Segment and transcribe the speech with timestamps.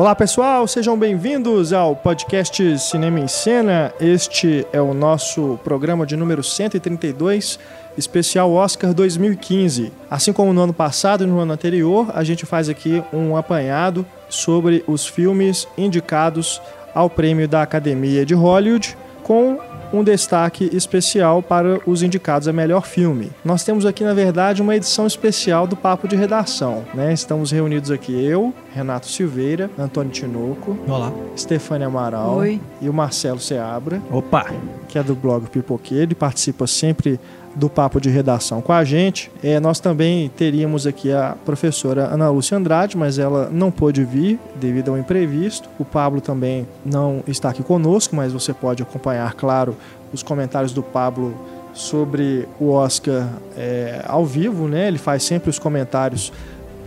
[0.00, 3.92] Olá pessoal, sejam bem-vindos ao podcast Cinema em Cena.
[4.00, 7.58] Este é o nosso programa de número 132,
[7.98, 9.92] especial Oscar 2015.
[10.10, 14.06] Assim como no ano passado e no ano anterior, a gente faz aqui um apanhado
[14.26, 16.62] sobre os filmes indicados
[16.94, 19.58] ao prêmio da Academia de Hollywood, com
[19.92, 23.30] um destaque especial para os indicados a melhor filme.
[23.44, 26.84] Nós temos aqui, na verdade, uma edição especial do Papo de Redação.
[26.94, 27.12] Né?
[27.12, 31.12] Estamos reunidos aqui eu, Renato Silveira, Antônio Tinoco, Olá.
[31.36, 32.60] Stefania Amaral Oi.
[32.80, 34.46] e o Marcelo Seabra, Opa!
[34.88, 37.18] que é do blog Pipoqueiro Ele participa sempre
[37.54, 39.30] do papo de redação com a gente.
[39.42, 44.38] É, nós também teríamos aqui a professora Ana Lúcia Andrade, mas ela não pôde vir
[44.56, 45.68] devido ao imprevisto.
[45.78, 49.76] O Pablo também não está aqui conosco, mas você pode acompanhar, claro,
[50.12, 51.34] os comentários do Pablo
[51.72, 54.88] sobre o Oscar é, ao vivo, né?
[54.88, 56.32] Ele faz sempre os comentários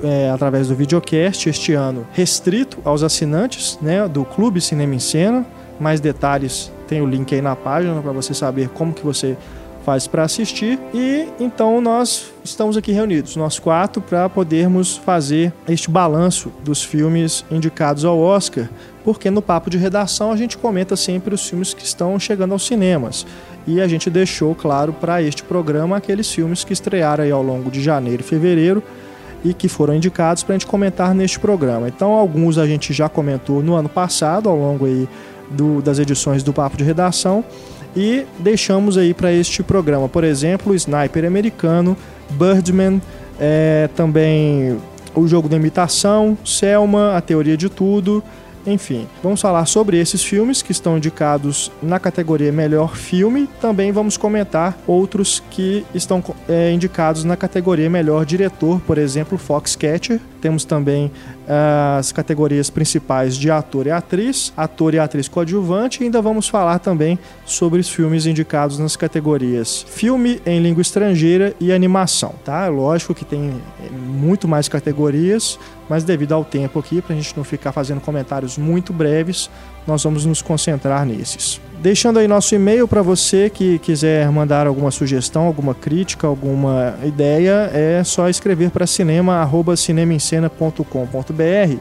[0.03, 5.45] é, através do videocast, este ano restrito aos assinantes né, do Clube Cinema em Cena.
[5.79, 9.37] Mais detalhes tem o link aí na página para você saber como que você
[9.83, 10.79] faz para assistir.
[10.93, 17.45] E então nós estamos aqui reunidos, nós quatro, para podermos fazer este balanço dos filmes
[17.51, 18.69] indicados ao Oscar,
[19.03, 22.65] porque no papo de redação a gente comenta sempre os filmes que estão chegando aos
[22.65, 23.25] cinemas.
[23.65, 27.71] E a gente deixou, claro, para este programa aqueles filmes que estrearam aí ao longo
[27.71, 28.83] de janeiro e fevereiro
[29.43, 31.87] e que foram indicados para a gente comentar neste programa.
[31.87, 35.07] Então, alguns a gente já comentou no ano passado, ao longo aí
[35.51, 37.43] do, das edições do Papo de Redação,
[37.95, 41.95] e deixamos aí para este programa, por exemplo, Sniper Americano,
[42.31, 43.01] Birdman,
[43.39, 44.77] é, também
[45.15, 48.23] o Jogo da Imitação, Selma, A Teoria de Tudo,
[48.65, 53.49] enfim, vamos falar sobre esses filmes que estão indicados na categoria Melhor Filme.
[53.59, 60.19] Também vamos comentar outros que estão é, indicados na categoria Melhor Diretor, por exemplo, Foxcatcher.
[60.39, 61.11] Temos também
[61.47, 66.01] as categorias principais de ator e atriz, ator e atriz coadjuvante.
[66.01, 71.53] E ainda vamos falar também sobre os filmes indicados nas categorias filme em língua estrangeira
[71.59, 72.33] e animação.
[72.43, 72.67] Tá?
[72.67, 73.61] Lógico que tem
[73.91, 75.59] muito mais categorias,
[75.89, 79.49] mas devido ao tempo aqui, para a gente não ficar fazendo comentários muito breves,
[79.87, 81.61] nós vamos nos concentrar nesses.
[81.83, 87.69] Deixando aí nosso e-mail para você que quiser mandar alguma sugestão, alguma crítica, alguma ideia,
[87.73, 91.77] é só escrever para cinema@cinemaencena.com.br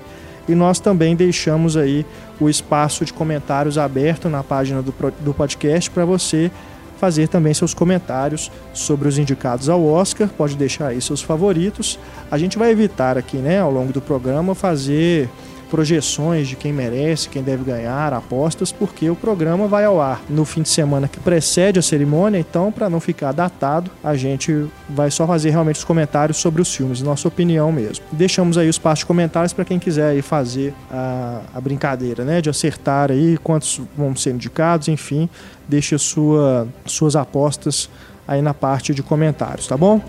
[0.48, 2.04] e nós também deixamos aí
[2.40, 6.50] o espaço de comentários aberto na página do, do podcast para você
[6.98, 11.96] fazer também seus comentários sobre os indicados ao Oscar, pode deixar aí seus favoritos.
[12.28, 15.28] A gente vai evitar aqui, né, ao longo do programa, fazer
[15.72, 20.44] projeções de quem merece, quem deve ganhar, apostas, porque o programa vai ao ar no
[20.44, 25.10] fim de semana que precede a cerimônia, então, para não ficar datado, a gente vai
[25.10, 28.04] só fazer realmente os comentários sobre os filmes, nossa opinião mesmo.
[28.12, 32.42] Deixamos aí os espaço de comentários para quem quiser aí fazer a, a brincadeira, né,
[32.42, 35.28] de acertar aí quantos vão ser indicados, enfim,
[35.68, 37.88] deixe sua, suas apostas
[38.26, 40.00] aí na parte de comentários, tá bom?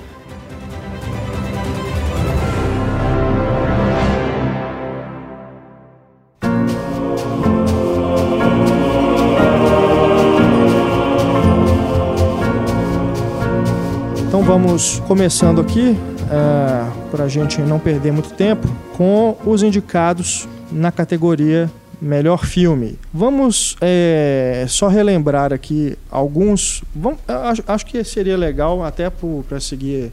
[15.08, 15.96] Começando aqui,
[16.32, 18.68] é, para a gente não perder muito tempo,
[18.98, 21.70] com os indicados na categoria
[22.02, 22.98] Melhor Filme.
[23.14, 26.84] Vamos é, só relembrar aqui alguns.
[26.96, 29.12] Vamos, acho, acho, que seria legal, até
[29.48, 30.12] para seguir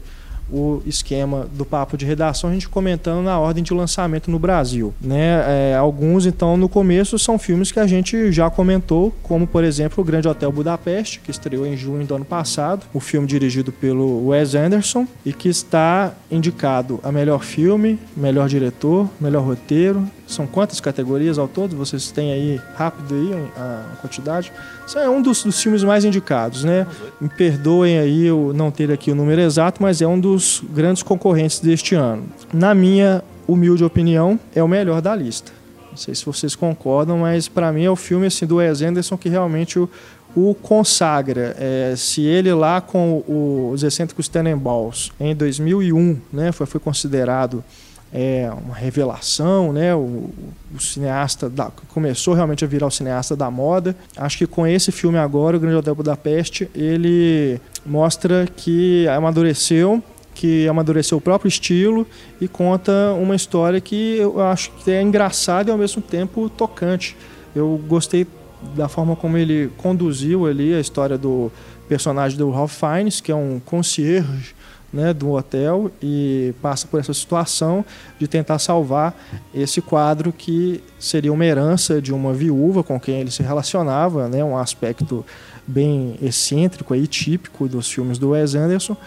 [0.51, 4.93] o esquema do papo de redação, a gente comentando na ordem de lançamento no Brasil.
[5.01, 5.71] Né?
[5.71, 10.01] É, alguns, então, no começo são filmes que a gente já comentou, como, por exemplo,
[10.01, 14.27] O Grande Hotel Budapeste, que estreou em junho do ano passado, o filme dirigido pelo
[14.27, 20.05] Wes Anderson e que está indicado a melhor filme, melhor diretor, melhor roteiro.
[20.27, 21.75] São quantas categorias ao todo?
[21.75, 24.51] Vocês têm aí rápido aí a quantidade?
[24.95, 26.85] É um dos, dos filmes mais indicados, né?
[27.19, 31.01] Me perdoem aí eu não ter aqui o número exato, mas é um dos grandes
[31.01, 32.23] concorrentes deste ano.
[32.53, 35.51] Na minha humilde opinião, é o melhor da lista.
[35.89, 39.17] Não sei se vocês concordam, mas para mim é o filme assim, do Wes Anderson
[39.17, 39.89] que realmente o,
[40.35, 41.55] o consagra.
[41.59, 47.63] É, se ele lá com o, os excêntricos Tenenbaums em 2001 né, foi, foi considerado
[48.13, 49.95] é, uma revelação, né?
[49.95, 50.29] O,
[50.75, 53.95] o cineasta da, começou realmente a virar o cineasta da moda.
[54.17, 60.03] Acho que com esse filme agora, o Grande Hotel Budapeste, ele mostra que amadureceu,
[60.33, 62.05] que amadureceu o próprio estilo
[62.39, 67.15] e conta uma história que eu acho que é engraçada e ao mesmo tempo tocante.
[67.55, 68.27] Eu gostei
[68.75, 71.51] da forma como ele conduziu ali a história do
[71.87, 74.53] personagem do Ralph Fiennes, que é um concierge
[74.93, 77.85] né, do hotel e passa por essa situação
[78.19, 79.15] de tentar salvar
[79.53, 84.43] esse quadro que seria uma herança de uma viúva com quem ele se relacionava, né,
[84.43, 85.25] um aspecto
[85.65, 88.97] bem excêntrico e típico dos filmes do Wes Anderson,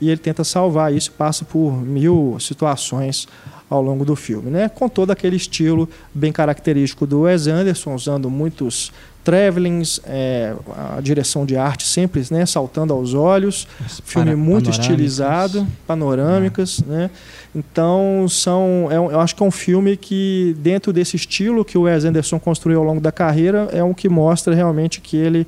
[0.00, 3.28] e ele tenta salvar isso, passa por mil situações
[3.68, 4.68] ao longo do filme, né?
[4.68, 8.92] Com todo aquele estilo bem característico do Wes Anderson, usando muitos
[9.24, 10.54] travelings, é,
[10.96, 13.66] a direção de arte sempre né, saltando aos olhos,
[14.04, 16.90] filme muito estilizado, panorâmicas, é.
[16.90, 17.10] né?
[17.54, 21.82] Então são, é, eu acho que é um filme que dentro desse estilo que o
[21.82, 25.46] Wes Anderson construiu ao longo da carreira é um que mostra realmente que ele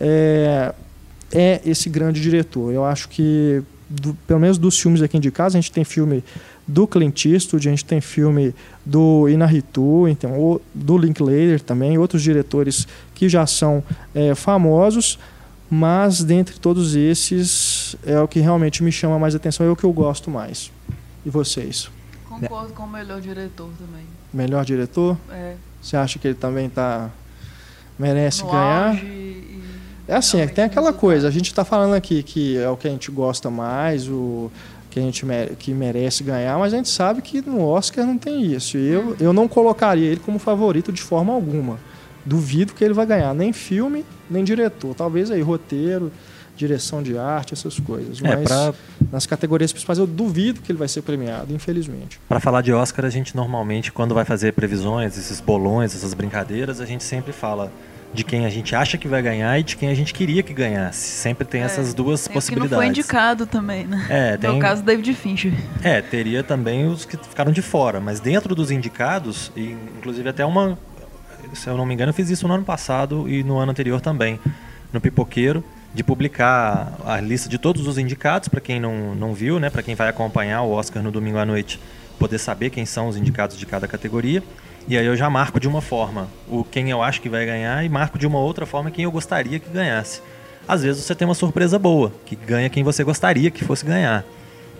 [0.00, 0.72] é,
[1.32, 2.72] é esse grande diretor.
[2.72, 6.22] Eu acho que do, pelo menos dos filmes aqui de casa a gente tem filme
[6.68, 8.54] do Clint Eastwood, a gente tem filme
[8.84, 13.82] do Inarritu, então, do Linklater também, outros diretores que já são
[14.14, 15.18] é, famosos,
[15.70, 19.84] mas dentre todos esses é o que realmente me chama mais atenção, é o que
[19.84, 20.70] eu gosto mais.
[21.24, 21.90] E vocês?
[22.28, 24.04] Concordo com o melhor diretor também.
[24.32, 25.16] Melhor diretor?
[25.30, 25.54] É.
[25.80, 27.10] Você acha que ele também tá
[27.98, 28.94] merece no ganhar?
[29.02, 29.58] E...
[30.06, 32.88] É assim, é tem aquela coisa, a gente está falando aqui que é o que
[32.88, 34.50] a gente gosta mais, o
[34.90, 35.24] que a gente
[35.58, 38.76] que merece ganhar, mas a gente sabe que no Oscar não tem isso.
[38.76, 41.78] E eu, eu não colocaria ele como favorito de forma alguma.
[42.24, 44.94] Duvido que ele vai ganhar nem filme, nem diretor.
[44.94, 46.10] Talvez aí roteiro,
[46.56, 48.20] direção de arte, essas coisas.
[48.22, 48.74] É, mas pra...
[49.12, 52.20] nas categorias principais eu duvido que ele vai ser premiado, infelizmente.
[52.28, 56.80] Para falar de Oscar, a gente normalmente, quando vai fazer previsões, esses bolões, essas brincadeiras,
[56.80, 57.72] a gente sempre fala
[58.12, 60.54] de quem a gente acha que vai ganhar e de quem a gente queria que
[60.54, 60.98] ganhasse.
[60.98, 62.70] Sempre tem é, essas duas tem possibilidades.
[62.70, 64.06] Que não foi indicado também, né?
[64.08, 64.50] É, tem...
[64.50, 65.52] No caso, David Fincher.
[65.82, 70.44] É, teria também os que ficaram de fora, mas dentro dos indicados, e inclusive até
[70.44, 70.78] uma,
[71.52, 74.00] se eu não me engano, eu fiz isso no ano passado e no ano anterior
[74.00, 74.40] também,
[74.92, 75.62] no Pipoqueiro,
[75.94, 79.82] de publicar a lista de todos os indicados para quem não, não viu, né, para
[79.82, 81.80] quem vai acompanhar o Oscar no domingo à noite,
[82.18, 84.42] poder saber quem são os indicados de cada categoria.
[84.88, 87.84] E aí eu já marco de uma forma o quem eu acho que vai ganhar
[87.84, 90.22] e marco de uma outra forma quem eu gostaria que ganhasse.
[90.66, 94.24] Às vezes você tem uma surpresa boa, que ganha quem você gostaria que fosse ganhar.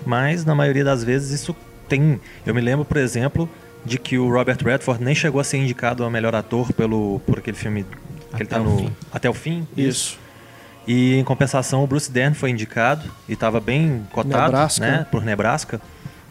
[0.07, 1.55] Mas na maioria das vezes isso
[1.89, 2.19] tem.
[2.47, 3.49] Eu me lembro, por exemplo,
[3.85, 7.39] de que o Robert Redford nem chegou a ser indicado a melhor ator pelo por
[7.39, 8.93] aquele filme que até ele tá no fim.
[9.13, 9.69] até o fim.
[9.77, 10.19] Isso.
[10.87, 14.87] E em compensação o Bruce Dern foi indicado e estava bem cotado, Nebraska.
[14.87, 15.81] né, por Nebraska.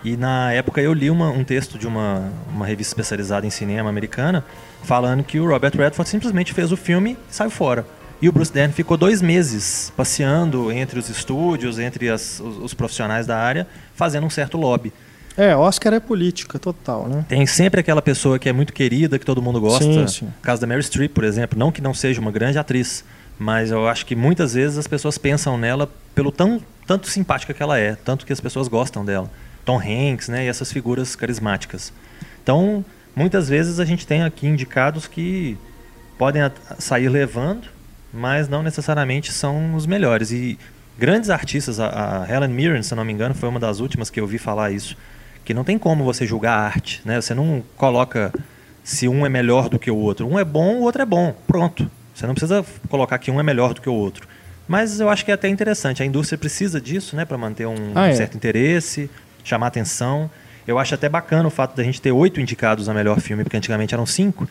[0.03, 3.89] E na época eu li uma, um texto de uma, uma revista especializada em cinema
[3.89, 4.45] americana
[4.83, 7.85] falando que o Robert Redford simplesmente fez o filme e saiu fora.
[8.21, 12.73] E o Bruce Dern ficou dois meses passeando entre os estúdios, entre as, os, os,
[12.73, 14.91] profissionais da área, fazendo um certo lobby.
[15.37, 17.23] É, Oscar é política total, né?
[17.29, 19.83] Tem sempre aquela pessoa que é muito querida, que todo mundo gosta.
[19.83, 20.25] Sim, sim.
[20.25, 21.59] No caso da Mary Streep, por exemplo.
[21.59, 23.05] Não que não seja uma grande atriz,
[23.37, 27.61] mas eu acho que muitas vezes as pessoas pensam nela pelo tão, tanto simpática que
[27.61, 29.29] ela é, tanto que as pessoas gostam dela.
[29.67, 31.91] Tom Hanks, né, e essas figuras carismáticas.
[32.41, 35.57] Então, muitas vezes a gente tem aqui indicados que
[36.17, 36.41] podem
[36.79, 37.67] sair levando,
[38.13, 40.31] mas não necessariamente são os melhores.
[40.31, 40.57] E
[40.97, 44.23] grandes artistas, a, Helen Mirren, se não me engano, foi uma das últimas que eu
[44.23, 44.95] ouvi falar isso,
[45.43, 47.19] que não tem como você julgar a arte, né?
[47.19, 48.31] Você não coloca
[48.85, 50.25] se um é melhor do que o outro.
[50.25, 51.35] Um é bom, o outro é bom.
[51.45, 51.91] Pronto.
[52.15, 54.25] Você não precisa colocar que um é melhor do que o outro.
[54.65, 56.01] Mas eu acho que é até interessante.
[56.01, 58.13] A indústria precisa disso, né, para manter um ah, é.
[58.13, 59.09] certo interesse,
[59.47, 60.29] chamar atenção.
[60.67, 63.55] Eu acho até bacana o fato da gente ter oito indicados a melhor filme, porque
[63.55, 64.47] antigamente eram cinco.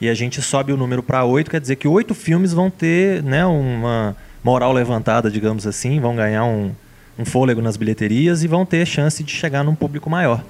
[0.00, 3.22] E a gente sobe o número para oito, quer dizer que oito filmes vão ter
[3.22, 6.72] né, uma moral levantada, digamos assim, vão ganhar um,
[7.18, 10.42] um fôlego nas bilheterias e vão ter chance de chegar num público maior.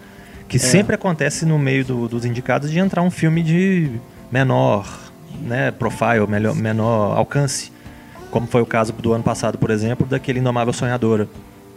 [0.48, 0.60] Que é.
[0.60, 3.90] sempre acontece no meio do, dos indicados de entrar um filme de
[4.32, 5.12] menor
[5.42, 7.70] né, profile, melhor, menor alcance.
[8.30, 11.28] Como foi o caso do ano passado, por exemplo, daquele Indomável Sonhadora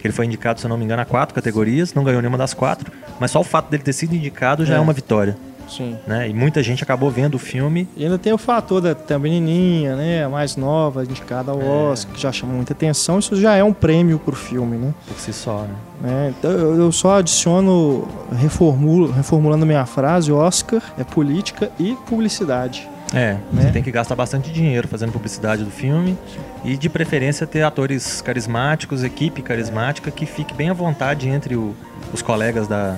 [0.04, 2.54] ele foi indicado, se eu não me engano, a quatro categorias, não ganhou nenhuma das
[2.54, 5.36] quatro, mas só o fato dele ter sido indicado já é, é uma vitória.
[5.70, 5.98] Sim.
[6.08, 6.30] Né?
[6.30, 7.88] E muita gente acabou vendo o filme.
[7.96, 10.24] E ainda tem o fator da tem a menininha, né?
[10.24, 11.66] A mais nova, indicada ao é.
[11.66, 13.20] Oscar, que já chamou muita atenção.
[13.20, 14.94] Isso já é um prêmio pro filme, né?
[15.08, 15.66] Por si só,
[16.04, 16.28] né?
[16.28, 22.88] É, então eu só adiciono, reformulo, reformulando minha frase, Oscar é política e publicidade.
[23.14, 23.64] É, né?
[23.64, 26.18] você tem que gastar bastante dinheiro fazendo publicidade do filme
[26.64, 31.76] e de preferência ter atores carismáticos, equipe carismática que fique bem à vontade entre o,
[32.14, 32.98] os colegas da,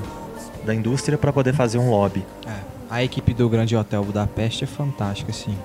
[0.66, 2.26] da indústria para poder fazer um lobby.
[2.48, 2.54] É,
[2.90, 5.56] a equipe do Grande Hotel Budapeste é fantástica, assim.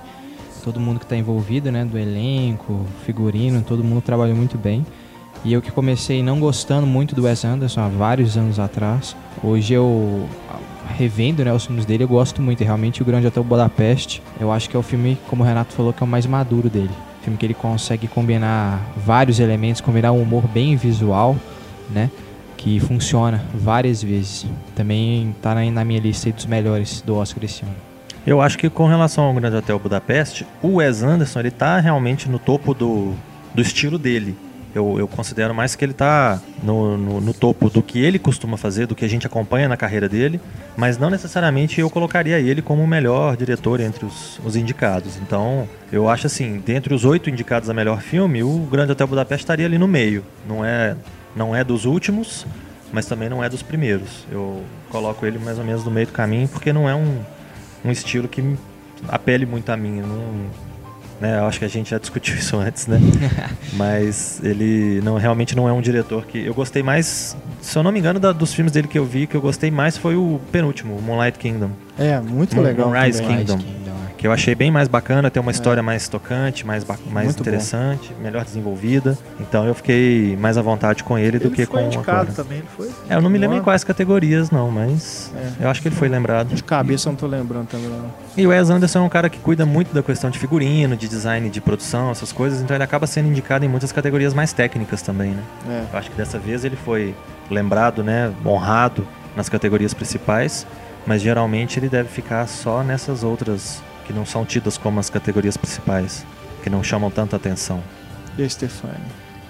[0.63, 4.85] Todo mundo que está envolvido, né, do elenco, figurino, todo mundo trabalhou muito bem.
[5.43, 9.73] E eu que comecei não gostando muito do Wes Anderson há vários anos atrás, hoje
[9.73, 10.27] eu
[10.97, 12.63] revendo né, os filmes dele, eu gosto muito.
[12.63, 15.93] Realmente o Grande Hotel Budapeste, eu acho que é o filme, como o Renato falou,
[15.93, 16.91] que é o mais maduro dele.
[17.25, 21.35] Filme que ele consegue combinar vários elementos, combinar um humor bem visual,
[21.89, 22.11] né?
[22.55, 24.45] que funciona várias vezes.
[24.75, 27.73] Também está na minha lista dos melhores do Oscar esse ano.
[28.27, 32.29] Eu acho que com relação ao Grande Hotel Budapeste, o Wes Anderson ele está realmente
[32.29, 33.13] no topo do,
[33.55, 34.37] do estilo dele.
[34.75, 38.57] Eu, eu considero mais que ele está no, no, no, topo do que ele costuma
[38.57, 40.37] fazer, do que a gente acompanha na carreira dele,
[40.75, 45.15] mas não necessariamente eu colocaria ele como o melhor diretor entre os, os indicados.
[45.15, 49.45] Então, eu acho assim, dentre os oito indicados a melhor filme, o Grande Hotel Budapeste
[49.45, 50.25] estaria ali no meio.
[50.45, 50.97] Não é,
[51.33, 52.45] não é dos últimos,
[52.91, 54.27] mas também não é dos primeiros.
[54.29, 57.21] Eu coloco ele mais ou menos no meio do caminho, porque não é um,
[57.85, 58.43] um estilo que
[59.07, 60.01] apele muito a mim.
[60.01, 60.49] Não,
[61.19, 62.99] né, eu acho que a gente já discutiu isso antes, né?
[63.73, 67.91] Mas ele não realmente não é um diretor que eu gostei mais, se eu não
[67.91, 70.39] me engano, da, dos filmes dele que eu vi, que eu gostei mais foi o
[70.51, 71.71] penúltimo, Moonlight Kingdom.
[71.97, 72.89] É, muito Moon, legal.
[72.89, 73.57] Moonrise Kingdom.
[73.57, 73.84] Kingdom
[74.25, 75.83] que eu achei bem mais bacana, tem uma história é.
[75.83, 78.23] mais tocante, mais, mais interessante, bom.
[78.23, 79.15] melhor desenvolvida.
[79.39, 82.59] Então eu fiquei mais à vontade com ele, ele do que com o indicado também,
[82.59, 82.89] não foi?
[83.07, 85.65] É, eu não me lembro em quais categorias não, mas é.
[85.65, 86.55] eu acho que ele foi lembrado.
[86.55, 88.11] De cabeça eu não tô lembrando também não.
[88.35, 91.07] E o Wes Anderson é um cara que cuida muito da questão de figurino, de
[91.07, 95.03] design de produção, essas coisas, então ele acaba sendo indicado em muitas categorias mais técnicas
[95.03, 95.43] também, né?
[95.69, 95.93] É.
[95.93, 97.13] Eu acho que dessa vez ele foi
[97.51, 100.65] lembrado, né, honrado nas categorias principais,
[101.05, 105.57] mas geralmente ele deve ficar só nessas outras que não são tidas como as categorias
[105.57, 106.25] principais,
[106.63, 107.83] que não chamam tanta atenção.
[108.37, 108.93] E a Stefani?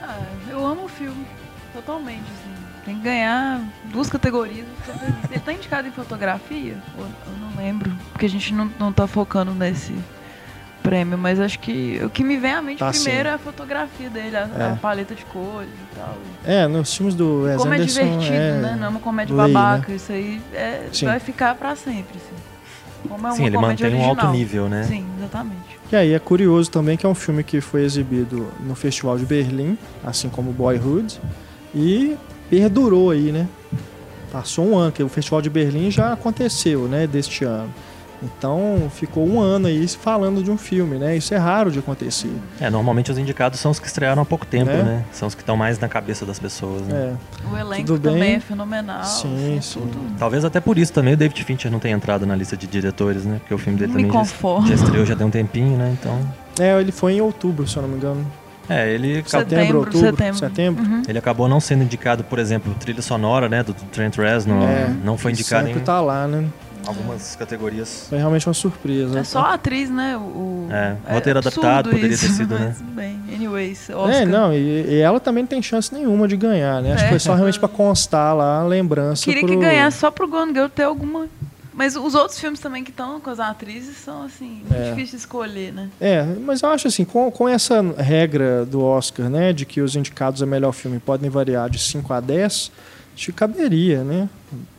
[0.01, 0.19] Ah,
[0.49, 1.25] eu amo o filme,
[1.73, 2.23] totalmente.
[2.23, 2.55] Assim.
[2.85, 4.67] Tem que ganhar duas categorias.
[5.31, 6.77] Ele tá indicado em fotografia?
[6.97, 7.07] Eu,
[7.39, 9.93] não lembro, porque a gente não, não tá focando nesse
[10.83, 13.27] prêmio, mas acho que o que me vem à mente tá primeiro sim.
[13.27, 14.71] é a fotografia dele, a, é.
[14.71, 16.15] a, paleta de cores e tal.
[16.45, 18.75] É, nos filmes do Wes Como Anderson é divertido, é né?
[18.77, 19.95] Não é uma comédia lei, babaca, né?
[19.95, 22.17] isso aí é, vai ficar para sempre.
[22.17, 22.35] Assim.
[23.07, 24.07] Como é Sim, ele mantém original.
[24.07, 24.83] um alto nível, né?
[24.83, 25.79] Sim, exatamente.
[25.91, 29.25] E aí é curioso também que é um filme que foi exibido no Festival de
[29.25, 31.19] Berlim, assim como Boyhood,
[31.73, 32.17] e
[32.49, 33.47] perdurou aí, né?
[34.31, 37.71] Passou um ano, que o Festival de Berlim já aconteceu, né, deste ano.
[38.37, 41.15] Então ficou um ano aí falando de um filme, né?
[41.15, 42.31] Isso é raro de acontecer.
[42.59, 44.83] É, normalmente os indicados são os que estrearam há pouco tempo, né?
[44.83, 45.05] né?
[45.11, 47.15] São os que estão mais na cabeça das pessoas, né?
[47.43, 47.53] É.
[47.53, 48.35] O elenco Tudo também bem?
[48.35, 49.03] é fenomenal.
[49.03, 49.79] Sim, assim, sim.
[49.79, 50.17] Tudo.
[50.17, 53.25] Talvez até por isso também o David Fincher não tenha entrado na lista de diretores,
[53.25, 53.37] né?
[53.39, 55.95] Porque o filme dele Me também já, já, estreou, já tem um tempinho, né?
[55.99, 56.19] Então.
[56.59, 58.25] É, ele foi em outubro, se eu não me engano.
[58.67, 60.39] É, ele setembro, outubro, setembro.
[60.39, 60.83] setembro.
[60.83, 61.03] Uhum.
[61.07, 65.17] Ele acabou não sendo indicado, por exemplo, trilha sonora, né, do Trent Reznor, é, não
[65.17, 66.45] foi indicado sempre em tá lá, né?
[66.85, 68.07] Algumas categorias.
[68.09, 69.19] Foi realmente uma surpresa.
[69.19, 70.17] É só a atriz, né?
[70.17, 72.75] O, é, o roteiro é adaptado poderia isso, ter sido, né?
[72.93, 74.21] Bem, anyways, Oscar.
[74.21, 76.93] É, não, e, e, ela também não tem chance nenhuma de ganhar, né?
[76.93, 79.23] Acho que foi só realmente pra constar lá a lembrança.
[79.23, 79.49] Queria pro...
[79.49, 81.27] que ganhasse só pro Gone Girl ter alguma
[81.75, 84.91] mas os outros filmes também que estão com as atrizes são, assim, é.
[84.91, 85.89] difíceis de escolher, né?
[85.99, 89.93] É, mas eu acho assim, com, com essa regra do Oscar, né, de que os
[89.93, 92.71] indicados a melhor filme podem variar de 5 a 10,
[93.15, 94.29] acho que caberia, né?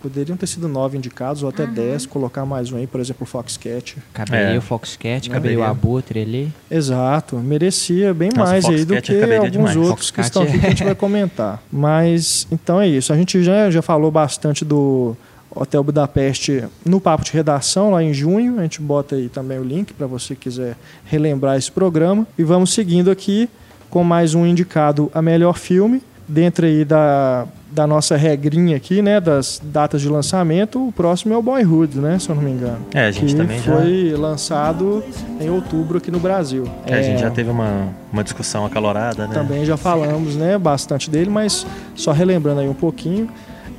[0.01, 1.73] Poderiam ter sido nove indicados ou até uhum.
[1.73, 3.97] dez, colocar mais um aí, por exemplo, o Foxcat.
[4.13, 4.59] Caberia é.
[4.59, 6.53] o Foxcat, caberia o Abutre ali.
[6.71, 9.77] Exato, merecia bem Nossa, mais aí do que alguns demais.
[9.77, 11.63] outros Foxcat que estão aqui que a gente vai comentar.
[11.73, 13.13] Mas, então é isso.
[13.13, 15.17] A gente já, já falou bastante do
[15.51, 18.59] Hotel Budapeste no Papo de Redação, lá em junho.
[18.59, 20.77] A gente bota aí também o link para você quiser
[21.07, 22.27] relembrar esse programa.
[22.37, 23.49] E vamos seguindo aqui
[23.89, 29.21] com mais um indicado a melhor filme dentro aí da, da nossa regrinha aqui, né,
[29.21, 32.79] das datas de lançamento, o próximo é o Boyhood, né, se eu não me engano.
[32.95, 34.17] É, a gente que também foi já...
[34.17, 35.05] lançado
[35.39, 36.67] em outubro aqui no Brasil.
[36.87, 39.35] É, é, a gente já teve uma, uma discussão acalorada, né?
[39.35, 43.29] Também já falamos, né, bastante dele, mas só relembrando aí um pouquinho,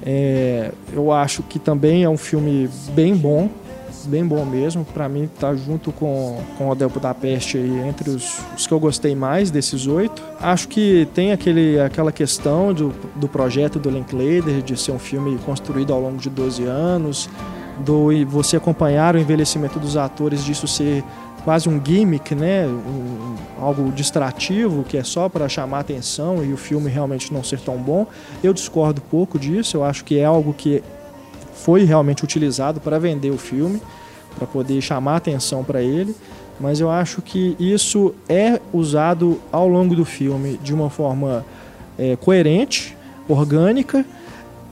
[0.06, 3.50] é, eu acho que também é um filme bem bom,
[4.08, 4.86] bem bom mesmo.
[4.86, 8.80] Para mim, tá junto com, com o Odell Budapeste aí, entre os, os que eu
[8.80, 10.24] gostei mais desses oito.
[10.40, 15.38] Acho que tem aquele, aquela questão do, do projeto do Linklater, de ser um filme
[15.46, 17.30] construído ao longo de 12 anos,
[17.80, 21.04] do você acompanhar o envelhecimento dos atores, disso ser
[21.44, 22.68] quase um gimmick, né?
[22.68, 27.60] Um, algo distrativo que é só para chamar atenção e o filme realmente não ser
[27.60, 28.06] tão bom.
[28.44, 30.84] Eu discordo pouco disso, eu acho que é algo que
[31.64, 33.82] foi realmente utilizado para vender o filme
[34.38, 36.16] para poder chamar atenção para ele,
[36.60, 41.46] mas eu acho que isso é usado ao longo do filme de uma forma
[41.98, 42.96] é, coerente,
[43.28, 44.06] orgânica.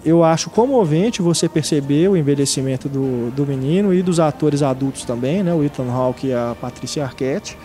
[0.04, 5.42] Eu acho comovente você perceber o envelhecimento do, do menino e dos atores adultos também,
[5.42, 5.54] né?
[5.54, 7.58] o Ethan Hawke e a Patricia Arquette.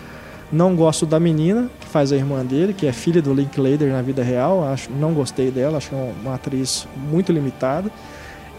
[0.51, 4.03] Não gosto da menina, que faz a irmã dele, que é filha do Linklater na
[4.03, 4.65] vida real.
[4.65, 7.91] Acho, não gostei dela, acho que é uma atriz muito limitada.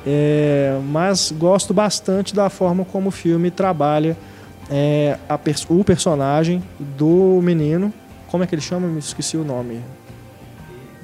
[0.06, 4.18] É, mas gosto bastante da forma como o filme trabalha
[4.70, 7.94] é, pers o personagem do menino.
[8.28, 8.88] Como é que ele chama?
[8.88, 9.80] Me esqueci o nome.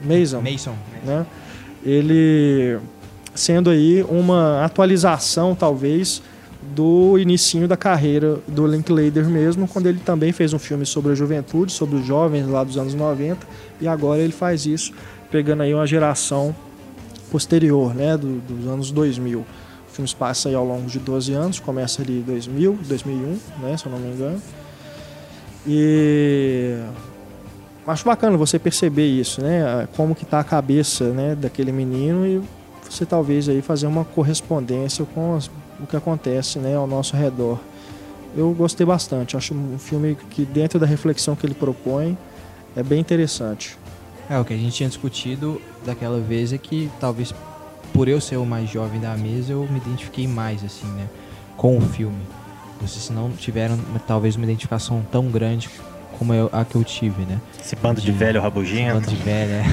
[0.04, 0.42] Mason.
[0.42, 0.76] Mason.
[1.06, 1.26] Né?
[1.88, 2.80] ele
[3.34, 6.22] sendo aí uma atualização, talvez,
[6.76, 11.16] do inicinho da carreira do Linklater mesmo, quando ele também fez um filme sobre a
[11.16, 13.38] juventude, sobre os jovens lá dos anos 90,
[13.80, 14.92] e agora ele faz isso,
[15.32, 16.54] pegando aí uma geração
[17.32, 19.40] posterior, né, do, dos anos 2000.
[19.40, 19.46] O
[19.92, 23.86] filme passa aí ao longo de 12 anos, começa ali em 2000, 2001, né, se
[23.86, 24.42] eu não me engano.
[25.66, 26.78] E
[27.86, 32.42] acho bacana você perceber isso, né, como que tá a cabeça, né, daquele menino e
[32.90, 35.38] você talvez aí fazer uma correspondência com
[35.80, 37.60] o que acontece, né, ao nosso redor.
[38.36, 42.18] Eu gostei bastante, acho um filme que dentro da reflexão que ele propõe
[42.76, 43.78] é bem interessante.
[44.30, 47.34] É, o que a gente tinha discutido daquela vez é que talvez
[47.94, 51.08] por eu ser o mais jovem da mesa, eu me identifiquei mais, assim, né?
[51.56, 52.20] Com o filme.
[52.82, 55.70] Vocês não tiveram talvez uma identificação tão grande
[56.18, 57.40] como eu, a que eu tive, né?
[57.60, 58.96] Esse bando de, de velho rabugento.
[58.96, 59.64] Bando de velho, é.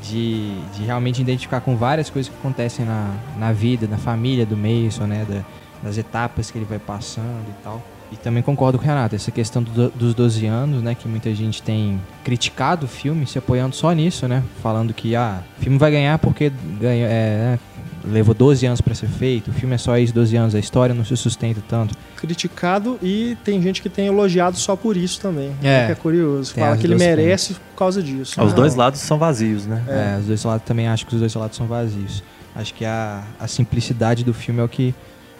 [0.02, 4.56] de, de realmente identificar com várias coisas que acontecem na, na vida, na família do
[4.56, 5.26] Mason, né?
[5.28, 5.42] Da,
[5.82, 7.82] das etapas que ele vai passando e tal.
[8.14, 10.94] E também concordo com o Renato, essa questão do, dos 12 anos, né?
[10.94, 14.42] Que muita gente tem criticado o filme, se apoiando só nisso, né?
[14.62, 17.58] Falando que, ah, o filme vai ganhar porque ganha, é,
[18.04, 20.94] levou 12 anos para ser feito, o filme é só isso, 12 anos, a história
[20.94, 21.96] não se sustenta tanto.
[22.16, 25.50] Criticado e tem gente que tem elogiado só por isso também.
[25.60, 26.54] É, que é curioso.
[26.54, 28.40] Fala que ele merece por causa disso.
[28.40, 29.82] Os dois lados são vazios, né?
[29.88, 30.14] É.
[30.14, 32.22] é, os dois lados também acho que os dois lados são vazios.
[32.54, 34.94] Acho que a, a simplicidade do filme é o que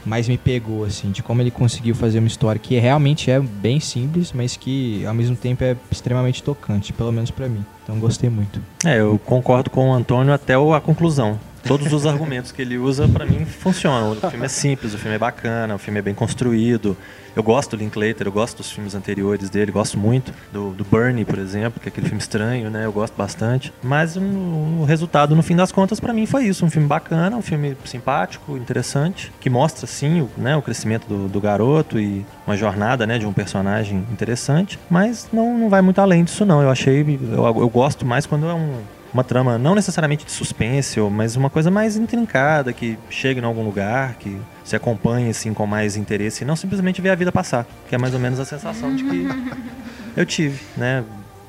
[0.05, 3.81] mais me pegou, assim, de como ele conseguiu fazer uma história que realmente é bem
[3.81, 7.65] simples, mas que ao mesmo tempo é extremamente tocante, pelo menos para mim.
[7.83, 8.61] Então gostei muito.
[8.85, 13.09] É, eu concordo com o Antônio até a conclusão todos os argumentos que ele usa,
[13.09, 14.13] para mim, funcionam.
[14.13, 16.97] O filme é simples, o filme é bacana, o filme é bem construído.
[17.37, 21.25] Eu gosto do Linklater, eu gosto dos filmes anteriores dele, gosto muito do, do Bernie,
[21.25, 22.85] por exemplo, que é aquele filme estranho, né?
[22.85, 23.73] Eu gosto bastante.
[23.83, 26.65] Mas um, o resultado, no fim das contas, para mim foi isso.
[26.65, 31.27] Um filme bacana, um filme simpático, interessante, que mostra, sim, o, né, o crescimento do,
[31.27, 34.79] do garoto e uma jornada, né, de um personagem interessante.
[34.89, 36.63] Mas não, não vai muito além disso, não.
[36.63, 37.01] Eu achei...
[37.03, 38.79] Eu, eu gosto mais quando é um
[39.15, 43.65] uma trama não necessariamente de suspense, mas uma coisa mais intrincada, que chegue em algum
[43.65, 47.65] lugar, que se acompanhe assim com mais interesse e não simplesmente ver a vida passar,
[47.89, 49.27] que é mais ou menos a sensação de que
[50.17, 51.05] eu tive, né?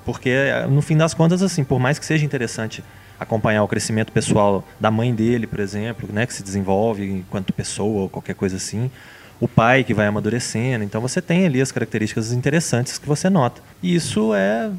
[0.06, 0.32] Porque
[0.69, 2.84] no fim das contas assim, por mais que seja interessante
[3.19, 8.04] acompanhar o crescimento pessoal da mãe dele, por exemplo, né, que se desenvolve enquanto pessoa
[8.04, 8.91] ou qualquer coisa assim,
[9.39, 10.84] o pai que vai amadurecendo.
[10.84, 13.62] Então você tem ali as características interessantes que você nota.
[13.82, 14.71] E isso é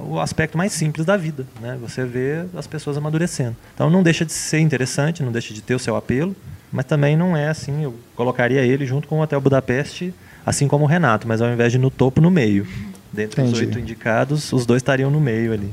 [0.00, 1.76] o aspecto mais simples da vida, né?
[1.80, 3.56] Você vê as pessoas amadurecendo.
[3.74, 6.34] Então não deixa de ser interessante, não deixa de ter o seu apelo,
[6.72, 10.84] mas também não é assim, eu colocaria ele junto com o Hotel Budapeste, assim como
[10.84, 12.66] o Renato, mas ao invés de no topo, no meio.
[13.12, 13.54] Dentre Entendi.
[13.54, 15.72] os oito indicados, os dois estariam no meio ali.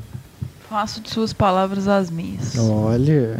[0.69, 2.57] Faço de suas palavras as minhas.
[2.57, 3.39] Olha.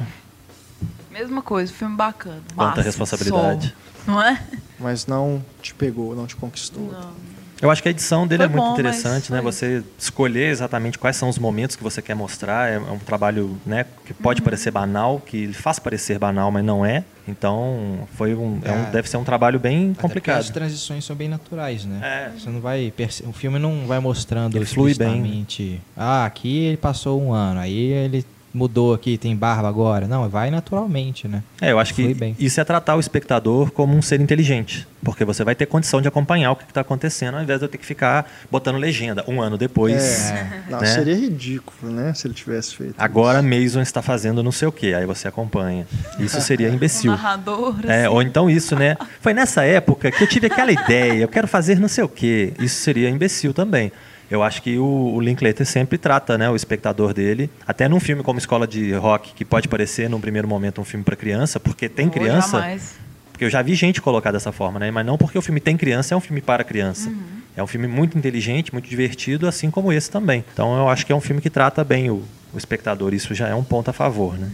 [1.10, 2.42] Mesma coisa, filme bacana.
[2.56, 3.74] Quanta responsabilidade.
[4.06, 4.42] Não é?
[4.80, 6.92] Mas não te pegou, não te conquistou.
[6.92, 7.36] Não.
[7.62, 9.42] Eu acho que a edição dele Foi é muito bom, interessante, né?
[9.42, 12.70] Você escolher exatamente quais são os momentos que você quer mostrar.
[12.70, 14.46] É, um trabalho, né, que pode uhum.
[14.46, 17.04] parecer banal, que faz parecer banal, mas não é.
[17.28, 18.70] Então, foi um, é.
[18.70, 20.40] É um deve ser um trabalho bem complicado.
[20.40, 22.00] as transições são bem naturais, né?
[22.04, 22.38] É.
[22.38, 22.94] Você não vai
[23.26, 25.48] o filme não vai mostrando ele flui bem.
[25.96, 30.08] Ah, aqui ele passou um ano, aí ele mudou aqui, tem barba agora.
[30.08, 31.44] Não, vai naturalmente, né?
[31.62, 32.36] É, eu acho Flui que bem.
[32.40, 34.88] isso é tratar o espectador como um ser inteligente.
[35.04, 37.70] Porque você vai ter condição de acompanhar o que está acontecendo, ao invés de eu
[37.70, 40.32] ter que ficar botando legenda um ano depois.
[40.32, 40.64] É.
[40.70, 40.86] Não, né?
[40.88, 42.14] seria ridículo, né?
[42.14, 42.96] Se ele tivesse feito.
[42.98, 43.48] Agora isso.
[43.48, 45.86] Mason está fazendo não sei o quê, aí você acompanha.
[46.18, 47.12] Isso seria imbecil.
[47.16, 47.76] Um narrador.
[47.86, 48.08] É, assim.
[48.08, 48.98] ou então isso, né?
[49.22, 52.54] Foi nessa época que eu tive aquela ideia, eu quero fazer não sei o quê.
[52.60, 53.92] Isso seria imbecil também
[54.30, 58.24] eu acho que o, o Linklater sempre trata né, o espectador dele, até num filme
[58.24, 61.88] como Escola de Rock, que pode parecer num primeiro momento um filme para criança, porque
[61.88, 62.60] tem criança.
[62.60, 62.96] Jamais.
[63.32, 64.90] Porque eu já vi gente colocar dessa forma, né?
[64.90, 67.10] Mas não porque o filme tem criança, é um filme para criança.
[67.10, 67.22] Uhum.
[67.58, 70.44] É um filme muito inteligente, muito divertido, assim como esse também.
[70.54, 73.14] Então eu acho que é um filme que trata bem o, o espectador.
[73.14, 74.50] Isso já é um ponto a favor, né?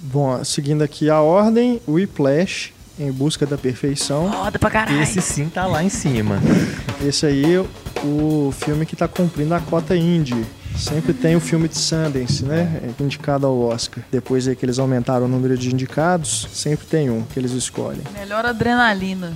[0.00, 4.30] Bom, seguindo aqui a ordem, o Whiplash em Busca da Perfeição.
[4.30, 5.02] Foda pra caralho.
[5.02, 6.40] Esse sim tá lá em cima.
[7.04, 7.58] Esse aí,
[8.02, 10.44] o filme que tá cumprindo a cota indie.
[10.76, 12.80] Sempre tem o filme de Sundance, né?
[12.82, 14.02] É indicado ao Oscar.
[14.10, 18.02] Depois aí que eles aumentaram o número de indicados, sempre tem um que eles escolhem.
[18.12, 19.32] Melhor adrenalina.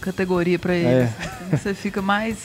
[0.00, 1.10] Categoria para eles.
[1.52, 1.56] É.
[1.56, 2.36] Você fica mais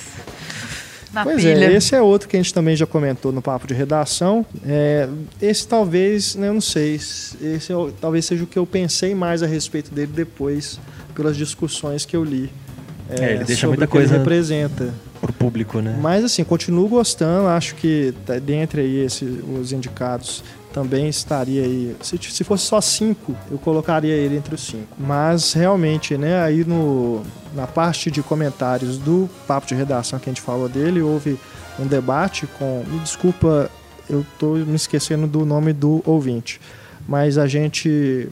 [1.13, 1.65] na pois pilha.
[1.65, 4.45] é, esse é outro que a gente também já comentou no papo de redação.
[4.65, 5.07] É,
[5.41, 7.37] esse talvez, né, eu não sei, esse
[7.71, 10.79] é, talvez seja o que eu pensei mais a respeito dele depois,
[11.13, 12.51] pelas discussões que eu li.
[13.09, 15.97] É, é ele deixa muita coisa ele representa para o público, né?
[16.01, 21.95] Mas assim, continuo gostando, acho que tá dentre aí esses, os indicados também estaria aí.
[22.01, 24.97] Se, se fosse só cinco, eu colocaria ele entre os cinco.
[24.97, 27.21] Mas realmente, né, aí no,
[27.53, 31.39] na parte de comentários do papo de redação que a gente falou dele, houve
[31.79, 32.83] um debate com.
[32.87, 33.69] Me desculpa,
[34.09, 36.59] eu estou me esquecendo do nome do ouvinte.
[37.07, 38.27] Mas a gente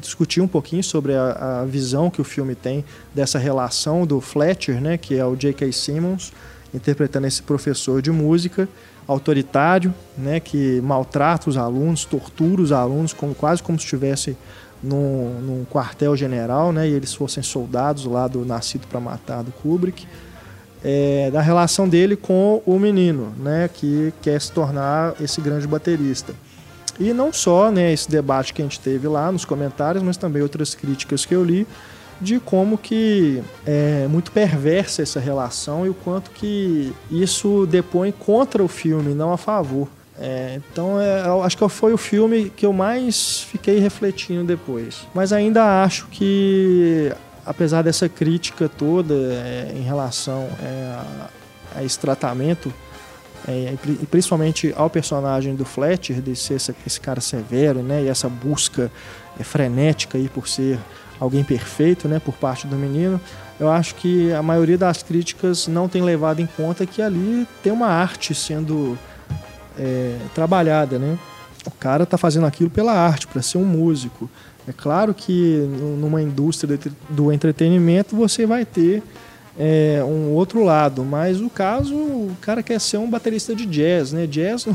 [0.00, 4.80] discutiu um pouquinho sobre a, a, visão que o filme tem dessa relação do Fletcher,
[4.80, 5.70] né, que é o J.K.
[5.72, 6.32] Simmons,
[6.72, 8.68] interpretando esse professor de música
[9.06, 14.36] autoritário, né, que maltrata os alunos, tortura os alunos, como, quase como se estivesse
[14.82, 20.06] num, num quartel-general, né, e eles fossem soldados lá do Nascido para Matar, do Kubrick,
[20.82, 26.34] é, da relação dele com o menino, né, que quer se tornar esse grande baterista.
[26.98, 30.42] E não só né, esse debate que a gente teve lá nos comentários, mas também
[30.42, 31.66] outras críticas que eu li,
[32.20, 38.62] de como que é muito perversa essa relação e o quanto que isso depõe contra
[38.62, 39.88] o filme, não a favor.
[40.18, 45.06] É, então, é, acho que foi o filme que eu mais fiquei refletindo depois.
[45.14, 47.10] Mas ainda acho que,
[47.46, 51.30] apesar dessa crítica toda é, em relação é, a,
[51.76, 52.70] a, esse tratamento,
[53.48, 53.74] é,
[54.10, 58.92] principalmente ao personagem do Fletcher, de ser esse, esse cara severo, né, e essa busca
[59.38, 60.78] é, frenética aí por ser
[61.20, 63.20] alguém perfeito, né, por parte do menino,
[63.60, 67.70] eu acho que a maioria das críticas não tem levado em conta que ali tem
[67.70, 68.98] uma arte sendo
[69.78, 71.18] é, trabalhada, né?
[71.66, 74.30] O cara está fazendo aquilo pela arte, para ser um músico.
[74.66, 75.68] É claro que
[76.00, 76.78] numa indústria
[77.10, 79.02] do entretenimento você vai ter
[79.58, 81.04] é, um outro lado.
[81.04, 84.26] Mas o caso, o cara quer ser um baterista de jazz, né?
[84.26, 84.66] Jazz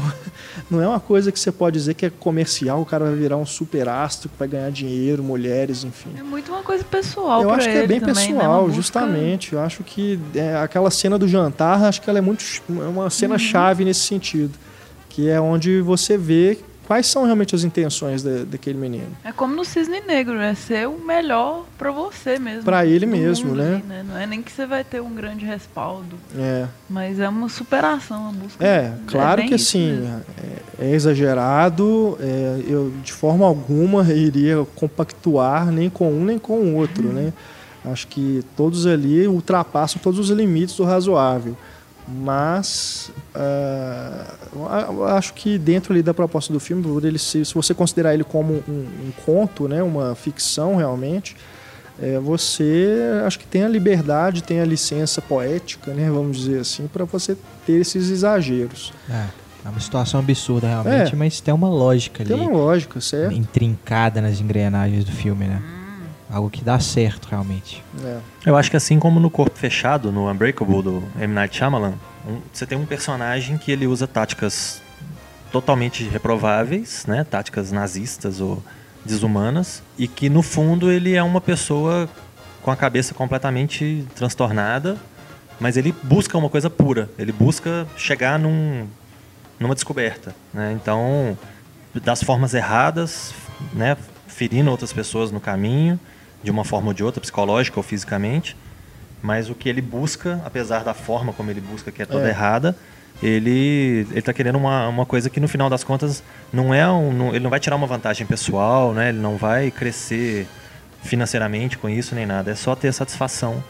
[0.69, 3.37] não, é uma coisa que você pode dizer que é comercial, o cara vai virar
[3.37, 6.09] um super astro que vai ganhar dinheiro, mulheres, enfim.
[6.17, 7.41] É muito uma coisa pessoal.
[7.41, 8.39] Eu acho que é bem também, né?
[8.39, 8.73] pessoal, né?
[8.73, 9.53] justamente.
[9.53, 13.09] Eu acho que é, aquela cena do jantar, acho que ela é muito é uma
[13.09, 13.39] cena uhum.
[13.39, 14.53] chave nesse sentido.
[15.09, 19.07] Que é onde você vê quais são realmente as intenções daquele menino.
[19.23, 22.63] É como no Cisne Negro, é ser o melhor para você mesmo.
[22.63, 23.81] Para ele mesmo, mundo, né?
[23.87, 24.05] Né?
[24.07, 26.17] Não é nem que você vai ter um grande respaldo.
[26.37, 26.67] É.
[26.89, 28.65] Mas é uma superação, uma busca.
[28.65, 30.07] É, claro é que assim,
[30.79, 32.17] é, é, exagerado.
[32.19, 37.33] É, eu de forma alguma iria compactuar nem com um nem com o outro, né?
[37.83, 41.55] Acho que todos ali ultrapassam todos os limites do razoável
[42.07, 48.13] mas uh, acho que dentro ali da proposta do filme, ele se, se você considerar
[48.13, 51.35] ele como um, um conto, né, uma ficção realmente,
[51.99, 56.87] é, você acho que tem a liberdade, tem a licença poética, né, vamos dizer assim,
[56.87, 58.93] para você ter esses exageros.
[59.09, 59.25] É,
[59.65, 62.33] é uma situação absurda realmente, é, mas tem uma lógica ali.
[62.33, 63.33] Tem uma lógica, certo?
[63.33, 65.61] Intrincada nas engrenagens do filme, né?
[66.35, 67.81] Algo que dá certo, realmente.
[68.03, 68.19] É.
[68.45, 71.33] Eu acho que assim como no Corpo Fechado, no Unbreakable do M.
[71.33, 71.93] Night Shyamalan,
[72.27, 74.81] um, você tem um personagem que ele usa táticas
[75.49, 77.23] totalmente reprováveis, né?
[77.23, 78.61] Táticas nazistas ou
[79.05, 82.09] desumanas, e que no fundo ele é uma pessoa
[82.61, 84.97] com a cabeça completamente transtornada,
[85.57, 88.85] mas ele busca uma coisa pura, ele busca chegar num,
[89.57, 90.73] numa descoberta, né?
[90.73, 91.37] Então,
[92.03, 93.33] das formas erradas,
[93.71, 93.95] né?
[94.27, 95.97] Ferindo outras pessoas no caminho,
[96.45, 98.55] de uma forma ou de outra, psicológica ou fisicamente.
[99.21, 102.29] Mas o que ele busca, apesar da forma como ele busca, que é toda é.
[102.29, 102.77] errada,
[103.23, 107.11] ele ele está querendo uma, uma coisa que no final das contas não é um,
[107.11, 109.09] não, ele não vai tirar uma vantagem pessoal, né?
[109.09, 110.47] Ele não vai crescer
[111.01, 112.51] financeiramente com isso nem nada.
[112.51, 113.63] É só ter a satisfação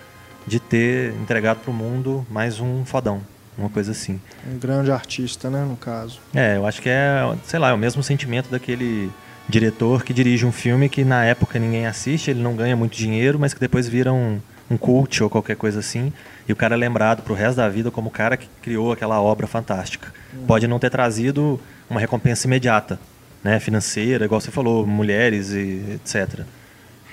[0.46, 3.22] de ter entregado para o mundo mais um fodão,
[3.58, 4.20] uma coisa assim.
[4.46, 6.20] Um grande artista, né, no caso.
[6.34, 9.10] É, eu acho que é, sei lá, é o mesmo sentimento daquele
[9.48, 13.40] diretor que dirige um filme que na época ninguém assiste, ele não ganha muito dinheiro,
[13.40, 16.12] mas que depois vira um, um cult ou qualquer coisa assim,
[16.48, 19.22] e o cara é lembrado pro resto da vida como o cara que criou aquela
[19.22, 20.12] obra fantástica.
[20.34, 20.46] Uhum.
[20.46, 23.00] Pode não ter trazido uma recompensa imediata,
[23.44, 26.42] né, financeira, igual você falou, mulheres e etc.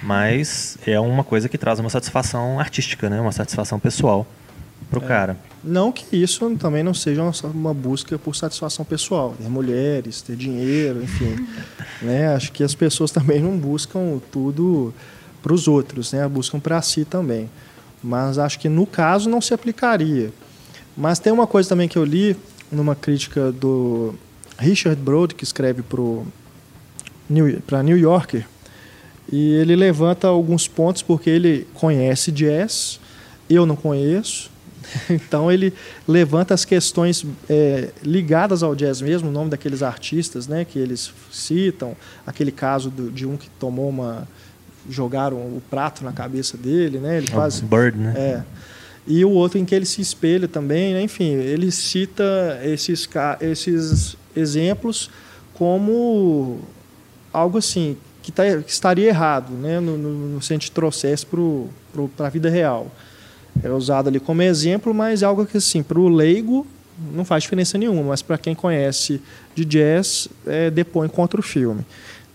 [0.02, 4.26] Mas é uma coisa que traz uma satisfação artística, né, uma satisfação pessoal
[4.90, 5.06] pro é.
[5.06, 5.36] cara.
[5.64, 7.22] Não que isso também não seja
[7.54, 11.46] uma busca por satisfação pessoal, ter mulheres, ter dinheiro, enfim.
[12.02, 12.34] né?
[12.34, 14.92] Acho que as pessoas também não buscam tudo
[15.40, 16.26] para os outros, né?
[16.26, 17.48] buscam para si também.
[18.02, 20.32] Mas acho que no caso não se aplicaria.
[20.96, 22.36] Mas tem uma coisa também que eu li
[22.70, 24.14] numa crítica do
[24.58, 28.46] Richard Brode, que escreve para New Yorker,
[29.30, 33.00] e ele levanta alguns pontos porque ele conhece jazz,
[33.48, 34.50] eu não conheço,
[35.10, 35.72] então ele
[36.06, 41.12] levanta as questões é, ligadas ao jazz mesmo, o nome daqueles artistas né, que eles
[41.30, 44.26] citam, aquele caso do, de um que tomou uma.
[44.88, 47.18] jogaram o prato na cabeça dele, né?
[47.18, 47.62] Ele quase.
[47.62, 48.14] Bird, né?
[48.16, 48.42] É.
[49.06, 51.02] E o outro em que ele se espelha também, né?
[51.02, 53.08] enfim, ele cita esses,
[53.40, 55.10] esses exemplos
[55.54, 56.60] como
[57.32, 61.26] algo assim que, tá, que estaria errado, né, no, no, no se a gente trouxesse
[61.26, 62.90] para a vida real.
[63.62, 66.66] É usado ali como exemplo, mas é algo que assim para o leigo
[67.14, 69.20] não faz diferença nenhuma, mas para quem conhece
[69.54, 71.84] de jazz é, depõe contra o filme.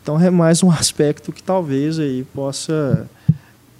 [0.01, 3.09] Então é mais um aspecto que talvez aí possa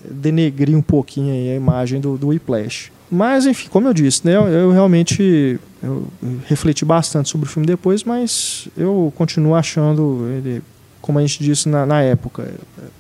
[0.04, 2.92] denegrir um pouquinho a imagem do, do Whiplash.
[3.10, 6.08] Mas, enfim, como eu disse, né, eu, eu realmente eu
[6.46, 10.62] refleti bastante sobre o filme depois, mas eu continuo achando ele,
[11.02, 12.54] como a gente disse na, na época,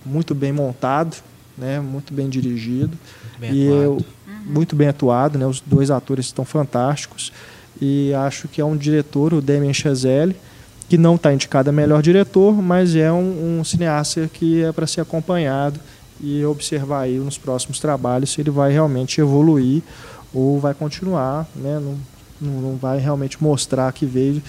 [0.06, 1.18] muito bem montado,
[1.58, 2.98] né, muito bem dirigido.
[3.40, 3.84] Muito bem e atuado.
[3.84, 4.06] Eu,
[4.48, 7.32] muito bem atuado, né, os dois atores estão fantásticos.
[7.80, 10.36] E acho que é um diretor, o Damien Chazelle,
[10.90, 14.88] que não está indicado a melhor diretor, mas é um, um cineasta que é para
[14.88, 15.80] ser acompanhado
[16.20, 19.84] e observar aí nos próximos trabalhos se ele vai realmente evoluir
[20.34, 21.80] ou vai continuar, né?
[22.42, 24.42] não, não vai realmente mostrar que veio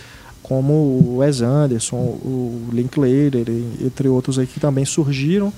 [0.43, 3.45] como o Wes Anderson, o Linklater,
[3.85, 5.53] entre outros aí que também surgiram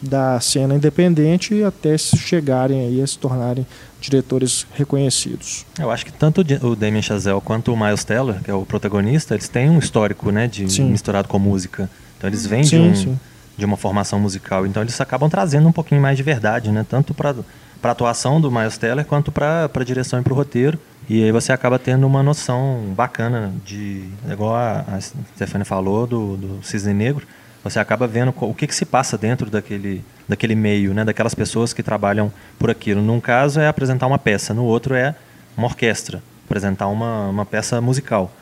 [0.00, 3.66] da cena independente até chegarem aí a se tornarem
[4.00, 5.66] diretores reconhecidos.
[5.78, 9.34] Eu acho que tanto o Damien Chazelle quanto o Miles Teller, que é o protagonista,
[9.34, 10.84] eles têm um histórico, né, de sim.
[10.84, 11.90] misturado com música.
[12.16, 13.18] Então eles vêm sim, de um, sim
[13.58, 14.64] de uma formação musical.
[14.64, 16.86] Então eles acabam trazendo um pouquinho mais de verdade, né?
[16.88, 17.34] Tanto para
[17.82, 20.78] a atuação do Miles Teller quanto para a direção e para o roteiro.
[21.10, 26.36] E aí você acaba tendo uma noção bacana de, igual a, a Stefania falou, do,
[26.36, 27.26] do Cisne Negro,
[27.68, 31.04] você acaba vendo o que, que se passa dentro daquele, daquele meio, né?
[31.04, 33.02] daquelas pessoas que trabalham por aquilo.
[33.02, 35.14] Num caso é apresentar uma peça, no outro é
[35.56, 38.32] uma orquestra, apresentar uma, uma peça musical.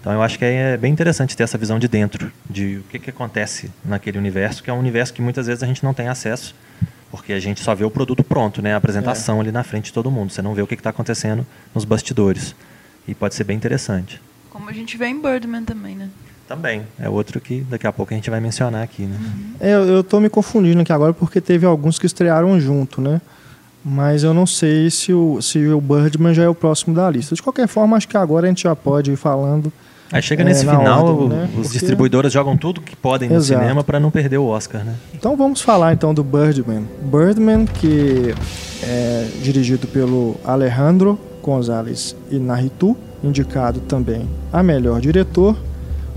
[0.00, 2.98] Então eu acho que é bem interessante ter essa visão de dentro, de o que,
[2.98, 6.08] que acontece naquele universo, que é um universo que muitas vezes a gente não tem
[6.08, 6.54] acesso,
[7.10, 8.74] porque a gente só vê o produto pronto, né?
[8.74, 9.40] a apresentação é.
[9.40, 10.30] ali na frente de todo mundo.
[10.30, 12.54] Você não vê o que está acontecendo nos bastidores.
[13.08, 14.20] E pode ser bem interessante.
[14.50, 16.10] Como a gente vê em Birdman também, né?
[16.48, 16.82] Também.
[16.98, 19.16] É outro que daqui a pouco a gente vai mencionar aqui, né?
[19.18, 19.44] Uhum.
[19.60, 23.20] É, eu estou me confundindo aqui agora porque teve alguns que estrearam junto, né?
[23.84, 27.34] Mas eu não sei se o, se o Birdman já é o próximo da lista.
[27.34, 29.72] De qualquer forma, acho que agora a gente já pode ir falando
[30.12, 31.44] Aí chega nesse é, final, ordem, né?
[31.48, 31.78] os Porque...
[31.78, 33.60] distribuidores jogam tudo que podem no Exato.
[33.60, 34.94] cinema para não perder o Oscar, né?
[35.14, 36.86] Então vamos falar então do Birdman.
[37.02, 38.34] Birdman, que
[38.84, 45.56] é dirigido pelo Alejandro González Inarritu, indicado também a melhor diretor.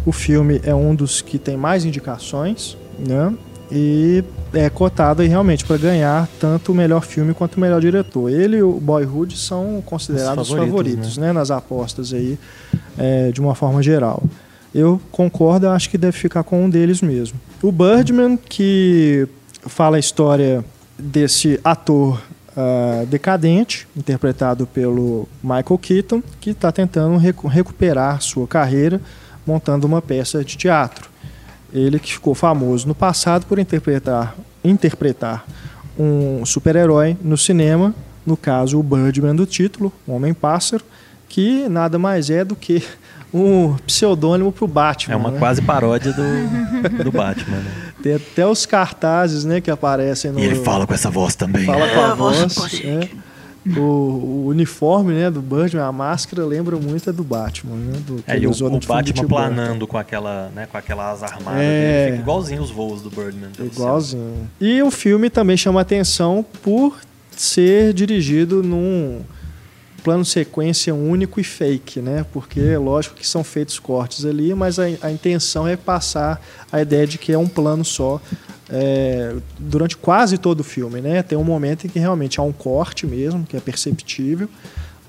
[0.09, 3.31] O filme é um dos que tem mais indicações, né?
[3.71, 8.27] E é cotado aí realmente para ganhar tanto o melhor filme quanto o melhor diretor.
[8.27, 11.27] Ele e o Boyhood são considerados os favoritos, favoritos né?
[11.27, 11.33] né?
[11.33, 12.39] nas apostas aí,
[12.97, 14.23] é, de uma forma geral.
[14.73, 17.39] Eu concordo, acho que deve ficar com um deles mesmo.
[17.61, 19.27] O Birdman, que
[19.67, 20.65] fala a história
[20.97, 22.19] desse ator
[22.57, 28.99] uh, decadente, interpretado pelo Michael Keaton, que está tentando recu recuperar sua carreira
[29.49, 31.09] montando uma peça de teatro.
[31.73, 35.43] Ele que ficou famoso no passado por interpretar, interpretar
[35.97, 37.93] um super-herói no cinema,
[38.25, 40.83] no caso o Birdman do título, o Homem-Pássaro,
[41.27, 42.83] que nada mais é do que
[43.33, 45.13] um pseudônimo para o Batman.
[45.13, 45.39] É uma né?
[45.39, 47.57] quase paródia do, do Batman.
[47.57, 47.71] Né?
[48.03, 50.39] Tem até os cartazes né, que aparecem no.
[50.39, 51.65] E ele fala com essa voz também.
[51.65, 52.81] Fala com a é, voz.
[52.83, 53.09] É
[53.77, 57.99] o, o, uniforme né, do Birdman, a máscara lembra muito a do Batman, né?
[58.05, 62.05] Do, é, e o, o Batman planando com aquela, né, com aquela asa armada é,
[62.05, 63.49] dele, fica igualzinho os voos do Birdman.
[63.59, 64.49] Igualzinho.
[64.59, 66.97] E o filme também chama atenção por
[67.31, 69.21] ser dirigido num
[69.99, 72.25] plano sequência único e fake, né?
[72.31, 76.81] Porque é lógico que são feitos cortes ali, mas a, a intenção é passar a
[76.81, 78.21] ideia de que é um plano só
[78.71, 81.23] é, durante quase todo o filme, né?
[81.23, 84.47] Tem um momento em que realmente há um corte mesmo, que é perceptível,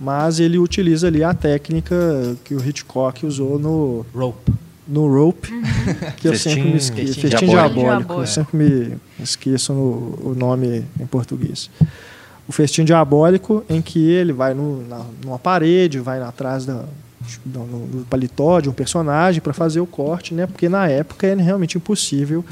[0.01, 4.53] mas ele utiliza ali a técnica que o Hitchcock usou no Rope.
[4.89, 5.63] No Rope, uhum.
[6.17, 7.15] que eu sempre me esqueço.
[7.15, 7.81] Festim, Festim diabólico.
[7.81, 8.15] diabólico.
[8.15, 11.71] Eu sempre me esqueço no, o nome em português.
[12.49, 16.85] O Festim Diabólico, em que ele vai no, na, numa parede, vai atrás da,
[17.45, 20.47] do, paletó de um personagem para fazer o corte, né?
[20.47, 22.45] Porque na época é realmente impossível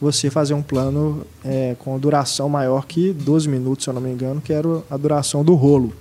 [0.00, 4.10] você fazer um plano é, com duração maior que 12 minutos, se eu não me
[4.10, 5.92] engano, que era a duração do rolo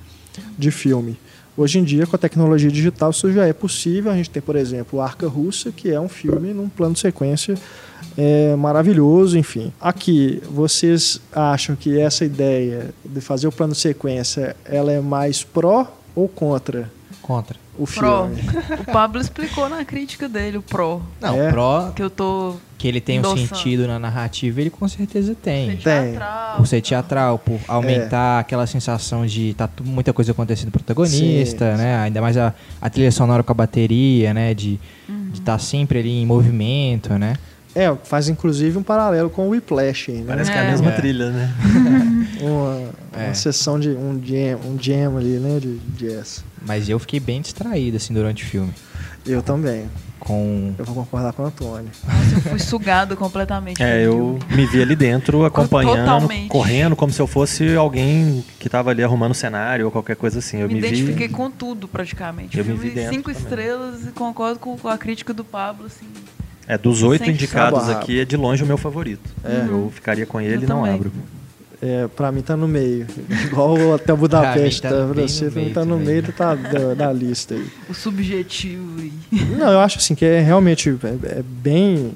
[0.58, 1.18] de filme.
[1.58, 4.12] Hoje em dia, com a tecnologia digital, isso já é possível.
[4.12, 7.56] A gente tem, por exemplo, Arca Russa, que é um filme num plano de sequência
[8.18, 9.74] é, maravilhoso, enfim.
[9.82, 15.44] Aqui, vocês acham que essa ideia de fazer o plano de sequência, ela é mais
[15.44, 15.86] pró
[16.16, 16.90] ou contra?
[17.22, 18.42] Contra o filme.
[18.80, 21.02] O Pablo explicou na crítica dele o pro.
[21.20, 21.48] Não, é.
[21.48, 23.42] o pro que eu tô que ele tem endossando.
[23.42, 25.76] um sentido na narrativa, ele com certeza tem.
[25.76, 28.40] Por ser teatral, por ser teatral, por aumentar é.
[28.42, 31.98] aquela sensação de tá muita coisa acontecendo pro protagonista, sim, né?
[31.98, 32.04] Sim.
[32.04, 34.54] Ainda mais a, a trilha sonora com a bateria, né?
[34.54, 35.30] De, uhum.
[35.32, 37.34] de estar tá sempre ali em movimento, né?
[37.76, 40.12] É, faz inclusive um paralelo com o Whiplash.
[40.12, 40.24] Né?
[40.26, 40.54] Parece é.
[40.54, 40.96] que é a mesma é.
[40.96, 41.54] trilha, né?
[42.42, 43.26] uma, é.
[43.26, 46.44] uma sessão de um jam, um jam ali, né, de jazz.
[46.66, 48.74] Mas eu fiquei bem distraído assim durante o filme.
[49.26, 49.90] Eu também.
[50.20, 50.74] Com...
[50.78, 51.90] Eu vou concordar com o Antônio.
[52.06, 53.82] Nossa, eu fui sugado completamente.
[53.82, 56.50] É, eu me vi ali dentro acompanhando, Totalmente.
[56.50, 60.58] correndo, como se eu fosse alguém que estava ali arrumando cenário ou qualquer coisa assim.
[60.58, 61.34] Eu me, me identifiquei vi...
[61.34, 62.58] com tudo, praticamente.
[62.58, 63.42] Eu, eu me vi dentro cinco também.
[63.42, 66.06] estrelas e concordo com a crítica do Pablo, assim.
[66.68, 69.28] É, dos oito indicados aqui, é de longe o meu favorito.
[69.44, 69.66] É.
[69.68, 70.96] Eu ficaria com ele e não também.
[70.96, 71.12] abro.
[71.82, 73.08] É, pra mim tá no meio.
[73.48, 74.82] Igual o Hotel Budapeste.
[74.82, 77.68] Tá, tá pra você no tá no meio tá da, da, lista aí.
[77.90, 79.14] O subjetivo aí.
[79.58, 82.12] Não, eu acho assim que é realmente é, é bem,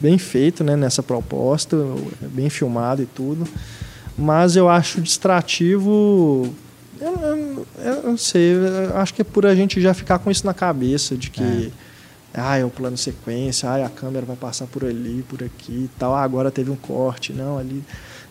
[0.00, 1.76] bem feito né, nessa proposta,
[2.22, 3.46] é bem filmado e tudo.
[4.16, 6.52] Mas eu acho distrativo.
[6.98, 10.30] Eu, eu, eu não sei, eu acho que é por a gente já ficar com
[10.30, 11.72] isso na cabeça, de que.
[11.76, 11.90] É
[12.32, 15.90] ah, é o plano sequência, ah, a câmera vai passar por ali, por aqui e
[15.98, 16.14] tal.
[16.14, 17.82] Ah, agora teve um corte, não, ali.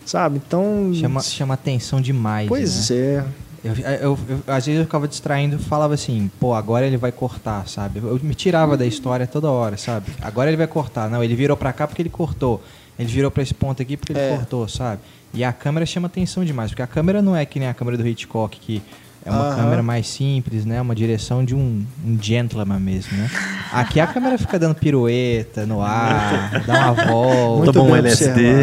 [0.04, 0.40] Sabe?
[0.44, 0.92] Então.
[0.94, 2.48] Chama, chama atenção demais.
[2.48, 2.96] Pois né?
[2.96, 3.24] é.
[3.62, 7.68] Eu, eu, eu, às vezes eu ficava distraindo falava assim, pô, agora ele vai cortar,
[7.68, 7.98] sabe?
[7.98, 10.12] Eu me tirava da história toda hora, sabe?
[10.22, 11.10] Agora ele vai cortar.
[11.10, 12.62] Não, ele virou pra cá porque ele cortou.
[12.98, 14.36] Ele virou pra esse ponto aqui porque ele é.
[14.36, 15.02] cortou, sabe?
[15.32, 17.96] E a câmera chama atenção demais, porque a câmera não é que nem a câmera
[17.96, 18.82] do Hitchcock, que
[19.24, 20.80] é uma câmera mais simples, né?
[20.80, 23.30] Uma direção de um, um gentleman mesmo, né?
[23.72, 27.64] Aqui a câmera fica dando pirueta no ar, dá uma volta.
[27.64, 28.62] Muito bom LSD.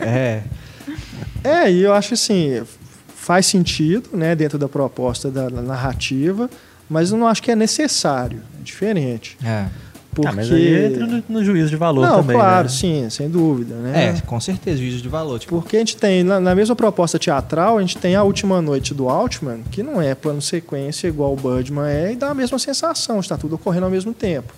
[0.00, 0.42] É.
[1.42, 2.62] É, e eu acho assim,
[3.16, 4.36] faz sentido, né?
[4.36, 6.48] Dentro da proposta da, da narrativa,
[6.88, 8.40] mas eu não acho que é necessário.
[8.60, 9.36] É diferente.
[9.44, 9.66] É.
[10.14, 10.28] Porque...
[10.28, 12.36] Ah, mas aí entra no, no juízo de valor Não, também.
[12.36, 12.68] Claro, né?
[12.68, 13.74] sim, sem dúvida.
[13.76, 14.08] Né?
[14.08, 15.38] É, com certeza, juízo de valor.
[15.38, 15.60] Tipo...
[15.60, 18.92] Porque a gente tem, na, na, mesma proposta teatral, a gente tem a última noite
[18.92, 22.58] do Altman, que não é plano sequência igual o Budman é, e dá a mesma
[22.58, 24.52] sensação, está tudo ocorrendo ao mesmo tempo.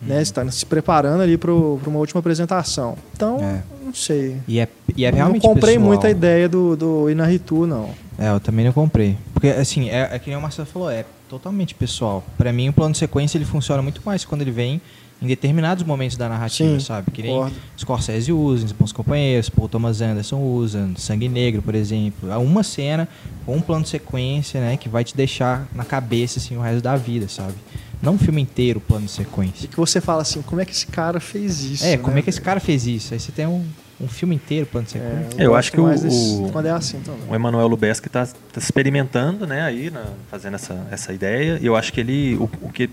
[0.00, 0.08] Né?
[0.08, 0.14] Uhum.
[0.16, 0.22] Né?
[0.22, 2.96] Está se preparando ali para uma última apresentação.
[3.12, 3.62] Então, é.
[3.84, 4.36] não sei.
[4.46, 5.88] E é, e é realmente Não comprei pessoal.
[5.88, 7.90] muito a ideia do, do Inaritu, não.
[8.16, 9.18] É, eu também não comprei.
[9.34, 12.24] Porque, assim, é, é que nem o Marcelo falou, é totalmente pessoal.
[12.36, 14.80] Para mim, o plano de sequência ele funciona muito mais quando ele vem
[15.20, 17.10] em determinados momentos da narrativa, Sim, sabe?
[17.10, 17.56] Que nem concordo.
[17.78, 22.30] Scorsese usa, Bons Companheiros, Paul Thomas Anderson usa, Sangue Negro, por exemplo.
[22.30, 23.08] Há uma cena
[23.44, 24.76] com um plano de sequência, né?
[24.76, 27.54] Que vai te deixar na cabeça, assim, o resto da vida, sabe?
[28.02, 29.64] Não um filme inteiro, plano de sequência.
[29.64, 31.84] E que você fala assim, como é que esse cara fez isso?
[31.84, 32.20] É, como né?
[32.20, 33.14] é que esse cara fez isso?
[33.14, 33.64] Aí você tem um,
[34.00, 35.38] um filme inteiro, plano de sequência.
[35.38, 38.26] É, eu, eu acho que o, desse, quando é assim, então, o Emanuel Lubezki está
[38.26, 41.58] tá experimentando, né, aí, na, fazendo essa, essa ideia.
[41.60, 42.90] E eu acho que ele, o, o que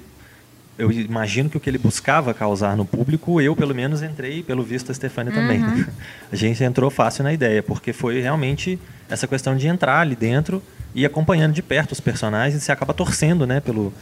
[0.78, 4.64] eu imagino que o que ele buscava causar no público, eu pelo menos entrei, pelo
[4.64, 5.40] visto a Stefania uhum.
[5.40, 5.86] também.
[6.32, 10.64] A gente entrou fácil na ideia, porque foi realmente essa questão de entrar ali dentro
[10.96, 13.94] e acompanhando de perto os personagens, e você acaba torcendo, né, pelo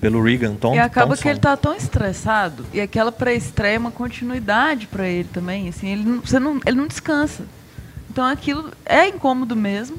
[0.00, 0.74] pelo Regan Tom.
[0.74, 1.22] E acaba Thompson.
[1.22, 5.88] que ele tá tão estressado e aquela pré-estreia é uma continuidade para ele também, assim,
[5.88, 7.44] ele não, você não, ele não descansa.
[8.10, 9.98] Então aquilo é incômodo mesmo,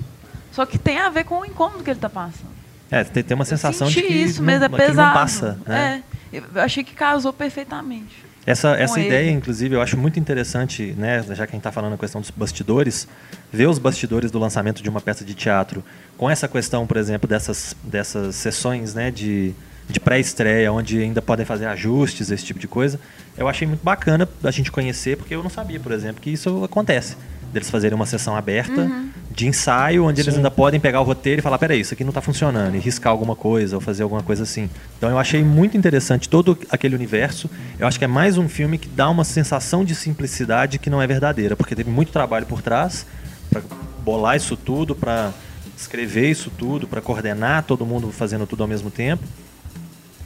[0.52, 2.60] só que tem a ver com o incômodo que ele tá passando.
[2.92, 5.08] É, tem, tem uma sensação de que isso não, mesmo, é pesado.
[5.08, 6.04] não passa, né?
[6.34, 6.38] É.
[6.38, 8.30] Eu achei que casou perfeitamente.
[8.46, 11.94] Essa, essa ideia, inclusive, eu acho muito interessante, né, já que a gente está falando
[11.94, 13.08] a questão dos bastidores,
[13.52, 15.84] ver os bastidores do lançamento de uma peça de teatro
[16.18, 19.54] com essa questão, por exemplo, dessas, dessas sessões né, de,
[19.90, 23.00] de pré-estreia, onde ainda podem fazer ajustes, esse tipo de coisa,
[23.38, 26.64] eu achei muito bacana a gente conhecer, porque eu não sabia, por exemplo, que isso
[26.64, 27.18] acontece
[27.52, 29.10] deles fazerem uma sessão aberta uhum.
[29.32, 30.28] de ensaio, onde Sim.
[30.28, 32.80] eles ainda podem pegar o roteiro e falar, peraí, isso aqui não está funcionando, e
[32.80, 34.70] riscar alguma coisa, ou fazer alguma coisa assim.
[34.98, 37.50] Então eu achei muito interessante todo aquele universo.
[37.80, 41.02] Eu acho que é mais um filme que dá uma sensação de simplicidade que não
[41.02, 43.06] é verdadeira, porque teve muito trabalho por trás
[43.50, 43.62] para
[44.04, 45.32] bolar isso tudo, para
[45.76, 49.24] escrever isso tudo, para coordenar todo mundo fazendo tudo ao mesmo tempo.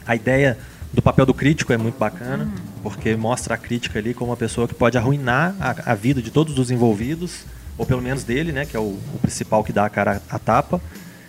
[0.05, 0.57] A ideia
[0.93, 2.51] do papel do crítico é muito bacana, uhum.
[2.83, 6.29] porque mostra a crítica ali como uma pessoa que pode arruinar a, a, vida de
[6.29, 7.45] todos os envolvidos,
[7.77, 10.37] ou pelo menos dele, né, que é o, o principal que dá a cara à
[10.37, 10.79] tapa.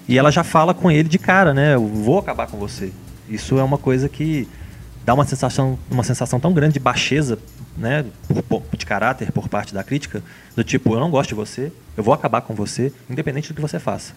[0.07, 1.75] E ela já fala com ele de cara, né?
[1.75, 2.93] Eu vou acabar com você.
[3.27, 4.47] Isso é uma coisa que
[5.03, 7.39] dá uma sensação, uma sensação tão grande de baixeza,
[7.77, 8.05] né,
[8.77, 10.23] de caráter por parte da crítica,
[10.55, 13.61] do tipo, eu não gosto de você, eu vou acabar com você, independente do que
[13.61, 14.15] você faça.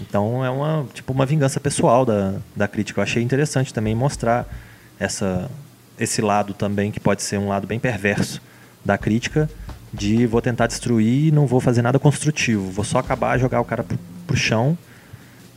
[0.00, 3.00] Então é uma tipo uma vingança pessoal da, da crítica.
[3.00, 4.46] Eu achei interessante também mostrar
[4.98, 5.50] essa
[5.98, 8.40] esse lado também que pode ser um lado bem perverso
[8.84, 9.48] da crítica
[9.92, 13.64] de vou tentar destruir e não vou fazer nada construtivo, vou só acabar jogar o
[13.64, 14.78] cara pro, pro chão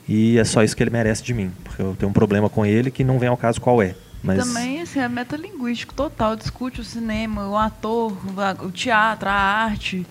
[0.07, 2.65] e é só isso que ele merece de mim, porque eu tenho um problema com
[2.65, 3.95] ele que não vem ao caso qual é.
[4.21, 4.45] Mas...
[4.45, 8.17] Também assim, é metalinguístico total, discute o cinema, o ator,
[8.61, 10.05] o teatro, a arte.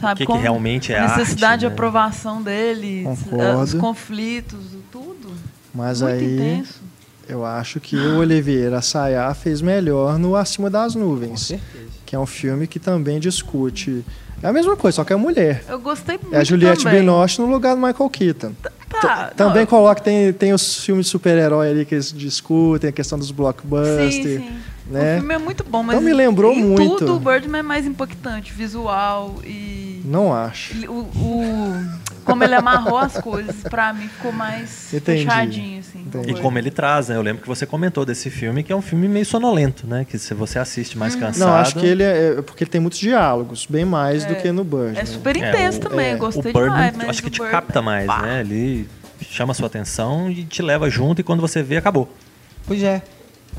[0.00, 1.72] Sabe, o que, que realmente é a necessidade arte, de né?
[1.72, 3.62] aprovação deles, Concordo.
[3.62, 4.60] os conflitos,
[4.92, 5.32] tudo.
[5.74, 6.80] Mas Muito aí intenso.
[7.28, 11.30] Eu acho que o Oliveira Sayá fez melhor no Acima das Nuvens.
[11.30, 11.86] Com certeza.
[12.04, 14.04] Que é um filme que também discute.
[14.42, 15.64] É a mesma coisa, só que é mulher.
[15.68, 16.34] Eu gostei muito.
[16.34, 17.00] É a Juliette também.
[17.00, 18.52] Binoche no lugar do Michael Keaton.
[19.00, 22.92] Tá, também não, coloca, tem, tem os filmes de super-herói ali que eles discutem, a
[22.92, 24.14] questão dos blockbusters.
[24.14, 24.58] Sim, sim.
[24.88, 25.16] Né?
[25.16, 26.98] O filme é muito bom, mas então me lembrou em muito.
[26.98, 30.02] tudo o Birdman é mais impactante, visual e.
[30.04, 30.74] Não acho.
[30.88, 35.24] O, o como ele amarrou as coisas, pra mim ficou mais Entendi.
[35.24, 36.00] fechadinho, assim.
[36.00, 36.32] Entendi.
[36.32, 37.16] E como ele traz, né?
[37.16, 40.04] Eu lembro que você comentou desse filme, que é um filme meio sonolento, né?
[40.04, 41.20] Que se você assiste mais uhum.
[41.20, 41.48] cansado...
[41.48, 42.42] Não, acho que ele é...
[42.42, 44.28] Porque ele tem muitos diálogos, bem mais é.
[44.28, 44.98] do que no Birdman.
[44.98, 46.16] É super intenso é, também, é.
[46.16, 46.96] gostei o Birdman, demais.
[46.96, 48.22] Mas acho que te Birdman, capta mais, pá.
[48.22, 48.40] né?
[48.40, 48.88] Ele
[49.22, 52.10] chama a sua atenção e te leva junto e quando você vê, acabou.
[52.66, 53.02] Pois é.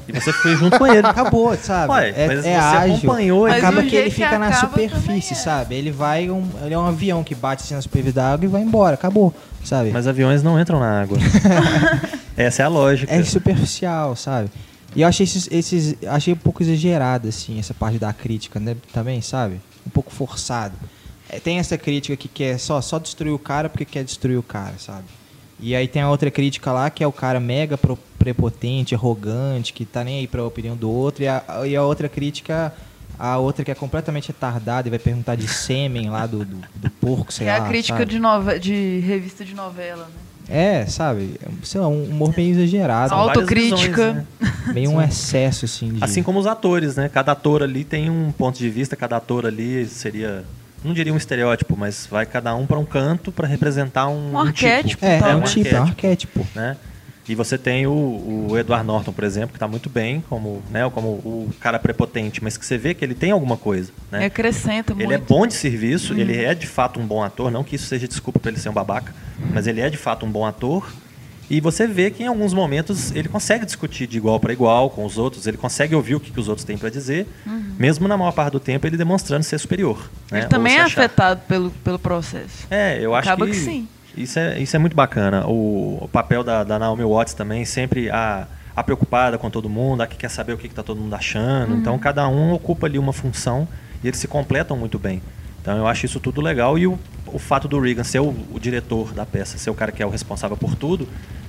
[0.08, 1.06] E você foi junto com ele.
[1.06, 1.92] Acabou, sabe?
[1.92, 2.96] Ué, é, mas é você ágil.
[2.96, 3.48] acompanhou.
[3.48, 5.36] Mas acaba que ele fica que na superfície, é.
[5.36, 5.76] sabe?
[5.76, 8.48] Ele vai, um, ele é um avião que bate assim na superfície da água e
[8.48, 8.94] vai embora.
[8.94, 9.34] Acabou,
[9.64, 9.92] sabe?
[9.92, 11.18] Mas aviões não entram na água.
[12.38, 13.14] Essa é a lógica.
[13.14, 14.50] É superficial, sabe?
[14.96, 18.76] E eu achei esses, esses, achei um pouco exagerado, assim, essa parte da crítica, né?
[18.94, 19.60] Também, sabe?
[19.86, 20.76] Um pouco forçado.
[21.30, 24.44] É, tem essa crítica que quer só, só destruir o cara porque quer destruir o
[24.44, 25.04] cara, sabe?
[25.60, 27.80] E aí tem a outra crítica lá, que é o cara mega
[28.18, 31.24] prepotente, arrogante, que tá nem aí pra opinião do outro.
[31.24, 32.74] E a, e a outra crítica,
[33.18, 36.90] a outra que é completamente retardada e vai perguntar de sêmen lá do, do, do
[36.92, 37.58] porco, sei é lá.
[37.58, 40.28] É a crítica de, nove, de revista de novela, né?
[40.50, 41.40] É, sabe?
[41.64, 43.14] Sei lá, um humor meio exagerado.
[43.14, 44.14] Autocrítica.
[44.14, 44.26] Né?
[44.74, 45.94] Meio um excesso, assim.
[45.94, 46.04] De...
[46.04, 47.10] Assim como os atores, né?
[47.10, 50.44] Cada ator ali tem um ponto de vista, cada ator ali seria
[50.84, 54.40] não diria um estereótipo, mas vai cada um para um canto para representar um, um
[54.40, 54.90] arquétipo.
[54.90, 55.06] Tipo.
[55.06, 56.48] É, é, um, um tipo, é um arquétipo.
[56.56, 56.78] Né?
[57.28, 60.90] E você tem o, o Edward Norton, por exemplo, que está muito bem, como, né,
[60.90, 63.92] como o cara prepotente, mas que você vê que ele tem alguma coisa.
[64.10, 64.26] Né?
[64.26, 65.06] Acrescenta muito.
[65.06, 66.18] Ele é bom de serviço, hum.
[66.18, 68.70] ele é de fato um bom ator, não que isso seja desculpa para ele ser
[68.70, 69.14] um babaca,
[69.54, 70.90] mas ele é de fato um bom ator
[71.50, 75.06] e você vê que em alguns momentos ele consegue discutir de igual para igual com
[75.06, 77.74] os outros, ele consegue ouvir o que, que os outros têm para dizer, uhum.
[77.80, 80.10] mesmo na maior parte do tempo ele demonstrando ser superior.
[80.32, 80.48] Ele né?
[80.48, 82.68] também é afetado pelo, pelo processo.
[82.70, 83.88] É, eu acho Acaba que, que sim.
[84.16, 85.46] Isso é, isso é muito bacana.
[85.48, 90.02] O, o papel da, da Naomi Watts também, sempre a, a preocupada com todo mundo,
[90.02, 91.74] a que quer saber o que está todo mundo achando.
[91.74, 91.80] Uhum.
[91.80, 93.68] Então cada um ocupa ali uma função
[94.04, 95.22] e eles se completam muito bem.
[95.68, 98.58] Então eu acho isso tudo legal e o, o fato do Regan ser o, o
[98.58, 101.06] diretor da peça, ser o cara que é o responsável por tudo,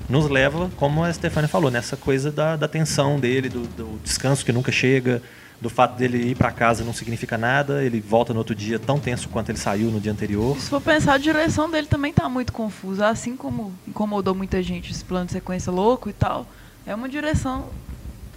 [0.09, 4.45] nos leva, como a Stefania falou, nessa coisa da, da tensão dele, do, do descanso
[4.45, 5.23] que nunca chega,
[5.61, 8.99] do fato dele ir para casa não significa nada, ele volta no outro dia tão
[8.99, 10.59] tenso quanto ele saiu no dia anterior.
[10.59, 14.91] Se for pensar, a direção dele também está muito confusa, assim como incomodou muita gente
[14.91, 16.45] esse plano de sequência louco e tal.
[16.85, 17.67] É uma direção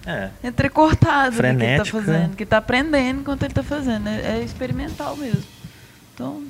[0.06, 0.30] é.
[0.44, 4.08] entrecortada que ele está fazendo, que está aprendendo enquanto ele está fazendo.
[4.08, 5.61] É, é experimental mesmo.
[6.22, 6.44] Então,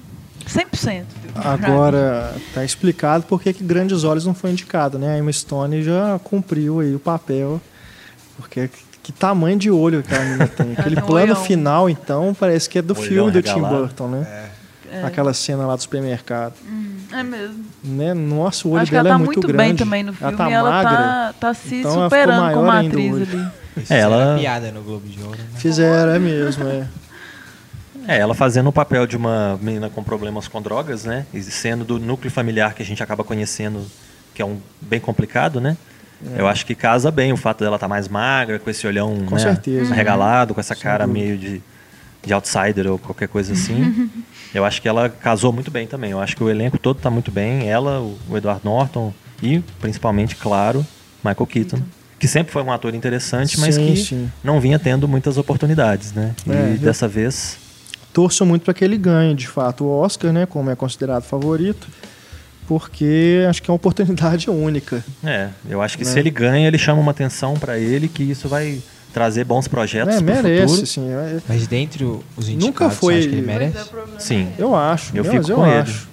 [0.47, 1.05] 100%.
[1.35, 5.15] Agora está explicado por que Grandes Olhos não foi indicado, né?
[5.15, 7.61] A Emma Stone já cumpriu aí o papel,
[8.37, 8.69] porque
[9.01, 10.73] que tamanho de olho que a menina tem.
[10.77, 11.43] Aquele tem plano olhão.
[11.43, 14.49] final, então, parece que é do filme do Tim Burton, né?
[14.91, 14.97] É.
[14.97, 15.03] é.
[15.03, 16.53] Aquela cena lá do supermercado.
[16.67, 17.65] Hum, é mesmo.
[17.83, 18.13] Né?
[18.13, 19.57] Nossa, o olho Acho dela é tá muito, grande.
[19.57, 20.33] bem também no filme.
[20.33, 20.91] Ela tá ela magra.
[20.91, 23.47] Tá, tá se então superando como atriz ali.
[23.89, 24.37] É, ela...
[24.37, 25.37] piada no Globo de Ouro.
[25.37, 25.45] Né?
[25.55, 26.87] Fizeram, é mesmo, é.
[28.07, 31.25] É, ela fazendo o papel de uma menina com problemas com drogas, né?
[31.33, 33.85] E sendo do núcleo familiar que a gente acaba conhecendo,
[34.33, 35.77] que é um bem complicado, né?
[36.35, 36.41] É.
[36.41, 39.25] Eu acho que casa bem o fato dela estar tá mais magra, com esse olhão
[39.25, 39.93] com né, certeza.
[39.93, 41.25] regalado, com essa Sem cara dúvida.
[41.25, 41.61] meio de,
[42.23, 44.09] de outsider ou qualquer coisa assim.
[44.53, 46.11] Eu acho que ela casou muito bem também.
[46.11, 47.69] Eu acho que o elenco todo está muito bem.
[47.69, 50.85] Ela, o Edward Norton e, principalmente, claro,
[51.23, 51.81] Michael Keaton.
[52.19, 54.31] Que sempre foi um ator interessante, mas sim, que sim.
[54.43, 56.35] não vinha tendo muitas oportunidades, né?
[56.45, 57.57] E é, dessa vez
[58.13, 61.87] torço muito para que ele ganhe, de fato, o Oscar, né, como é considerado favorito,
[62.67, 65.03] porque acho que é uma oportunidade única.
[65.23, 66.09] É, eu acho que né?
[66.09, 68.81] se ele ganha, ele chama uma atenção para ele, que isso vai
[69.13, 70.87] trazer bons projetos é, merece, futuro.
[70.87, 71.09] sim.
[71.09, 71.41] É, é.
[71.47, 73.19] Mas dentre os indicados, Nunca foi...
[73.19, 73.89] acha que ele merece?
[74.19, 74.47] Sim.
[74.57, 75.15] Eu acho.
[75.15, 75.91] Eu fico eu com acho.
[75.91, 76.11] ele.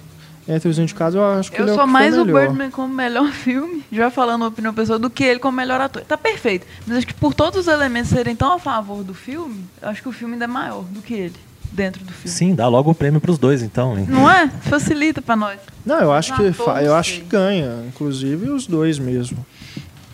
[0.55, 3.29] Entre os indicados, eu acho que eu ele é sou mais o Birdman como melhor
[3.31, 6.01] filme, já falando a opinião pessoal, do que ele como melhor ator.
[6.03, 6.65] Tá perfeito.
[6.87, 10.09] Mas acho que por todos os elementos serem tão a favor do filme, acho que
[10.09, 12.29] o filme ainda é maior do que ele dentro do filme.
[12.29, 13.97] Sim, dá logo o prêmio para os dois, então.
[13.97, 14.05] Hein?
[14.09, 14.49] Não é?
[14.49, 15.59] Facilita para nós.
[15.85, 16.41] Não, eu acho que
[16.83, 19.45] eu acho que ganha, inclusive os dois mesmo.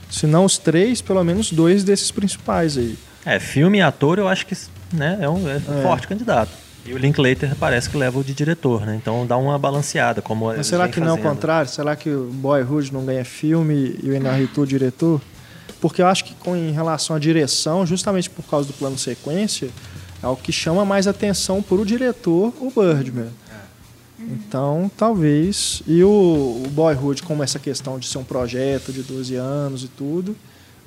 [0.09, 2.97] Se não os três, pelo menos dois desses principais aí.
[3.25, 4.55] É, filme e ator, eu acho que
[4.93, 5.81] né, é um, é um é.
[5.81, 6.51] forte candidato.
[6.85, 8.95] E o Linklater parece que leva o de diretor, né?
[8.95, 10.21] Então dá uma balanceada.
[10.21, 11.69] Como Mas será que não é o contrário?
[11.69, 15.19] Será que o Boyhood não ganha filme e o Enarritu diretor?
[15.81, 19.69] Porque eu acho que com, em relação à direção, justamente por causa do plano sequência,
[20.25, 23.29] é o que chama mais atenção para o diretor, o Birdman.
[24.19, 25.83] Então, talvez.
[25.85, 29.87] E o, o Boyhood, como essa questão de ser um projeto de 12 anos e
[29.87, 30.35] tudo,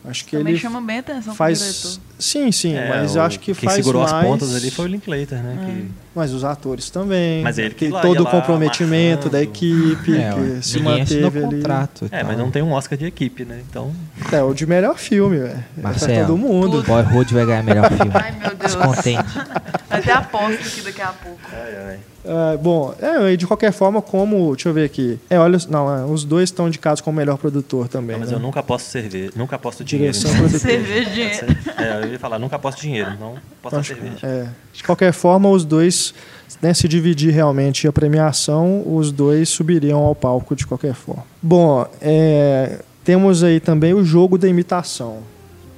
[0.09, 2.01] Acho que Também ele chama bem a atenção faz...
[2.19, 4.13] Sim, sim, É, mas o- eu acho que quem faz segurou mais...
[4.15, 5.59] as pontas ali foi o Linklater, né?
[5.67, 7.43] que- Mas os atores também.
[7.43, 11.57] Mas ele que tem lá todo o comprometimento da equipe, É, que se manteve ali.
[11.57, 12.09] contrato.
[12.11, 13.61] É, mas não tem um Oscar de equipe, né?
[13.71, 13.93] Então,
[14.33, 15.65] É, o de melhor filme, velho.
[15.77, 16.27] É Marcelo.
[16.27, 16.83] todo mundo.
[16.83, 18.11] Boyhood vai ganhar melhor filme.
[18.15, 18.59] Ai, meu Deus.
[18.75, 19.23] Descontente.
[19.89, 21.39] Vai ter aposta aqui daqui a pouco.
[22.31, 24.55] Ah, bom, é, e de qualquer forma, como.
[24.55, 25.19] Deixa eu ver aqui.
[25.31, 28.13] É, olha, não, é, os dois estão indicados como melhor produtor também.
[28.17, 28.37] não, mas né?
[28.37, 30.13] eu nunca posso cerveja, nunca aposto dinheiro.
[30.13, 30.61] Direção produtor.
[30.61, 31.47] Cerveja, dinheiro.
[31.79, 34.19] É, eu ia falar, nunca aposto dinheiro, não posso Acho- cerveja.
[34.27, 36.13] é, de qualquer forma, os dois,
[36.61, 41.25] né, se dividir realmente a premiação, os dois subiriam ao palco de qualquer forma.
[41.41, 45.21] Bom, é, temos aí também o jogo da imitação,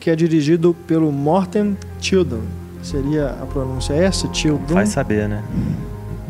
[0.01, 2.43] que é dirigido pelo Morten Tildum.
[2.83, 4.27] Seria a pronúncia essa?
[4.29, 4.75] Tildum?
[4.75, 5.45] Vai saber, né?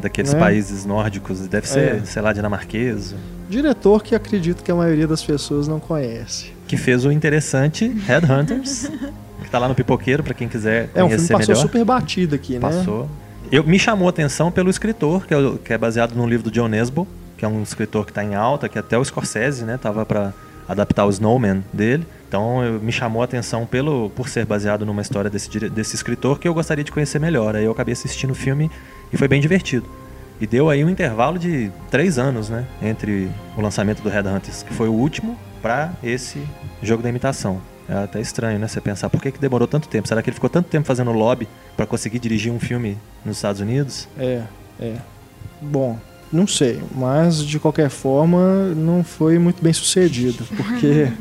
[0.01, 0.41] Daqueles Né?
[0.41, 2.01] países nórdicos, deve ser, É.
[2.05, 3.15] sei lá, dinamarquês,
[3.49, 6.53] Diretor que acredito que a maioria das pessoas não conhece.
[6.69, 8.89] que fez o interessante Headhunters,
[9.43, 11.63] que tá lá no Pipoqueiro, pra quem quiser É, um filme conhecer que passou melhor.
[11.63, 12.61] super batido aqui, né?
[12.61, 13.09] Passou.
[13.51, 16.51] Eu, me chamou a atenção pelo escritor, que é, que é baseado num livro do
[16.53, 19.77] John Nesbo, que é um escritor que está em alta, que até o Scorsese, né,
[19.77, 20.33] tava para
[20.69, 22.07] adaptar o Snowman dele.
[22.29, 26.39] Então, eu, me chamou a atenção pelo por ser baseado numa história desse, desse escritor
[26.39, 27.57] que eu gostaria de conhecer melhor.
[27.57, 28.71] Aí eu acabei assistindo o filme
[29.13, 29.87] e foi bem divertido.
[30.41, 34.73] E deu aí um intervalo de três anos, né, entre o lançamento do Headhunters, que
[34.73, 36.43] foi o último, para esse
[36.83, 37.61] jogo da imitação.
[37.89, 38.69] É até estranho, né?
[38.69, 40.07] Você pensar, por que, que demorou tanto tempo?
[40.07, 43.61] Será que ele ficou tanto tempo fazendo lobby para conseguir dirigir um filme nos Estados
[43.61, 44.09] Unidos?
[44.17, 44.45] É,
[44.79, 44.95] é.
[45.61, 45.99] Bom,
[46.33, 51.13] não sei, mas de qualquer forma não foi muito bem sucedido, porque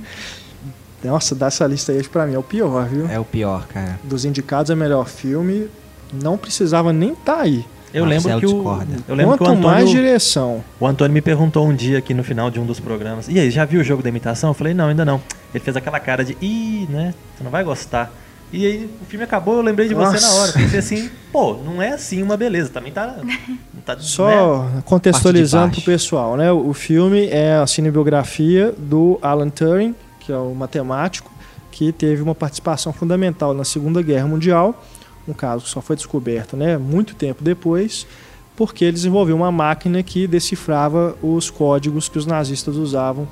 [1.03, 3.07] nossa, dessa lista aí pra mim é o pior, viu?
[3.09, 3.99] É o pior, cara.
[4.03, 5.67] Dos indicados a melhor filme,
[6.13, 7.65] não precisava nem estar aí.
[7.93, 10.63] Eu Marcelo lembro que o, eu lembro que o Quanto mais Antônio, direção.
[10.79, 13.27] o Antônio me perguntou um dia aqui no final de um dos programas.
[13.27, 14.51] E aí, já viu o jogo da imitação?
[14.51, 15.21] Eu falei, não, ainda não.
[15.53, 17.13] Ele fez aquela cara de, ih, né?
[17.35, 18.11] Você não vai gostar.
[18.51, 20.27] E aí o filme acabou, eu lembrei de você Nossa.
[20.27, 20.51] na hora.
[20.53, 22.69] Pensei assim, pô, não é assim uma beleza.
[22.69, 23.17] Também tá.
[23.23, 24.01] não tá né?
[24.01, 26.51] Só contextualizando Parte de pro pessoal, né?
[26.51, 31.31] O filme é a cinebiografia do Alan Turing, que é o matemático,
[31.71, 34.83] que teve uma participação fundamental na Segunda Guerra Mundial,
[35.28, 38.07] um caso que só foi descoberto, né, muito tempo depois,
[38.55, 43.28] porque ele desenvolveu uma máquina que decifrava os códigos que os nazistas usavam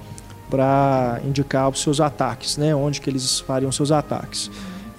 [0.50, 4.50] para indicar os seus ataques, né, onde que eles fariam seus ataques.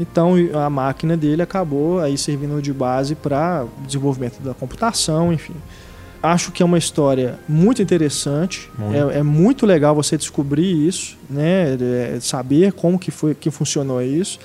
[0.00, 5.54] Então a máquina dele acabou aí servindo de base para o desenvolvimento da computação, enfim.
[6.22, 8.70] Acho que é uma história muito interessante.
[8.76, 9.10] Muito.
[9.10, 11.76] É, é muito legal você descobrir isso, né?
[11.80, 14.38] É, saber como que foi que funcionou isso.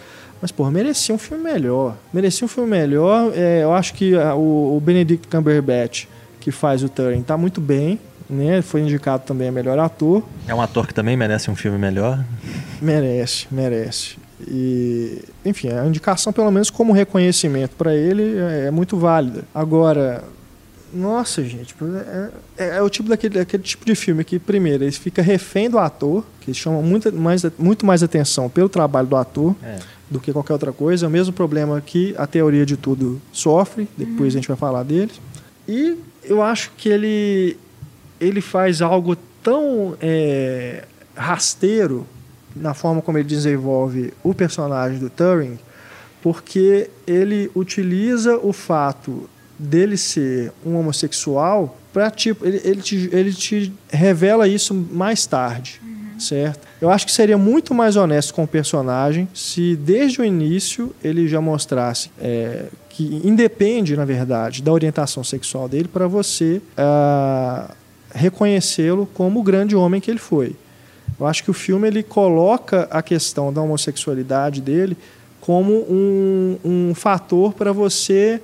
[0.44, 1.96] Mas, pô, merecia um filme melhor.
[2.14, 3.32] Merecia um filme melhor.
[3.34, 6.04] É, eu acho que ah, o, o Benedict Cumberbatch,
[6.41, 7.98] que faz o Turing, tá muito bem.
[8.30, 8.62] Né?
[8.62, 10.22] Foi indicado também a melhor ator.
[10.46, 12.22] É um ator que também merece um filme melhor.
[12.82, 14.18] Merece, merece.
[14.46, 19.46] E, enfim, a indicação, pelo menos como reconhecimento para ele, é, é muito válida.
[19.56, 20.26] Agora,
[20.94, 21.74] nossa, gente,
[22.58, 25.70] é, é- é o tipo daquele, daquele tipo de filme que, primeiro, ele fica refém
[25.70, 29.78] do ator, que chama muito mais, muito mais atenção pelo trabalho do ator É.
[30.14, 31.05] do que qualquer outra coisa.
[31.05, 34.84] É o mesmo problema que a teoria de tudo sofre, depois a gente vai falar
[34.84, 35.20] deles.
[35.68, 37.57] E eu acho que ele,
[38.22, 40.86] ele faz algo tão é,
[41.16, 42.05] rasteiro
[42.55, 45.57] na forma como ele desenvolve o personagem do Turing,
[46.22, 53.34] porque ele utiliza o fato dele ser um homossexual para tipo ele, ele, te, ele
[53.34, 55.82] te revela isso mais tarde,
[56.82, 61.28] Eu acho que seria muito mais honesto com o personagem se desde o início ele
[61.28, 67.71] já mostrasse é, que independe, na verdade, da orientação sexual dele para você ah,
[68.13, 70.55] reconhecê-lo como o grande homem que ele foi.
[71.19, 74.97] Eu acho que o filme ele coloca a questão da homossexualidade dele
[75.41, 78.41] como um, um fator para você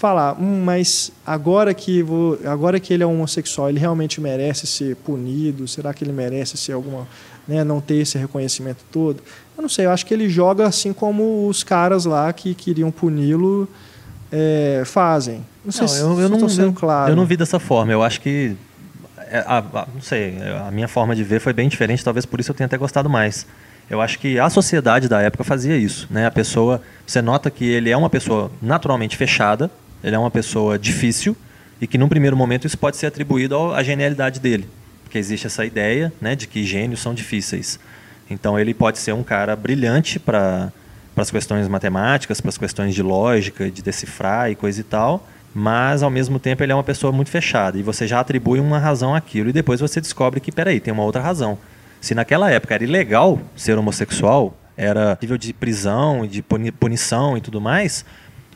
[0.00, 4.96] falar, hum, mas agora que, vou, agora que ele é homossexual, ele realmente merece ser
[4.96, 5.68] punido?
[5.68, 7.06] Será que ele merece ser alguma,
[7.46, 9.22] né, não ter esse reconhecimento todo?
[9.56, 12.90] Eu não sei, eu acho que ele joga assim como os caras lá que queriam
[12.90, 13.68] puni-lo
[14.32, 15.44] é, fazem.
[15.62, 17.12] Não sei Não, se eu, eu não, sendo claro.
[17.12, 17.92] eu não vi dessa forma.
[17.92, 18.56] Eu acho que.
[19.30, 22.40] é, a- a- não sei, a minha forma de ver foi bem diferente, talvez por
[22.40, 23.46] isso eu tenha até gostado mais.
[23.90, 26.24] Eu acho que a sociedade da época fazia isso, né?
[26.24, 29.68] A pessoa, você nota que ele é uma pessoa naturalmente fechada,
[30.02, 31.36] ele é uma pessoa difícil
[31.80, 34.68] e que num primeiro momento isso pode ser atribuído à genialidade dele,
[35.02, 37.78] porque existe essa ideia, né, de que gênios são difíceis.
[38.28, 40.72] Então ele pode ser um cara brilhante para
[41.16, 46.02] as questões matemáticas, para as questões de lógica, de decifrar e coisa e tal, mas
[46.02, 49.14] ao mesmo tempo ele é uma pessoa muito fechada e você já atribui uma razão
[49.14, 51.58] àquilo e depois você descobre que peraí, tem uma outra razão.
[52.00, 57.60] Se naquela época era ilegal ser homossexual, era nível de prisão, de punição e tudo
[57.60, 58.04] mais,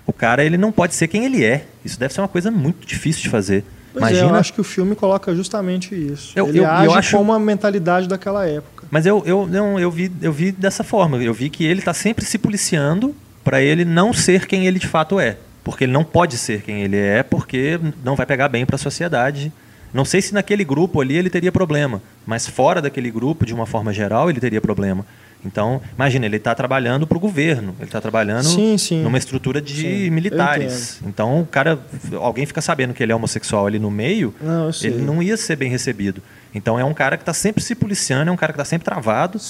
[0.07, 1.66] o cara ele não pode ser quem ele é.
[1.84, 3.64] Isso deve ser uma coisa muito difícil de fazer.
[3.92, 4.26] Pois Imagina...
[4.26, 6.32] é, eu acho que o filme coloca justamente isso.
[6.34, 7.16] Eu, ele eu, age eu acho...
[7.16, 8.86] como a mentalidade daquela época.
[8.90, 11.22] Mas eu, eu, não, eu, vi, eu vi dessa forma.
[11.22, 14.88] Eu vi que ele está sempre se policiando para ele não ser quem ele de
[14.88, 15.36] fato é.
[15.62, 18.78] Porque ele não pode ser quem ele é, porque não vai pegar bem para a
[18.78, 19.52] sociedade.
[19.92, 23.64] Não sei se naquele grupo ali ele teria problema, mas fora daquele grupo, de uma
[23.64, 25.07] forma geral, ele teria problema.
[25.45, 29.03] Então, imagina, ele está trabalhando para o governo, ele está trabalhando sim, sim.
[29.03, 31.01] numa estrutura de sim, militares.
[31.07, 31.78] Então, o cara,
[32.20, 35.57] alguém fica sabendo que ele é homossexual ali no meio, não, ele não ia ser
[35.57, 36.22] bem recebido.
[36.55, 38.84] Então, é um cara que está sempre se policiando, é um cara que está sempre
[38.84, 39.40] travado,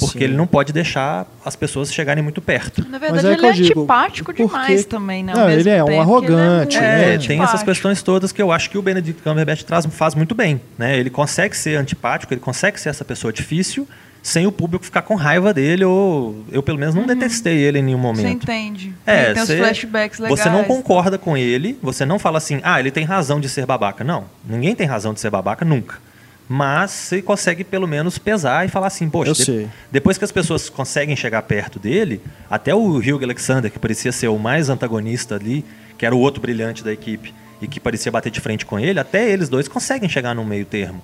[0.00, 2.88] porque ele não pode deixar as pessoas chegarem muito perto.
[2.88, 5.34] Na verdade, é ele é digo, antipático demais também, né?
[5.34, 6.78] Não, ele é um arrogante.
[6.78, 10.14] É, é tem essas questões todas que eu acho que o Benedict Cumberbatch traz, faz
[10.14, 10.58] muito bem.
[10.78, 10.98] Né?
[10.98, 13.86] Ele consegue ser antipático, ele consegue ser essa pessoa difícil,
[14.24, 17.08] sem o público ficar com raiva dele, ou eu pelo menos não uhum.
[17.08, 18.22] detestei ele em nenhum momento.
[18.22, 18.94] Você entende.
[19.04, 20.40] É, tem cê, os flashbacks legais.
[20.40, 23.66] Você não concorda com ele, você não fala assim, ah, ele tem razão de ser
[23.66, 24.02] babaca.
[24.02, 25.98] Não, ninguém tem razão de ser babaca nunca.
[26.48, 30.70] Mas você consegue pelo menos pesar e falar assim, poxa, de, depois que as pessoas
[30.70, 35.62] conseguem chegar perto dele, até o Hugh Alexander, que parecia ser o mais antagonista ali,
[35.98, 38.98] que era o outro brilhante da equipe, e que parecia bater de frente com ele,
[38.98, 41.02] até eles dois conseguem chegar no meio termo.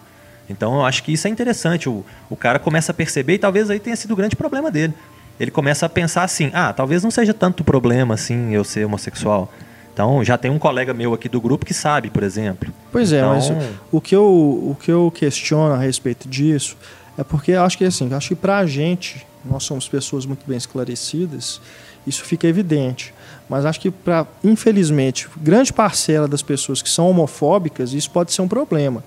[0.50, 1.88] Então eu acho que isso é interessante.
[1.88, 4.92] O, o cara começa a perceber, e talvez aí tenha sido o grande problema dele.
[5.38, 9.50] Ele começa a pensar assim: ah, talvez não seja tanto problema assim eu ser homossexual.
[9.92, 12.72] Então já tem um colega meu aqui do grupo que sabe, por exemplo.
[12.92, 13.32] Pois então...
[13.32, 13.52] é, mas
[13.90, 16.76] o que, eu, o que eu questiono a respeito disso
[17.18, 20.56] é porque acho que assim, acho que para a gente, nós somos pessoas muito bem
[20.56, 21.60] esclarecidas,
[22.06, 23.12] isso fica evidente.
[23.48, 28.42] Mas acho que para, infelizmente, grande parcela das pessoas que são homofóbicas, isso pode ser
[28.42, 29.02] um problema.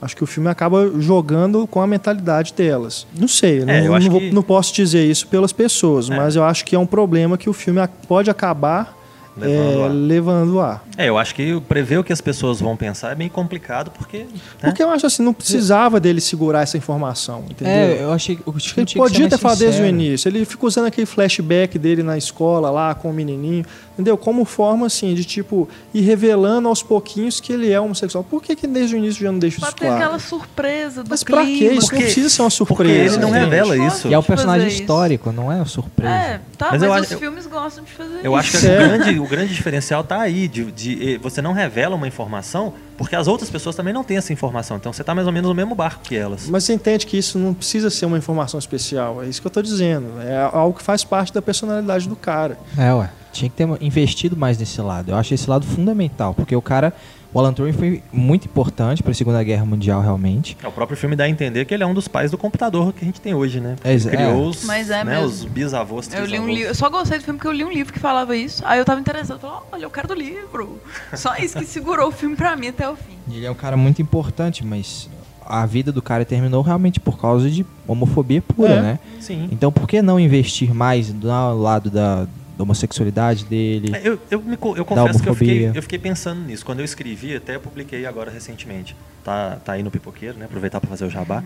[0.00, 3.06] Acho que o filme acaba jogando com a mentalidade delas.
[3.18, 4.30] Não sei, é, não, não, vou, que...
[4.30, 6.16] não, posso dizer isso pelas pessoas, é.
[6.16, 9.03] mas eu acho que é um problema que o filme pode acabar
[9.36, 10.80] levando, é, levando a.
[10.96, 14.18] É, eu acho que prever o que as pessoas vão pensar é bem complicado, porque.
[14.18, 14.26] Né?
[14.60, 17.72] Porque eu acho assim, não precisava dele segurar essa informação, entendeu?
[17.72, 18.38] É, eu achei.
[18.46, 20.28] Eu ele podia ter falado desde o início.
[20.28, 24.16] Ele fica usando aquele flashback dele na escola lá com o menininho, entendeu?
[24.16, 28.22] Como forma assim, de tipo, ir revelando aos pouquinhos que ele é homossexual.
[28.22, 29.94] Por que, que desde o início já não deixa pra isso claro?
[29.94, 31.50] aquela surpresa do Mas pra quê?
[31.50, 33.14] Isso porque, não precisa ser uma surpresa.
[33.14, 34.08] ele não revela isso.
[34.08, 36.12] E é o personagem histórico, não é uma surpresa.
[36.12, 38.26] É, tá, mas, mas os filmes gostam de fazer eu isso.
[38.26, 41.96] Eu acho que o grande, o grande diferencial está aí, de, de, você não revela
[41.96, 44.76] uma informação porque as outras pessoas também não têm essa informação.
[44.76, 46.48] Então você está mais ou menos no mesmo barco que elas.
[46.48, 49.22] Mas você entende que isso não precisa ser uma informação especial.
[49.22, 50.20] É isso que eu estou dizendo.
[50.20, 52.58] É algo que faz parte da personalidade do cara.
[52.78, 53.10] É, ué.
[53.32, 55.10] Tinha que ter investido mais nesse lado.
[55.10, 56.92] Eu acho esse lado fundamental, porque o cara
[57.34, 60.56] o Alan Turing foi muito importante para a Segunda Guerra Mundial, realmente.
[60.62, 62.92] É, o próprio filme dá a entender que ele é um dos pais do computador
[62.92, 63.74] que a gente tem hoje, né?
[63.84, 64.48] Ele criou é.
[64.48, 67.48] os, é né, os bisavôs, eu li um livro, Eu só gostei do filme porque
[67.48, 68.62] eu li um livro que falava isso.
[68.64, 69.40] Aí eu tava interessado.
[69.40, 70.78] Falei, olha, eu quero do livro.
[71.14, 73.18] Só isso que segurou o filme para mim até o fim.
[73.28, 75.10] Ele é um cara muito importante, mas
[75.44, 78.98] a vida do cara terminou realmente por causa de homofobia pura, é, né?
[79.18, 79.48] Sim.
[79.50, 83.94] Então por que não investir mais do lado da da homossexualidade dele.
[83.94, 86.64] É, eu, eu, me, eu confesso que eu fiquei, eu fiquei, pensando nisso.
[86.64, 88.96] Quando eu escrevi, até publiquei agora recentemente.
[89.24, 90.44] Tá, tá aí no Pipoqueiro, né?
[90.44, 91.42] Aproveitar para fazer o jabá.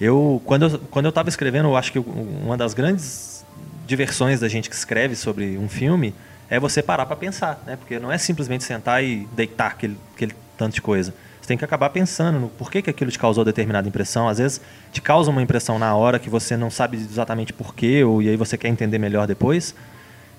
[0.00, 3.44] Eu, quando eu quando eu estava escrevendo, eu acho que uma das grandes
[3.86, 6.14] diversões da gente que escreve sobre um filme
[6.48, 7.76] é você parar para pensar, né?
[7.76, 11.14] Porque não é simplesmente sentar e deitar aquele, aquele tanto de coisa.
[11.40, 14.28] Você tem que acabar pensando no porquê que aquilo te causou determinada impressão.
[14.28, 14.60] Às vezes
[14.92, 18.36] te causa uma impressão na hora que você não sabe exatamente porquê, ou e aí
[18.36, 19.74] você quer entender melhor depois.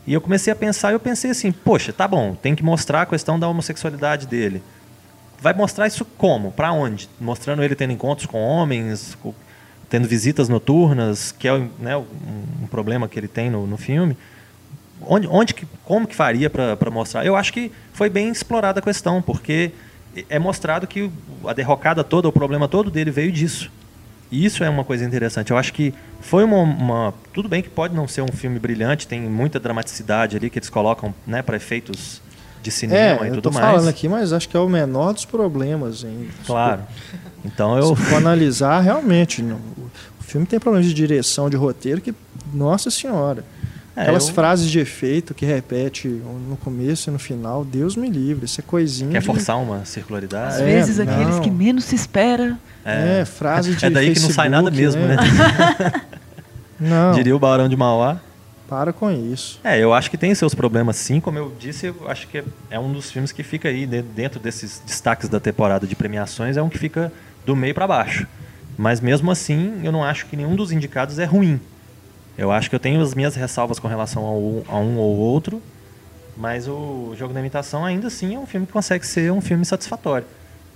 [0.06, 3.04] E eu comecei a pensar, e eu pensei assim, poxa, tá bom, tem que mostrar
[3.04, 4.62] a questão da homossexualidade dele.
[5.39, 6.51] Vai mostrar isso como?
[6.51, 7.10] Para onde?
[7.20, 9.18] Mostrando ele tendo encontros com homens,
[9.89, 14.18] tendo visitas noturnas, que é né, um, problema que ele tem no, no filme.
[15.01, 17.26] Onde, onde que, como que faria para mostrar?
[17.26, 19.72] Eu acho que foi bem explorada a questão, porque
[20.30, 21.12] é mostrado que
[21.45, 23.72] a derrocada toda, o problema todo dele veio disso.
[24.34, 25.51] Isso é uma coisa interessante.
[25.51, 29.07] Eu acho que foi uma, uma, Tudo bem que pode não ser um filme brilhante,
[29.07, 32.19] tem muita dramaticidade ali que eles colocam né, para efeitos
[32.61, 33.65] de cinema é, e tudo mais.
[33.65, 36.03] Eu falando aqui, mas acho que é o menor dos problemas.
[36.03, 36.29] Hein?
[36.45, 36.81] Claro.
[37.45, 37.95] Então eu.
[37.95, 42.13] Se for analisar, realmente, o filme tem problemas de direção, de roteiro que.
[42.53, 43.43] Nossa Senhora.
[43.95, 44.33] É, Aquelas eu...
[44.33, 48.63] frases de efeito que repete no começo e no final, Deus me livre, isso é
[48.65, 49.11] coisinha.
[49.11, 49.25] Quer de...
[49.25, 50.55] forçar uma circularidade?
[50.55, 52.57] Às é, vezes aqueles que menos se espera.
[52.83, 55.15] É, é frase de É daí Facebook, que não sai nada mesmo, né?
[55.15, 56.01] né?
[56.79, 57.11] não.
[57.13, 58.19] Diria o Barão de Mauá.
[58.67, 59.59] Para com isso.
[59.63, 62.79] É, eu acho que tem seus problemas sim, como eu disse, eu acho que é
[62.79, 66.69] um dos filmes que fica aí dentro desses destaques da temporada de premiações, é um
[66.69, 67.13] que fica
[67.45, 68.25] do meio para baixo.
[68.75, 71.59] Mas mesmo assim, eu não acho que nenhum dos indicados é ruim.
[72.38, 75.61] Eu acho que eu tenho as minhas ressalvas com relação ao, a um ou outro,
[76.36, 79.63] mas o Jogo da Imitação ainda assim é um filme que consegue ser um filme
[79.63, 80.25] satisfatório.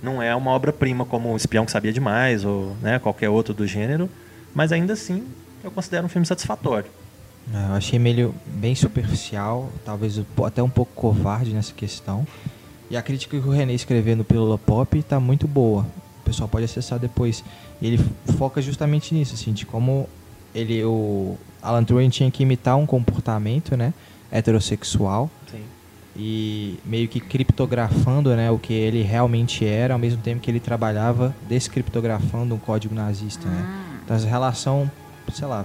[0.02, 3.66] Não é uma obra-prima como O Espião que Sabia Demais ou né, qualquer outro do
[3.66, 4.08] gênero,
[4.54, 5.26] mas ainda assim
[5.64, 6.90] eu considero um filme satisfatório.
[7.52, 12.26] É, eu achei meio bem superficial, talvez até um pouco covarde nessa questão.
[12.90, 15.82] E a crítica que o René escreveu no Pílula Pop está muito boa.
[16.20, 17.44] O pessoal pode acessar depois.
[17.80, 18.00] E ele
[18.38, 20.08] foca justamente nisso, assim, de como
[20.54, 23.92] ele, o Alan Turing tinha que imitar um comportamento, né,
[24.30, 25.30] heterossexual.
[25.50, 25.62] Sim.
[26.16, 30.60] E meio que criptografando, né, o que ele realmente era, ao mesmo tempo que ele
[30.60, 33.64] trabalhava descriptografando um código nazista, né.
[33.66, 34.00] Ah.
[34.04, 34.90] Então essa relação,
[35.32, 35.64] sei lá,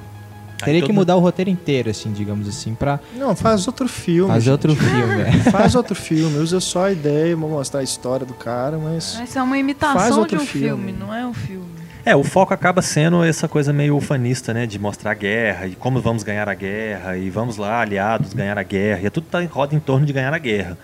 [0.64, 3.00] Teria que mudar o roteiro inteiro, assim, digamos assim, pra.
[3.16, 4.30] Não, faz outro filme.
[4.30, 4.52] Faz gente.
[4.52, 5.32] outro filme, é.
[5.52, 9.16] Faz outro filme, usa só a ideia, vou mostrar a história do cara, mas.
[9.18, 10.68] Mas é uma imitação de um filme.
[10.68, 11.66] filme, não é um filme.
[12.06, 14.66] É, o foco acaba sendo essa coisa meio ufanista, né?
[14.66, 18.58] De mostrar a guerra e como vamos ganhar a guerra e vamos lá, aliados, ganhar
[18.58, 19.08] a guerra.
[19.08, 20.78] E tudo tá, roda em torno de ganhar a guerra.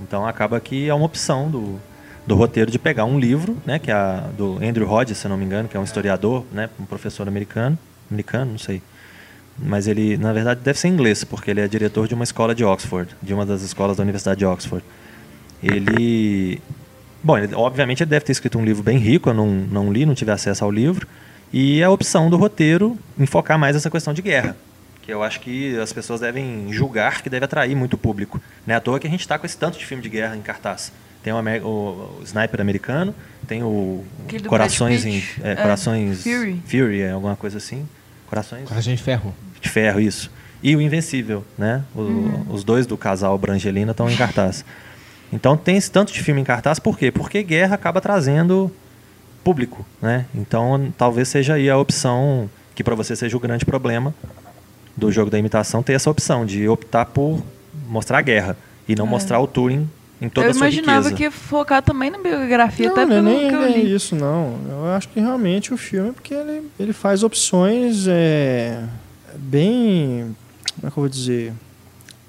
[0.00, 1.80] Então acaba que é uma opção do,
[2.26, 3.78] do roteiro de pegar um livro, né?
[3.78, 6.68] Que é a, do Andrew Hodges, se não me engano, que é um historiador, né?
[6.80, 7.78] Um professor americano.
[8.10, 8.82] Americano, não sei
[9.58, 12.64] mas ele, na verdade, deve ser inglês, porque ele é diretor de uma escola de
[12.64, 14.84] Oxford, de uma das escolas da Universidade de Oxford.
[15.62, 16.60] Ele.
[17.26, 20.06] Bom, ele, obviamente ele deve ter escrito um livro bem rico, eu não, não li,
[20.06, 21.08] não tive acesso ao livro.
[21.52, 24.56] E a opção do roteiro enfocar mais essa questão de guerra.
[25.02, 28.40] Que eu acho que as pessoas devem julgar que deve atrair muito público.
[28.64, 30.36] Não é à toa que a gente está com esse tanto de filme de guerra
[30.36, 30.92] em cartaz.
[31.24, 31.68] Tem o, o,
[32.20, 33.12] o Sniper americano,
[33.48, 34.04] tem o
[34.46, 36.62] Corações, em, é, é, Corações Fury.
[36.64, 37.88] Fury, é alguma coisa assim.
[38.28, 38.68] Corações.
[38.68, 39.34] Corações de Ferro
[39.66, 40.30] de Ferro, isso.
[40.62, 41.82] E o Invencível, né?
[41.94, 42.46] O, uhum.
[42.50, 44.64] Os dois do casal Brangelina estão em cartaz.
[45.32, 47.10] Então tem esse tanto de filme em cartaz, por quê?
[47.10, 48.70] Porque guerra acaba trazendo
[49.42, 50.26] público, né?
[50.34, 54.14] Então talvez seja aí a opção que para você seja o grande problema
[54.96, 57.42] do jogo da imitação ter essa opção de optar por
[57.88, 58.56] mostrar a guerra
[58.88, 59.08] e não é.
[59.08, 59.88] mostrar o Turing
[60.20, 60.80] em toda eu a sua riqueza.
[60.80, 63.92] Eu imaginava que ia focar também na biografia, não, até não é nem, que li.
[63.92, 64.58] é isso, não.
[64.68, 68.82] Eu acho que realmente o filme, porque ele, ele faz opções é,
[69.34, 70.34] bem,
[70.74, 71.52] como é que eu vou dizer,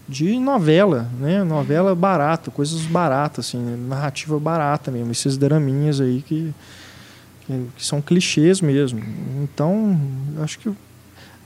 [0.08, 1.43] de novela, né?
[1.43, 6.53] Novela barata, coisas baratas, assim, narrativa barata mesmo, esses draminhas aí que,
[7.45, 9.01] que, que são clichês mesmo.
[9.43, 9.99] Então,
[10.41, 10.72] acho que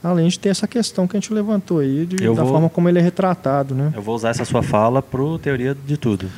[0.02, 2.88] além de ter essa questão que a gente levantou aí de, da vou, forma como
[2.88, 3.92] ele é retratado, né?
[3.94, 6.28] Eu vou usar essa sua fala pro teoria de tudo.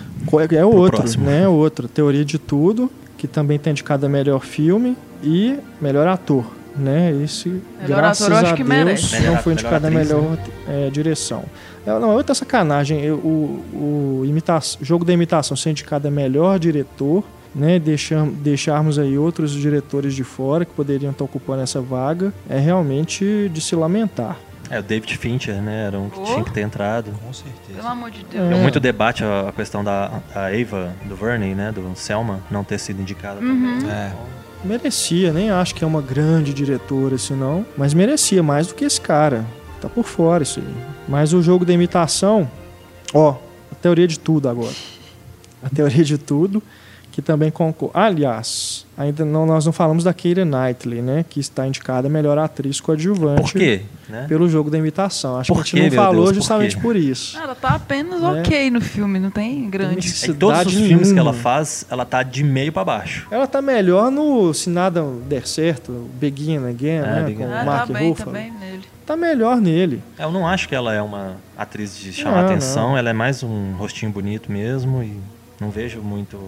[0.51, 1.27] É, é outro, próximo.
[1.27, 1.47] né?
[1.47, 6.45] Outro, teoria de tudo, que também tem indicado melhor filme e melhor ator
[6.77, 7.12] né?
[7.22, 7.49] Esse,
[7.81, 9.20] melhor graças ator, a Deus, merece.
[9.20, 10.37] não foi indicado a melhor
[10.68, 11.45] é, direção.
[11.87, 13.11] É, não, é outra sacanagem.
[13.11, 17.24] O, o imitação, jogo da imitação ser indicado a melhor diretor,
[17.55, 17.78] né?
[17.78, 23.51] Deixam, deixarmos aí outros diretores de fora que poderiam estar ocupando essa vaga, é realmente
[23.53, 24.37] de se lamentar.
[24.70, 25.87] É, o David Fincher, né?
[25.87, 26.24] Era um que oh.
[26.24, 27.11] tinha que ter entrado.
[27.22, 27.76] Com certeza.
[27.76, 28.51] Pelo amor de Deus.
[28.51, 28.55] É.
[28.55, 31.70] muito debate a, a questão da a Ava, do Verney, né?
[31.70, 33.78] Do Selma, não ter sido indicada uhum.
[33.78, 33.91] também.
[33.91, 34.12] É
[34.64, 38.85] merecia, nem acho que é uma grande diretora assim não, mas merecia mais do que
[38.85, 39.45] esse cara.
[39.85, 40.74] Tá por fora isso aí.
[41.07, 42.51] Mas o jogo da imitação,
[43.12, 43.37] ó,
[43.70, 44.72] a teoria de tudo agora.
[45.62, 46.62] A teoria de tudo
[47.12, 47.93] que também concorre.
[47.95, 51.24] Aliás, ainda não, nós não falamos da Keira Knightley, né?
[51.28, 53.43] Que está indicada a melhor atriz coadjuvante.
[53.43, 53.82] Por quê?
[54.09, 54.24] Né?
[54.26, 55.37] Pelo jogo da imitação.
[55.37, 57.39] Acho por que a gente quê, não falou Deus, justamente por, por, isso.
[57.39, 58.41] Ela tá apenas né?
[58.41, 60.12] ok no filme, não tem grande.
[60.12, 60.89] Tem é todos os nenhuma.
[60.89, 63.28] filmes que ela faz, ela tá de meio para baixo.
[63.30, 67.22] Ela tá melhor no Se Nada Der Certo, Begin Again, é, né?
[67.26, 67.45] Begin.
[67.45, 68.32] Com ah, Mark tá bem, Ruffalo.
[68.32, 68.93] tá bem nele.
[69.07, 70.02] Tá melhor nele.
[70.18, 72.98] Eu não acho que ela é uma atriz de chamar não, atenção, não.
[72.98, 75.20] ela é mais um rostinho bonito mesmo e
[75.61, 76.38] não vejo muito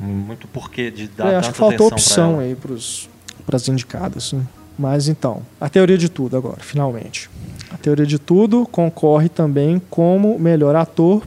[0.00, 4.32] muito porquê de dar é, acho que faltou opção aí para as indicadas.
[4.32, 4.42] Né?
[4.78, 7.28] Mas então, a teoria de tudo agora, finalmente.
[7.70, 11.22] A teoria de tudo concorre também como melhor ator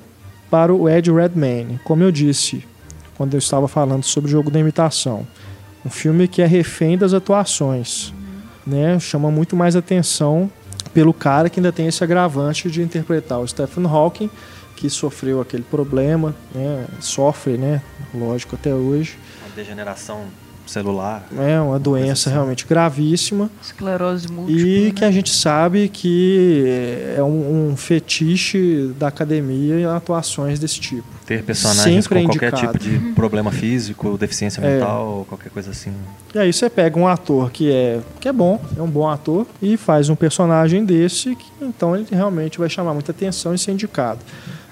[0.50, 1.80] para o Ed Redmayne.
[1.84, 2.66] Como eu disse
[3.18, 5.28] quando eu estava falando sobre o jogo da imitação,
[5.86, 8.14] um filme que é refém das atuações,
[8.66, 8.98] né?
[9.00, 10.50] Chama muito mais atenção
[10.94, 14.30] pelo cara que ainda tem esse agravante de interpretar o Stephen Hawking
[14.76, 16.88] que sofreu aquele problema, né?
[17.00, 17.82] sofre, né?
[18.14, 19.18] lógico, até hoje.
[19.46, 20.26] Uma degeneração
[20.72, 21.28] celular.
[21.38, 22.32] É uma doença assim.
[22.32, 23.50] realmente gravíssima.
[23.62, 24.62] Esclerose múltipla.
[24.62, 24.92] E né?
[24.92, 26.64] que a gente sabe que
[27.18, 31.08] é um, um fetiche da academia atuações desse tipo.
[31.26, 34.74] Ter personagens Sempre com é qualquer tipo de problema físico, deficiência é.
[34.74, 35.94] mental, qualquer coisa assim.
[36.34, 39.46] E aí você pega um ator que é, que é bom, é um bom ator,
[39.62, 43.72] e faz um personagem desse, que então ele realmente vai chamar muita atenção e ser
[43.72, 44.20] indicado.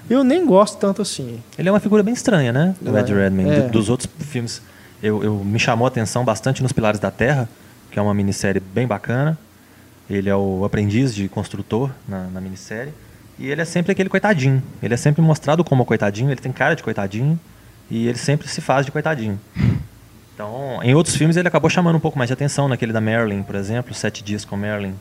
[0.08, 1.40] Eu nem gosto tanto assim.
[1.56, 2.74] Ele é uma figura bem estranha, né?
[2.84, 3.50] O Ed Redmayne.
[3.50, 3.60] É.
[3.68, 4.60] Dos outros filmes,
[5.02, 7.48] eu, eu, me chamou a atenção bastante nos Pilares da Terra,
[7.90, 9.38] que é uma minissérie bem bacana.
[10.08, 12.92] Ele é o aprendiz de construtor na, na minissérie.
[13.38, 14.62] E ele é sempre aquele coitadinho.
[14.82, 17.38] Ele é sempre mostrado como coitadinho, ele tem cara de coitadinho.
[17.90, 19.40] E ele sempre se faz de coitadinho.
[20.34, 23.42] Então, em outros filmes ele acabou chamando um pouco mais de atenção, naquele da Marilyn,
[23.42, 24.94] por exemplo, Sete Dias com Marilyn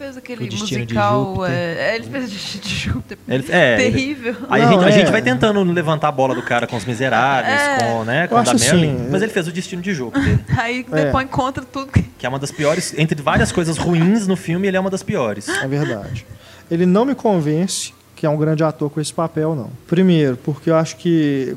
[0.00, 1.44] fez aquele musical.
[1.46, 3.18] É, ele fez o Destino de Júpiter.
[3.28, 4.34] Ele, é, terrível.
[4.48, 4.86] Aí Não, a, gente, é.
[4.86, 7.78] a, gente, vai tentando levantar a bola do cara com os miseráveis, é.
[7.78, 8.52] com, né, com a da.
[8.52, 10.40] Assim, mas ele fez o Destino de Júpiter.
[10.56, 11.92] aí depois encontra tudo.
[11.92, 12.94] Que é uma das piores.
[12.96, 15.48] Entre várias coisas ruins no filme, ele é uma das piores.
[15.48, 16.26] É verdade.
[16.70, 19.70] Ele não me convence que é um grande ator com esse papel, não.
[19.86, 21.54] Primeiro, porque eu acho que.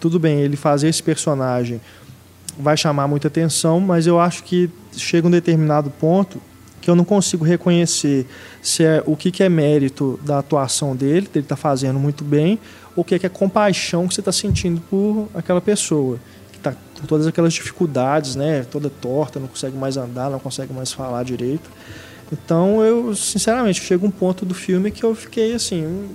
[0.00, 1.80] Tudo bem, ele fazer esse personagem
[2.58, 6.40] vai chamar muita atenção, mas eu acho que chega um determinado ponto
[6.84, 8.26] que eu não consigo reconhecer
[8.60, 12.22] se é o que, que é mérito da atuação dele, dele estar tá fazendo muito
[12.22, 12.58] bem,
[12.94, 16.20] ou o que é, que é compaixão que você está sentindo por aquela pessoa
[16.52, 20.74] que está com todas aquelas dificuldades, né, toda torta, não consegue mais andar, não consegue
[20.74, 21.70] mais falar direito.
[22.30, 26.10] Então eu, sinceramente, chego um ponto do filme que eu fiquei assim,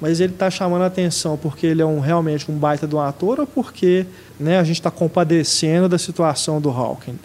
[0.00, 3.38] mas ele está chamando a atenção porque ele é um, realmente um baita do ator
[3.38, 4.06] ou porque
[4.40, 7.16] né, a gente está compadecendo da situação do Hawking?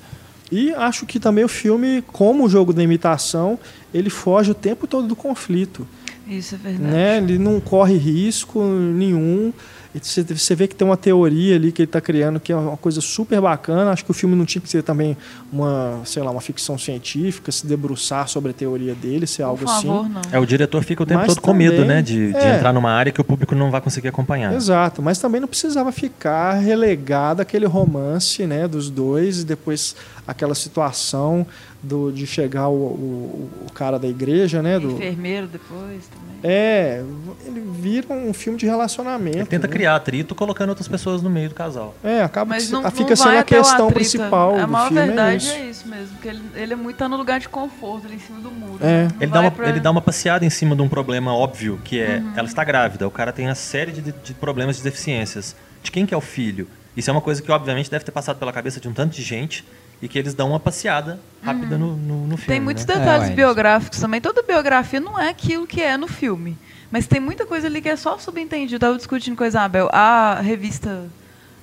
[0.52, 3.60] E acho que também o filme, como o jogo da imitação,
[3.94, 5.88] ele foge o tempo todo do conflito.
[6.30, 6.92] Isso é verdade.
[6.92, 7.18] Né?
[7.18, 9.52] Ele não corre risco nenhum.
[10.00, 13.02] Você vê que tem uma teoria ali que ele está criando que é uma coisa
[13.02, 13.90] super bacana.
[13.90, 15.18] Acho que o filme não tinha que ser também
[15.52, 19.68] uma, sei lá, uma ficção científica, se debruçar sobre a teoria dele, ser algo Por
[19.68, 20.14] favor, assim.
[20.14, 20.22] Não.
[20.32, 22.04] É, o diretor fica o tempo mas todo com medo, né?
[22.04, 24.54] De, é, de, entrar numa área que o público não vai conseguir acompanhar.
[24.54, 29.96] Exato, mas também não precisava ficar relegado aquele romance né, dos dois e depois
[30.28, 31.48] aquela situação
[31.82, 34.80] do, de chegar o, o, o cara da igreja, né?
[34.80, 36.30] Do, enfermeiro depois também.
[36.42, 37.04] É,
[37.46, 39.38] ele vira um filme de relacionamento.
[39.38, 39.74] Ele tenta né?
[39.74, 41.96] criar atrito colocando outras pessoas no meio do casal.
[42.04, 45.02] É, acaba Mas não, fica não sendo a questão principal a do maior filme.
[45.02, 47.40] A verdade é isso, é isso mesmo, porque ele, ele é muito tá no lugar
[47.40, 48.80] de conforto, ali em cima do muro.
[48.82, 49.08] É.
[49.20, 49.70] Ele, dá uma, pra...
[49.70, 52.34] ele dá uma passeada em cima de um problema óbvio, que é uhum.
[52.36, 55.56] ela está grávida, o cara tem uma série de, de problemas de deficiências.
[55.82, 56.68] De quem que é o filho?
[56.96, 59.22] Isso é uma coisa que, obviamente, deve ter passado pela cabeça de um tanto de
[59.22, 59.64] gente
[60.02, 61.82] e que eles dão uma passeada rápida uhum.
[61.82, 62.48] no, no, no, filme.
[62.48, 62.96] Tem muitos né?
[62.96, 64.22] detalhes é, biográficos também.
[64.22, 66.58] Toda biografia não é aquilo que é no filme.
[66.92, 68.76] Mas tem muita coisa ali que é só subentendido.
[68.76, 69.90] Eu estava discutindo com a Isabel.
[69.92, 71.08] A revista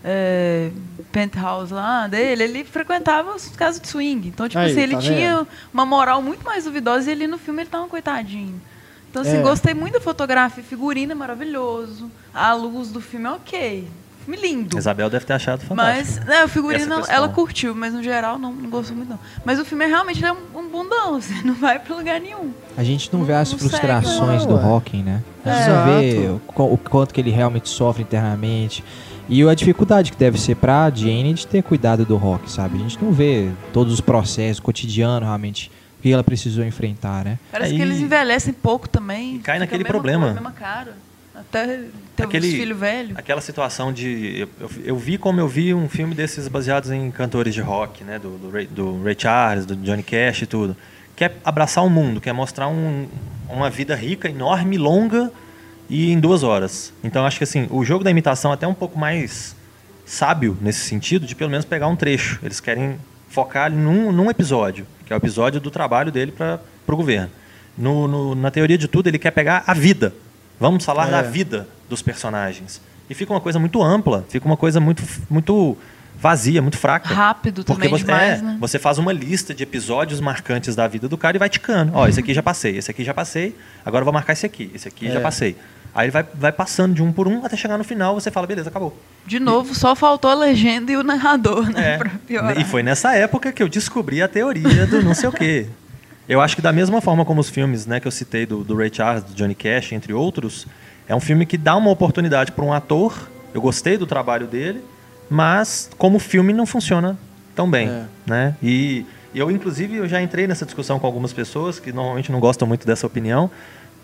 [0.05, 0.71] é,
[1.11, 4.29] Penthouse lá dele, ele frequentava os casos de swing.
[4.29, 7.39] Então, tipo Aí, assim, ele tá tinha uma moral muito mais duvidosa e ali no
[7.39, 8.61] filme ele tava um coitadinho.
[9.11, 9.43] Então, assim, é.
[9.43, 12.11] gostei muito da fotografia, figurina é maravilhoso.
[12.35, 13.89] A luz do filme é ok
[14.35, 14.79] lindo.
[14.79, 16.21] Isabel deve ter achado fantástico.
[16.21, 19.19] Mas, né, o figurino ela curtiu, mas no geral não, não gostou muito não.
[19.45, 22.51] Mas o filme é realmente é um, um bundão, você não vai pra lugar nenhum.
[22.77, 25.23] A gente não, não vê as não frustrações segue, do Hawking, né?
[25.45, 25.75] A gente é.
[25.75, 28.83] não vê o, o, quanto que ele realmente sofre internamente.
[29.29, 32.77] E a dificuldade que deve ser pra Jane de ter cuidado do Rock, sabe?
[32.77, 35.71] A gente não vê todos os processos, cotidiano realmente
[36.01, 37.39] que ela precisou enfrentar, né?
[37.51, 37.77] Parece Aí...
[37.77, 39.37] que eles envelhecem pouco também.
[39.37, 40.33] E cai naquele problema.
[40.33, 40.95] Mesma cara.
[41.37, 41.85] Até
[42.17, 43.15] ter Aquele, filho velho.
[43.15, 44.49] Aquela situação de.
[44.59, 48.19] Eu, eu, vi como eu vi um filme desses baseados em cantores de rock, né?
[48.19, 50.75] Do, do, Ray, do Ray Charles, do Johnny Cash e tudo.
[51.15, 53.07] Quer abraçar o mundo, quer mostrar um,
[53.51, 55.31] uma vida rica, enorme, longa
[55.91, 56.91] e em duas horas.
[57.05, 59.55] Então acho que assim, o jogo da imitação é até um pouco mais
[60.07, 62.39] sábio nesse sentido, de pelo menos pegar um trecho.
[62.43, 66.97] Eles querem focar num, num episódio, que é o episódio do trabalho dele para o
[66.97, 67.31] governo.
[67.77, 70.15] No, no, na teoria de tudo, ele quer pegar a vida
[70.59, 71.11] Vamos falar é.
[71.11, 72.81] da vida dos personagens.
[73.09, 75.77] E fica uma coisa muito ampla, fica uma coisa muito, muito
[76.19, 77.15] vazia, muito fraca.
[77.15, 78.57] Rápido porque também você, demais, é, né?
[78.61, 81.93] Você faz uma lista de episódios marcantes da vida do cara e vai ticando.
[81.95, 83.55] Ó, oh, esse aqui já passei, esse aqui já passei,
[83.85, 85.13] agora eu vou marcar esse aqui, esse aqui é.
[85.13, 85.57] já passei.
[85.95, 88.47] Aí ele vai, vai passando de um por um até chegar no final, você fala,
[88.47, 88.95] beleza, acabou.
[89.25, 89.75] De novo, e...
[89.75, 91.99] só faltou a legenda e o narrador, né?
[92.29, 92.61] É.
[92.61, 95.67] E foi nessa época que eu descobri a teoria do não sei o quê.
[96.29, 98.77] Eu acho que da mesma forma como os filmes né, que eu citei do, do
[98.77, 100.67] Ray Charles, do Johnny Cash, entre outros,
[101.09, 103.29] é um filme que dá uma oportunidade para um ator.
[103.55, 104.83] Eu gostei do trabalho dele,
[105.31, 107.17] mas como filme não funciona
[107.55, 108.05] tão bem, é.
[108.27, 108.57] né?
[108.63, 112.67] E eu inclusive eu já entrei nessa discussão com algumas pessoas que normalmente não gostam
[112.67, 113.51] muito dessa opinião,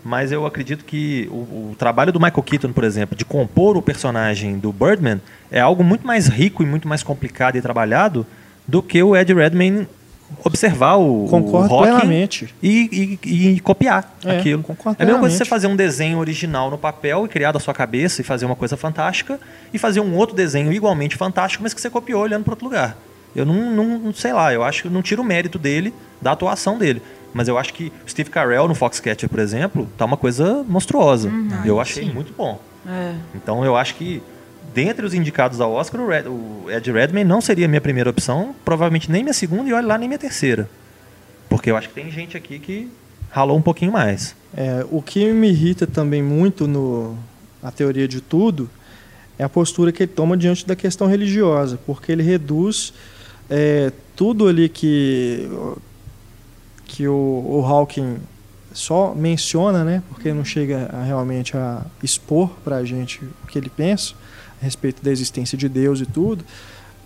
[0.03, 3.81] mas eu acredito que o, o, trabalho do Michael Keaton, por exemplo, de compor o
[3.81, 5.21] personagem do Birdman
[5.51, 8.25] é algo muito mais rico e muito mais complicado e trabalhado
[8.67, 9.87] do que o Ed Redmayne
[10.43, 12.53] observar o, Concordo o plenamente.
[12.61, 14.63] E, e, e copiar é, aquilo.
[14.97, 17.73] É a mesma coisa você fazer um desenho original no papel e criar da sua
[17.73, 19.39] cabeça e fazer uma coisa fantástica
[19.73, 22.97] e fazer um outro desenho igualmente fantástico, mas que você copiou olhando para outro lugar.
[23.35, 26.77] Eu não, não, sei lá, eu acho que não tiro o mérito dele, da atuação
[26.77, 27.01] dele.
[27.33, 31.29] Mas eu acho que o Steve Carell no Foxcatcher, por exemplo, tá uma coisa monstruosa.
[31.29, 31.49] Uhum.
[31.65, 32.13] Eu achei Sim.
[32.13, 32.59] muito bom.
[32.87, 33.13] É.
[33.33, 34.21] Então eu acho que
[34.73, 38.09] dentre os indicados ao Oscar, o, Red, o Ed Redmayne não seria a minha primeira
[38.09, 40.69] opção, provavelmente nem minha segunda e olha lá, nem minha terceira.
[41.47, 42.89] Porque eu acho que tem gente aqui que
[43.29, 44.35] ralou um pouquinho mais.
[44.55, 47.17] É, o que me irrita também muito no,
[47.61, 48.69] na teoria de tudo
[49.37, 52.93] é a postura que ele toma diante da questão religiosa, porque ele reduz
[53.49, 55.49] é, tudo ali que,
[56.85, 58.17] que o, o Hawking
[58.73, 63.57] só menciona, né, porque não chega a, realmente a expor para a gente o que
[63.57, 64.15] ele pensa
[64.63, 66.43] a respeito da existência de Deus e tudo,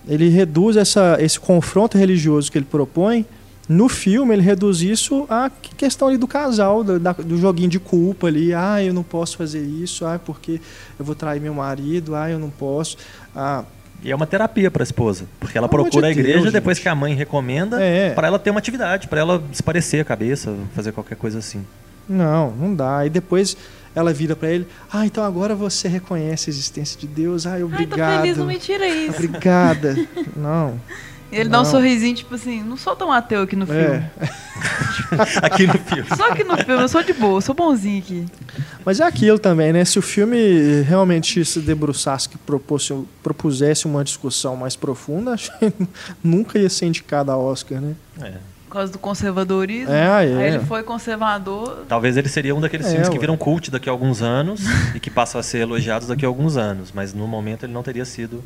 [0.07, 3.25] ele reduz essa, esse confronto religioso que ele propõe.
[3.67, 7.79] No filme, ele reduz isso à questão ali do casal, do, da, do joguinho de
[7.79, 8.53] culpa ali.
[8.53, 10.05] Ah, eu não posso fazer isso.
[10.05, 10.61] Ah, porque
[10.97, 12.15] eu vou trair meu marido.
[12.15, 12.95] Ah, eu não posso.
[13.35, 13.65] Ah,
[14.01, 16.87] e é uma terapia para a esposa, porque ela procura de a igreja depois que
[16.87, 18.11] a mãe recomenda, é.
[18.11, 21.65] para ela ter uma atividade, para ela esparecer a cabeça, fazer qualquer coisa assim.
[22.07, 23.05] Não, não dá.
[23.05, 23.57] E depois
[23.97, 27.47] ela vira para ele: Ah, então agora você reconhece a existência de Deus.
[27.47, 27.99] Ai, obrigado.
[27.99, 29.15] Ai, tô feliz, não me tira isso.
[29.15, 29.95] Obrigada.
[30.37, 30.79] não.
[31.31, 31.51] Ele não.
[31.51, 33.67] dá um sorrisinho, tipo assim, não sou tão ateu aqui no é.
[33.67, 34.05] filme.
[34.19, 34.29] É.
[35.45, 36.05] aqui no filme.
[36.15, 38.25] Só aqui no filme, eu sou de boa, sou bonzinho aqui.
[38.85, 39.83] Mas é aquilo também, né?
[39.83, 42.37] Se o filme realmente se debruçasse, que
[43.23, 45.73] propusesse uma discussão mais profunda, acho que
[46.23, 47.95] nunca ia ser indicado a Oscar, né?
[48.21, 48.33] É.
[48.67, 49.93] Por causa do conservadorismo.
[49.93, 50.37] É, é.
[50.37, 51.85] Aí ele foi conservador.
[51.87, 54.61] Talvez ele seria um daqueles é, filmes que viram cult daqui a alguns anos
[54.93, 56.91] e que passam a ser elogiados daqui a alguns anos.
[56.93, 58.43] Mas no momento ele não teria sido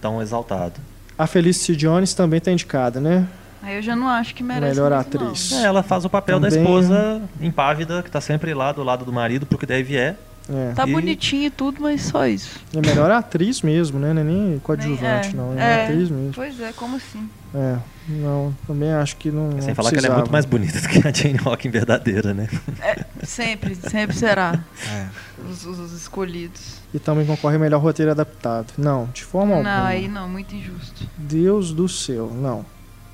[0.00, 0.80] tão exaltado.
[1.16, 3.26] A Felicity Jones também está indicada, né?
[3.62, 4.74] Aí eu já não acho que merece.
[4.74, 5.52] Melhor atriz.
[5.52, 6.50] É, ela faz o papel também...
[6.50, 10.16] da esposa impávida, que está sempre lá do lado do marido, porque deve é.
[10.48, 10.72] É.
[10.74, 10.92] Tá e...
[10.92, 12.60] bonitinho e tudo, mas só isso.
[12.74, 14.12] É melhor atriz mesmo, né?
[14.12, 15.32] Não é nem coadjuvante, é.
[15.34, 15.58] não.
[15.58, 16.32] É, é atriz mesmo.
[16.34, 17.28] Pois é, como assim?
[17.54, 17.76] É,
[18.08, 19.50] não, também acho que não.
[19.60, 20.00] Sem não falar precisava.
[20.00, 22.48] que ela é muito mais bonita do que a Jane Hawking verdadeira, né?
[22.80, 24.64] É, sempre, sempre será.
[24.90, 25.06] É.
[25.48, 26.80] Os, os, os, escolhidos.
[26.94, 28.72] E também concorre melhor roteiro adaptado.
[28.78, 29.78] Não, de forma não, alguma.
[29.78, 31.06] Não, aí não, muito injusto.
[31.16, 32.64] Deus do céu, não.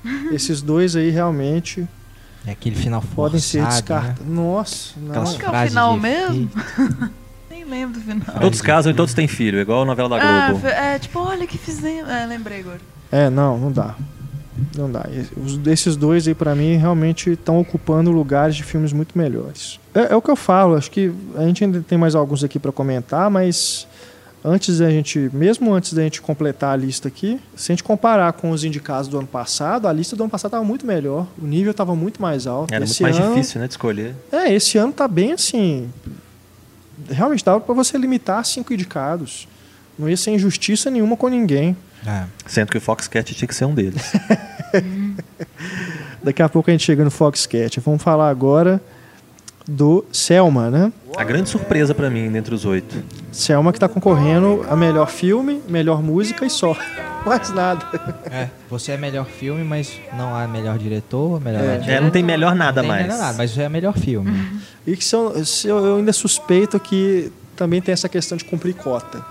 [0.31, 1.87] Esses dois aí realmente.
[2.45, 4.25] É aquele final forçado, Podem ser descartados.
[4.25, 4.33] Né?
[4.33, 5.09] Nossa, não.
[5.09, 6.51] Aquelas Qual é o final mesmo?
[7.49, 8.39] Nem lembro do final.
[8.39, 10.67] Todos casam e todos têm filho, igual a novela da ah, Globo.
[10.67, 12.09] Ah, é, tipo, olha que fizemos.
[12.09, 12.79] É, lembrei agora.
[13.11, 13.95] É, não, não dá.
[14.77, 15.05] Não dá.
[15.37, 19.79] Os, esses dois aí, para mim, realmente estão ocupando lugares de filmes muito melhores.
[19.93, 22.59] É, é, o que eu falo, acho que a gente ainda tem mais alguns aqui
[22.59, 23.87] para comentar, mas
[24.43, 28.33] antes da gente, mesmo antes da gente completar a lista aqui, se a gente comparar
[28.33, 31.45] com os indicados do ano passado, a lista do ano passado estava muito melhor, o
[31.45, 32.73] nível estava muito mais alto.
[32.73, 34.15] Era esse muito mais ano, difícil, né, de escolher.
[34.31, 35.89] É, esse ano tá bem assim,
[37.09, 39.47] realmente dava para você limitar cinco indicados.
[39.97, 41.75] Não ia ser injustiça nenhuma com ninguém.
[42.05, 42.23] É.
[42.47, 44.13] Sendo que o Foxcat tinha que ser um deles.
[46.23, 47.79] Daqui a pouco a gente chega no Foxcat.
[47.81, 48.81] Vamos falar agora
[49.69, 50.91] do Selma, né?
[51.15, 53.03] A grande surpresa para mim dentre os oito.
[53.31, 56.75] Selma que está concorrendo a melhor filme, melhor música e só.
[57.25, 57.85] Mais nada.
[58.31, 62.23] É, você é melhor filme, mas não há melhor diretor, melhor é, é não tem
[62.23, 63.03] melhor nada não mais.
[63.03, 64.31] Melhor nada, mas é melhor filme.
[64.87, 68.73] E que se eu, se eu ainda suspeito que também tem essa questão de cumprir
[68.73, 69.23] cota.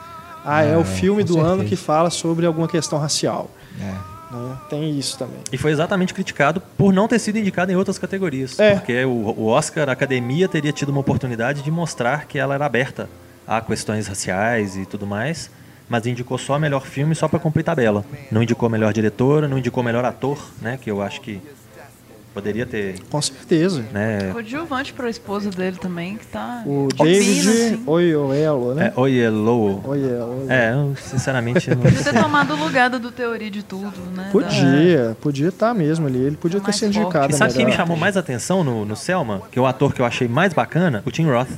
[0.44, 1.52] Ah, é, é o filme do certeza.
[1.54, 3.50] ano que fala sobre alguma questão racial.
[3.80, 4.17] É.
[4.30, 4.56] Né?
[4.68, 5.38] Tem isso também.
[5.52, 8.58] E foi exatamente criticado por não ter sido indicado em outras categorias.
[8.58, 8.74] É.
[8.74, 12.66] Porque o, o Oscar, a academia, teria tido uma oportunidade de mostrar que ela era
[12.66, 13.08] aberta
[13.46, 15.50] a questões raciais e tudo mais,
[15.88, 18.04] mas indicou só melhor filme só para cumprir tabela.
[18.30, 20.78] Não indicou melhor diretora, não indicou melhor ator, né?
[20.80, 21.40] Que eu acho que
[22.32, 23.00] Poderia ter.
[23.10, 23.84] Com certeza.
[23.92, 24.30] Né?
[24.32, 26.62] Coadjuvante para a esposa dele também, que tá.
[26.66, 27.82] O David assim.
[27.86, 28.92] Oyelowo, né?
[28.94, 29.00] É.
[29.00, 29.82] Oyelowo.
[30.48, 31.70] É, eu, sinceramente.
[31.70, 34.28] não podia ter tomado o lugar do Teoria de Tudo, né?
[34.30, 35.14] Podia, da...
[35.14, 36.18] podia estar tá mesmo ali.
[36.18, 37.32] Ele podia ter sido indicado.
[37.32, 39.42] E sabe quem me chamou mais atenção no, no Selma?
[39.50, 41.02] Que é o ator que eu achei mais bacana?
[41.04, 41.50] O Tim Roth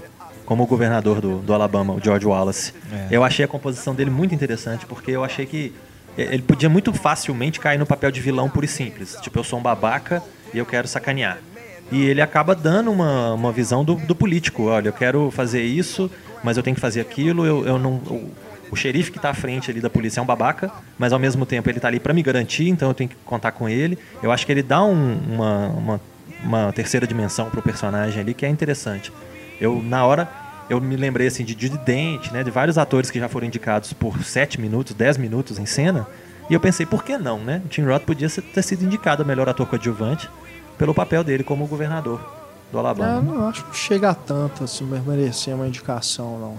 [0.51, 2.75] como o governador do, do Alabama, o George Wallace.
[2.93, 3.07] É.
[3.13, 5.73] Eu achei a composição dele muito interessante, porque eu achei que
[6.19, 9.17] ele podia muito facilmente cair no papel de vilão puro e simples.
[9.21, 10.21] Tipo, eu sou um babaca
[10.53, 11.39] e eu quero sacanear.
[11.91, 14.65] E ele acaba dando uma, uma visão do, do político.
[14.65, 16.11] Olha, eu quero fazer isso,
[16.43, 17.45] mas eu tenho que fazer aquilo.
[17.45, 17.95] Eu, eu não,
[18.71, 21.45] o, xerife que está à frente ali da polícia é um babaca, mas ao mesmo
[21.45, 23.99] tempo ele está ali para me garantir, então eu tenho que contar com ele.
[24.23, 26.01] Eu acho que ele dá um, uma, uma,
[26.45, 29.13] uma, terceira dimensão para o personagem ali que é interessante.
[29.61, 30.29] Eu, na hora,
[30.71, 33.93] eu me lembrei assim, de Judy Dent, né, de vários atores que já foram indicados
[33.93, 36.07] por 7 minutos, 10 minutos em cena,
[36.51, 37.63] e eu pensei, por que não, né?
[37.65, 40.29] O Tim Roth podia ter sido indicado a melhor ator coadjuvante
[40.77, 42.21] pelo papel dele como governador
[42.73, 43.19] do Alabama.
[43.19, 46.59] Eu não acho que chega a tanto, assim, merecer uma indicação, não.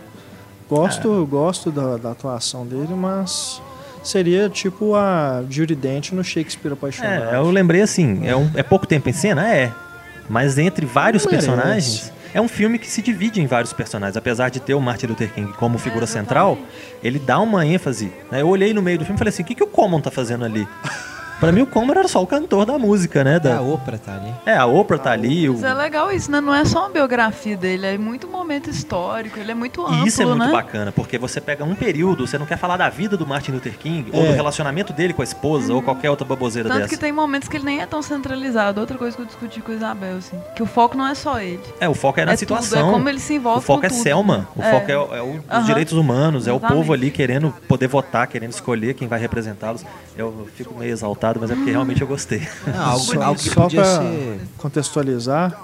[0.70, 1.26] Gosto, é.
[1.26, 3.62] gosto da, da, atuação dele, mas
[4.02, 7.36] seria tipo a Judy Dent no Shakespeare Apaixonado.
[7.36, 9.54] É, eu lembrei assim, é, um, é pouco tempo em cena?
[9.54, 9.74] É.
[10.30, 14.18] Mas entre vários personagens é um filme que se divide em vários personagens.
[14.18, 16.58] Apesar de ter o Martin Luther King como figura central,
[17.04, 18.12] ele dá uma ênfase.
[18.32, 18.42] Né?
[18.42, 20.12] Eu olhei no meio do filme e falei assim: o que, que o Common tá
[20.12, 20.68] fazendo ali?
[21.42, 23.40] Pra mim, o Coleman era só o cantor da música, né?
[23.40, 23.50] Da...
[23.50, 24.34] É, a Oprah tá ali.
[24.46, 25.50] É, a Oprah tá ali.
[25.50, 26.40] Mas é legal isso, né?
[26.40, 30.08] Não é só uma biografia dele, é muito momento histórico, ele é muito amplo, E
[30.08, 30.52] isso é muito né?
[30.52, 33.76] bacana, porque você pega um período, você não quer falar da vida do Martin Luther
[33.78, 34.36] King, ou do É.
[34.36, 36.90] relacionamento dele com a esposa, ou qualquer outra baboseira Tanto dessa.
[36.90, 38.80] que tem momentos que ele nem é tão centralizado.
[38.80, 40.40] Outra coisa que eu discuti com a Isabel, assim.
[40.56, 41.60] Que o foco não é só ele.
[41.80, 42.80] É, o foco é na é situação.
[42.82, 44.04] Tudo, é como ele se envolve O foco com é tudo.
[44.04, 44.48] Selma.
[44.56, 44.72] O É.
[44.72, 46.78] foco é, o- é o- os direitos humanos, é o Exatamente.
[46.78, 49.84] povo ali querendo poder votar, querendo escolher quem vai representá-los.
[50.16, 52.48] Eu fico meio exaltado, mas é porque realmente eu gostei.
[52.68, 53.22] Não, algo, Bonito.
[53.24, 54.40] algo Só podia pra ser...
[54.58, 55.62] contextualizar,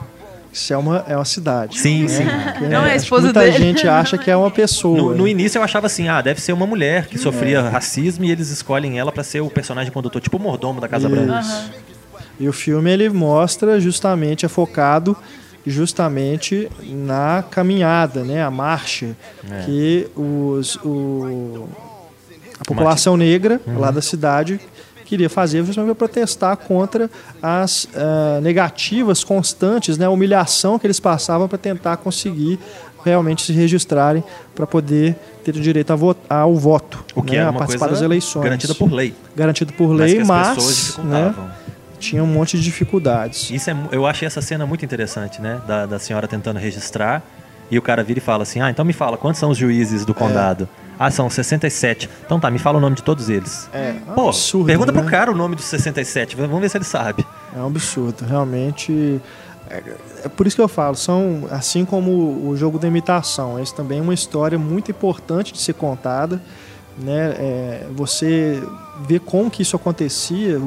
[0.54, 1.80] Selma é uma cidade.
[1.80, 2.08] Sim, né?
[2.08, 2.24] sim.
[2.24, 3.58] Porque, Não é a esposa muita dele.
[3.58, 4.98] gente acha que é uma pessoa.
[4.98, 8.32] No, no início eu achava assim, ah, deve ser uma mulher que sofria racismo e
[8.32, 11.16] eles escolhem ela pra ser o personagem condutor, tipo o mordomo da Casa Isso.
[11.16, 11.34] Branca.
[11.40, 11.64] Aham.
[12.40, 15.16] E o filme ele mostra justamente, é focado
[15.66, 19.16] justamente na caminhada, né, a marcha
[19.52, 19.64] É.
[19.66, 21.68] que os, o,
[22.60, 23.80] a população negra Uhum.
[23.80, 24.60] lá da cidade
[25.08, 27.10] queria fazer justamente para protestar contra
[27.42, 32.60] as ah, negativas constantes, né, a humilhação que eles passavam para tentar conseguir
[33.04, 37.42] realmente se registrarem para poder ter o direito a vo- ao voto, O que né,
[37.44, 38.44] é a participar das eleições.
[38.44, 39.14] garantida por lei.
[39.36, 41.34] Garantido por Mas lei, mas, pessoas né,
[42.00, 43.50] tinha um monte de dificuldades.
[43.50, 45.62] Isso é, eu achei essa cena muito interessante, né?
[45.66, 47.24] Da, da senhora tentando registrar.
[47.72, 50.06] E o cara vira e fala assim: Ah, então me fala, quantos são os juízes
[50.06, 50.68] do condado?
[51.00, 52.10] Ah, são 67.
[52.26, 53.70] Então tá, me fala o nome de todos eles.
[53.74, 55.00] É, Pô, absurdo, pergunta né?
[55.02, 56.36] pro cara o nome dos 67.
[56.36, 57.26] v- Vamos ver se ele sabe.
[57.56, 59.22] É um absurdo, realmente.
[59.70, 59.84] É,
[60.26, 62.12] é por isso que eu falo, são assim como
[62.50, 66.42] o jogo da imitação, esse também é uma história muito importante de ser contada,
[66.98, 67.36] né?
[67.38, 68.64] É, você
[69.08, 70.60] vê como que isso acontecia,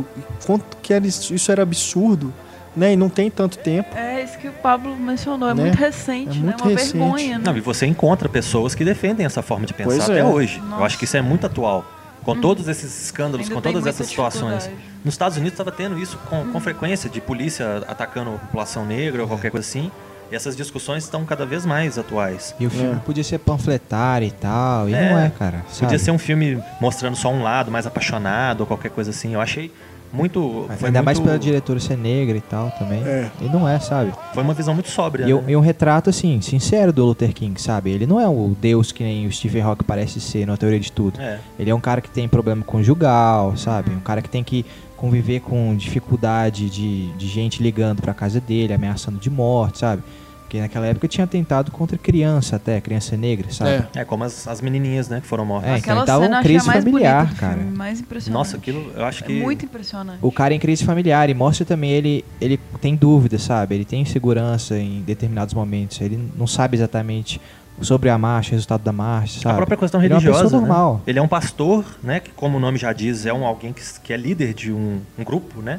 [0.47, 2.33] quanto que era, isso era absurdo,
[2.77, 2.93] né?
[2.93, 3.97] E não tem tanto tempo.
[3.97, 5.63] É isso que o Pablo mencionou, é Né?
[5.63, 6.47] muito recente, É né?
[6.49, 6.97] muito Uma recente.
[6.99, 7.45] vergonha, né?
[7.45, 10.25] Não, e você encontra pessoas que defendem essa forma de pensar Pois até é.
[10.25, 10.59] hoje.
[10.59, 10.85] Eu Nossa.
[10.85, 11.85] acho que isso é muito atual.
[12.23, 14.71] Com todos esses escândalos, Ainda com todas essas situações.
[15.05, 19.23] Nos Estados Unidos estava tendo isso com, com frequência, de polícia atacando a população negra
[19.23, 19.91] ou qualquer coisa assim.
[20.31, 22.55] E essas discussões estão cada vez mais atuais.
[22.61, 22.97] E o filme É.
[22.97, 25.11] podia ser panfletário e tal, e É.
[25.11, 25.65] não é, cara.
[25.73, 25.99] Podia sabe?
[25.99, 29.33] ser um filme mostrando só um lado, mais apaixonado ou qualquer coisa assim.
[29.35, 29.73] Eu achei
[30.13, 30.67] muito.
[30.79, 33.03] Foi Ainda mais muito- pela diretora ser negra e tal também.
[33.05, 33.31] É.
[33.41, 34.13] E não é, sabe?
[34.35, 35.25] Foi uma visão muito sóbria.
[35.27, 35.53] E, um- né?
[35.53, 37.91] e um retrato, assim, sincero do Luther King, sabe?
[37.91, 40.91] Ele não é o deus que nem o Stephen Hawking parece ser na teoria de
[40.93, 41.21] tudo.
[41.21, 41.39] É.
[41.59, 43.91] Ele é um cara que tem problema conjugal, sabe?
[43.91, 44.65] Um cara que tem que
[44.97, 50.03] conviver com dificuldade de, de gente ligando pra casa dele, ameaçando de morte, sabe?
[50.51, 53.71] Porque naquela época tinha tentado contra criança até, criança negra, sabe?
[53.95, 54.01] É.
[54.01, 55.71] É, como as, as menininhas, né, que foram mortas.
[55.71, 57.55] É, Aquela então tava cena uma crise mais familiar, cara.
[57.59, 58.37] filme, mais impressionante.
[58.37, 59.41] Nossa, aquilo eu acho É que.
[59.41, 60.19] muito impressionante.
[60.21, 63.77] O cara em crise familiar e mostra também ele ele tem dúvida, sabe?
[63.77, 66.01] Ele tem insegurança em determinados momentos.
[66.01, 67.41] Ele não sabe exatamente
[67.81, 69.53] sobre a marcha, o resultado da marcha, sabe?
[69.53, 70.45] A própria questão Ele é religiosa.
[70.47, 70.51] né?
[70.51, 71.01] normal.
[71.07, 72.19] Ele é um pastor, né?
[72.19, 74.99] Que, como o nome já diz, é um alguém que, que é líder de um,
[75.17, 75.79] um grupo, né?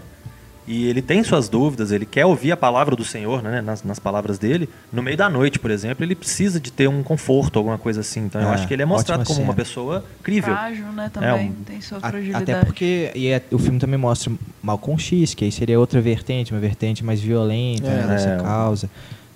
[0.73, 3.59] E ele tem suas dúvidas, ele quer ouvir a palavra do Senhor, né?
[3.59, 4.69] Nas, nas palavras dele.
[4.93, 8.21] No meio da noite, por exemplo, ele precisa de ter um conforto, alguma coisa assim.
[8.21, 9.55] Então eu É, acho que ele é mostrado como uma cena.
[9.55, 10.53] pessoa crível.
[10.53, 11.49] Frágil, né, também.
[11.49, 12.43] um- Tem sua fragilidade.
[12.51, 14.31] Até porque e é- o filme também mostra
[14.63, 17.95] Malcolm X, que aí seria outra vertente, uma vertente mais violenta É.
[18.03, 18.37] né, dessa É.
[18.37, 18.89] causa.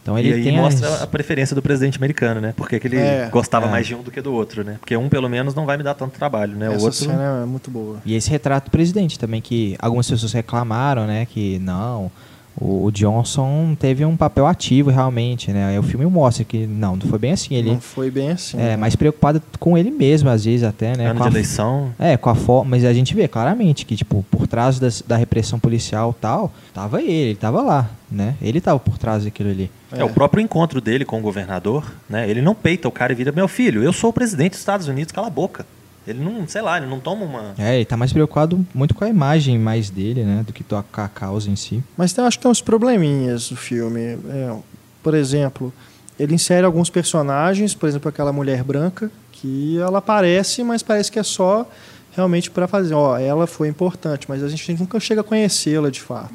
[0.05, 2.53] Então ele e aí tem mostra as- a preferência do presidente americano, né?
[2.55, 3.27] Porque que ele É.
[3.31, 3.71] gostava É.
[3.71, 4.75] mais de um do que do outro, né?
[4.79, 6.69] Porque um, pelo menos, não vai me dar tanto trabalho, né?
[6.69, 6.99] O Essa outro.
[6.99, 7.97] cena é muito boa.
[8.05, 11.25] E esse retrato do presidente também, que algumas pessoas reclamaram, né?
[11.25, 12.11] Que não,
[12.57, 15.65] o, Johnson teve um papel ativo realmente, né?
[15.67, 17.55] Aí o filme mostra que não, não foi bem assim.
[17.55, 18.57] Ele Não foi bem assim.
[18.57, 18.77] é né?
[18.77, 21.07] mais preocupado com ele mesmo, às vezes até, né?
[21.07, 21.93] Ano com de a- eleição.
[21.99, 25.17] É, com a forma, mas a gente vê claramente que, tipo, por trás das- da
[25.17, 28.35] repressão policial e tal, tava ele, ele tava lá, né?
[28.41, 29.69] Ele tava por trás daquilo ali.
[29.91, 30.03] É.
[30.03, 32.29] o próprio encontro dele com o governador, né?
[32.29, 34.87] Ele não peita o cara e vira, meu filho, eu sou o presidente dos Estados
[34.89, 35.65] Unidos, cala a boca.
[36.07, 37.55] Ele não, sei lá, ele não toma uma.
[37.57, 40.43] É, ele tá mais preocupado muito com a imagem mais dele, né?
[40.45, 41.83] Do que com a causa em si.
[41.97, 43.99] Mas tem, acho que tem uns probleminhas no filme.
[44.01, 44.55] É,
[45.01, 45.73] por exemplo,
[46.19, 51.19] ele insere alguns personagens, por exemplo, aquela mulher branca, que ela aparece, mas parece que
[51.19, 51.67] é só
[52.15, 52.93] realmente para fazer.
[52.93, 56.33] Ó, ela foi importante, mas a gente nunca chega a conhecê-la de fato.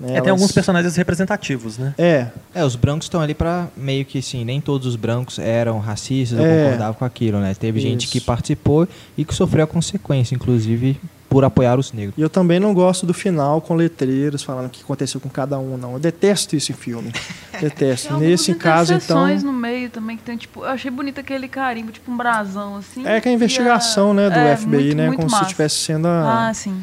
[0.00, 0.08] Né?
[0.10, 1.94] É, tem Elas- alguns personagens representativos, né?
[1.98, 5.78] É, É, os brancos estão ali pra meio que assim, nem todos os brancos eram
[5.78, 6.64] racistas ou É.
[6.64, 7.54] concordavam com aquilo, né?
[7.54, 8.12] Teve gente Isso.
[8.12, 12.14] que participou e que sofreu a consequência, inclusive, por apoiar os negros.
[12.16, 15.58] E eu também não gosto do final com letreiros falando o que aconteceu com cada
[15.58, 15.92] um, não.
[15.94, 17.12] Eu detesto isso em filme.
[17.60, 18.16] Detesto.
[18.18, 19.26] Tem Nesse caso, então.
[19.40, 23.06] no meio também que tem, tipo, eu achei bonito aquele carimbo, tipo um brasão, assim.
[23.06, 25.06] É que a investigação e né, do é, FBI, muito, né?
[25.08, 25.44] muito como massa.
[25.44, 26.80] se estivesse sendo a, Ah, sim.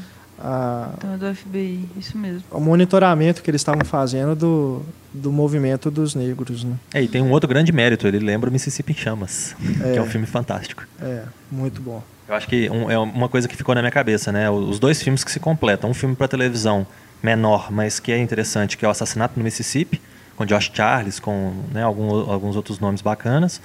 [0.48, 2.44] A, então é do FBI, isso mesmo.
[2.52, 6.64] O monitoramento que eles estavam fazendo do, do movimento dos negros.
[6.64, 6.76] Né?
[6.94, 9.98] É, e tem um outro grande mérito, ele lembra o Mississippi em Chamas, é, que
[9.98, 10.84] é um filme fantástico.
[11.02, 12.04] É, muito bom.
[12.28, 14.48] Eu acho que um, é uma coisa que ficou na minha cabeça, né?
[14.48, 16.86] Os dois filmes que se completam, um filme para televisão
[17.24, 20.00] menor, mas que é interessante, que é o Assassinato no Mississippi,
[20.36, 23.60] com Josh Charles, com né, algum, alguns outros nomes bacanas,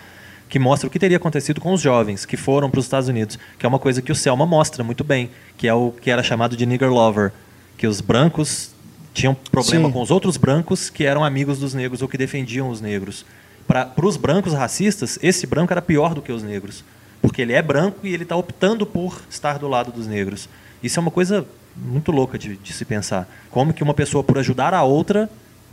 [0.51, 3.39] que mostra o que teria acontecido com os jovens que foram para os Estados Unidos,
[3.57, 6.25] que é uma coisa que o Selma mostra muito bem, que é o que era
[6.25, 7.33] chamado de nigger lover,
[7.79, 8.73] que os brancos
[9.15, 9.93] tinham problema Sim.
[9.93, 13.25] com os outros brancos que eram amigos dos negros ou que defendiam os negros.
[13.67, 16.85] Para os brancos racistas, esse branco era pior do que os negros,
[17.23, 20.49] porque ele é branco e ele está optando por estar do lado dos negros.
[20.83, 21.47] Isso é uma coisa
[21.77, 23.29] muito louca de, de se pensar.
[23.53, 25.31] Como que uma pessoa, por ajudar a outra,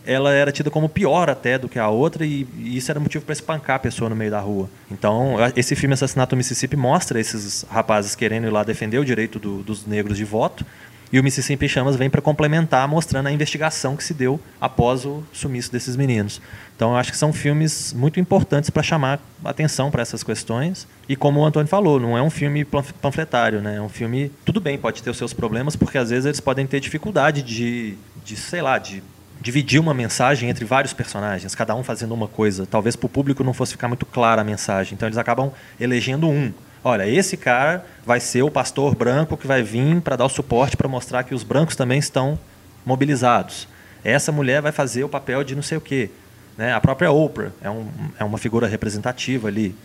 [0.07, 3.25] ela era tida como pior até do que a outra e, e isso era motivo
[3.25, 4.69] para espancar a pessoa no meio da rua.
[4.89, 9.37] Então, esse filme Assassinato no Mississippi mostra esses rapazes querendo ir lá defender o direito
[9.37, 10.65] do, dos negros de voto
[11.11, 15.23] e o Mississippi Chamas vem para complementar, mostrando a investigação que se deu após o
[15.31, 16.41] sumiço desses meninos.
[16.75, 20.87] Então, eu acho que são filmes muito importantes para chamar atenção para essas questões.
[21.07, 23.77] E como o Antônio falou, não é um filme panfletário, né?
[23.77, 26.67] É um filme, tudo bem, pode ter os seus problemas, porque às vezes eles podem
[26.67, 29.01] ter dificuldade de, de sei lá, de
[29.39, 32.65] dividir uma mensagem entre vários personagens, cada um fazendo uma coisa.
[32.65, 34.93] Talvez para o público não fosse ficar muito clara a mensagem.
[34.93, 36.51] Então eles acabam elegendo um.
[36.83, 40.77] Olha, esse cara vai ser o pastor branco que vai vir para dar o suporte
[40.77, 42.39] para mostrar que os brancos também estão
[42.85, 43.67] mobilizados.
[44.03, 46.09] Essa mulher vai fazer o papel de não sei o quê.
[46.57, 46.73] Né?
[46.73, 47.87] A própria Oprah é, um,
[48.19, 49.75] é uma figura representativa ali.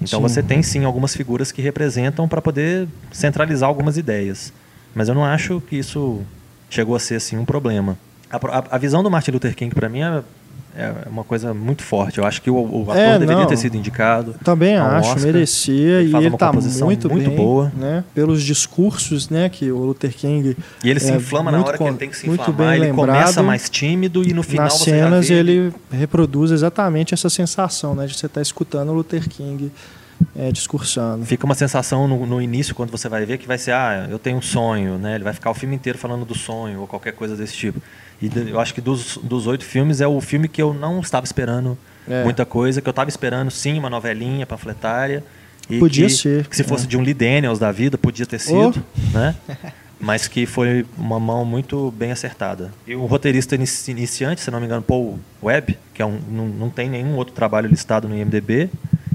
[0.00, 0.22] Então sim.
[0.22, 4.52] você tem sim algumas figuras que representam para poder centralizar algumas ideias.
[4.94, 6.22] Mas eu não acho que isso
[6.68, 7.96] chegou a ser assim um problema.
[8.30, 10.22] A, a, a visão do Martin Luther King, para mim, é,
[10.76, 12.18] é, uma coisa muito forte.
[12.18, 14.34] Eu acho que o, o ator é, deveria ter sido indicado.
[14.44, 15.24] Também acho, Oscar.
[15.24, 16.00] merecia.
[16.00, 17.72] Ele e ele está muito, muito bem, boa.
[17.76, 18.04] Né?
[18.14, 20.56] Pelos discursos né, que o Luther King.
[20.84, 22.68] E ele se é inflama na hora que ele tem que se muito inflamar.
[22.68, 23.16] Bem ele lembrado.
[23.16, 28.14] começa mais tímido e no final Nas cenas ele reproduz exatamente essa sensação né, de
[28.14, 29.72] você estar tá escutando o Luther King
[30.36, 31.24] é, discursando.
[31.24, 34.18] Fica uma sensação no, no, início, quando você vai ver, que vai ser, ah, eu
[34.18, 35.14] tenho um sonho, né?
[35.14, 37.80] Ele vai ficar o filme inteiro falando do sonho, ou qualquer coisa desse tipo.
[38.20, 41.24] E eu acho que dos, dos oito filmes é o filme que eu não estava
[41.24, 41.76] esperando
[42.08, 42.22] é.
[42.24, 45.24] muita coisa, que eu estava esperando sim uma novelinha panfletária.
[45.68, 46.46] E podia que, ser.
[46.46, 46.88] Que se fosse é.
[46.88, 49.18] de um Lee Daniels da vida, podia ter sido, oh.
[49.18, 49.34] né?
[49.98, 52.72] Mas que foi uma mão muito bem acertada.
[52.86, 56.70] E o roteirista iniciante, se não me engano, Paul Webb, que é um, não, não
[56.70, 58.70] tem nenhum outro trabalho listado no IMDb,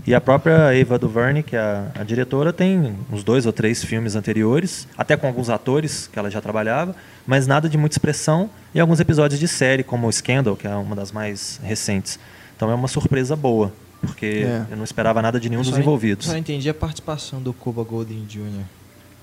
[0.08, 3.84] e a própria Eva Duvernay, que é a, a, diretora, tem uns dois ou três
[3.84, 6.96] filmes anteriores, até com alguns atores que ela já trabalhava,
[7.26, 10.76] mas nada de muita expressão e alguns episódios de série, como o Scandal, que é
[10.76, 12.20] uma das mais recentes.
[12.56, 14.66] Então é uma surpresa boa, porque é.
[14.70, 16.28] eu não esperava nada de nenhum dos envolvidos.
[16.28, 18.64] Eu só entendi a participação do Cuba Golden Jr.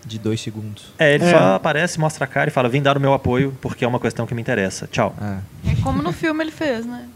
[0.04, 0.86] de dois segundos.
[0.98, 1.30] É, ele é.
[1.30, 4.00] só aparece, mostra a cara e fala: vim dar o meu apoio porque é uma
[4.00, 4.88] questão que me interessa.
[4.88, 5.14] Tchau.
[5.64, 7.06] É, é como no filme ele fez, né?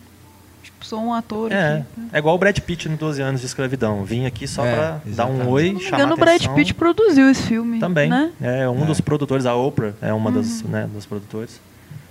[0.87, 1.53] Sou um ator.
[1.53, 1.87] É, aqui.
[2.13, 4.05] é igual o Brad Pitt no 12 anos de escravidão.
[4.05, 5.17] Vim aqui só é, pra exatamente.
[5.17, 6.15] dar um oi, chamar engano, atenção.
[6.15, 7.81] o Brad Pitt produziu esse filme.
[7.81, 8.09] Também.
[8.09, 8.33] Né?
[8.41, 8.87] É um é.
[8.87, 10.37] dos produtores, a Oprah é uma uhum.
[10.37, 11.61] das, né, dos produtores.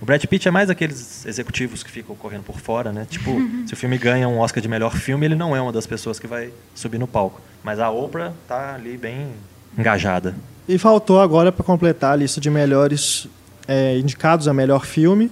[0.00, 3.06] O Brad Pitt é mais aqueles executivos que ficam correndo por fora, né?
[3.08, 3.30] Tipo,
[3.66, 6.18] se o filme ganha um Oscar de melhor filme, ele não é uma das pessoas
[6.18, 7.40] que vai subir no palco.
[7.64, 9.28] Mas a Oprah tá ali bem
[9.76, 10.34] engajada.
[10.68, 13.26] E faltou agora para completar a lista de melhores
[13.66, 15.30] é, indicados a melhor filme,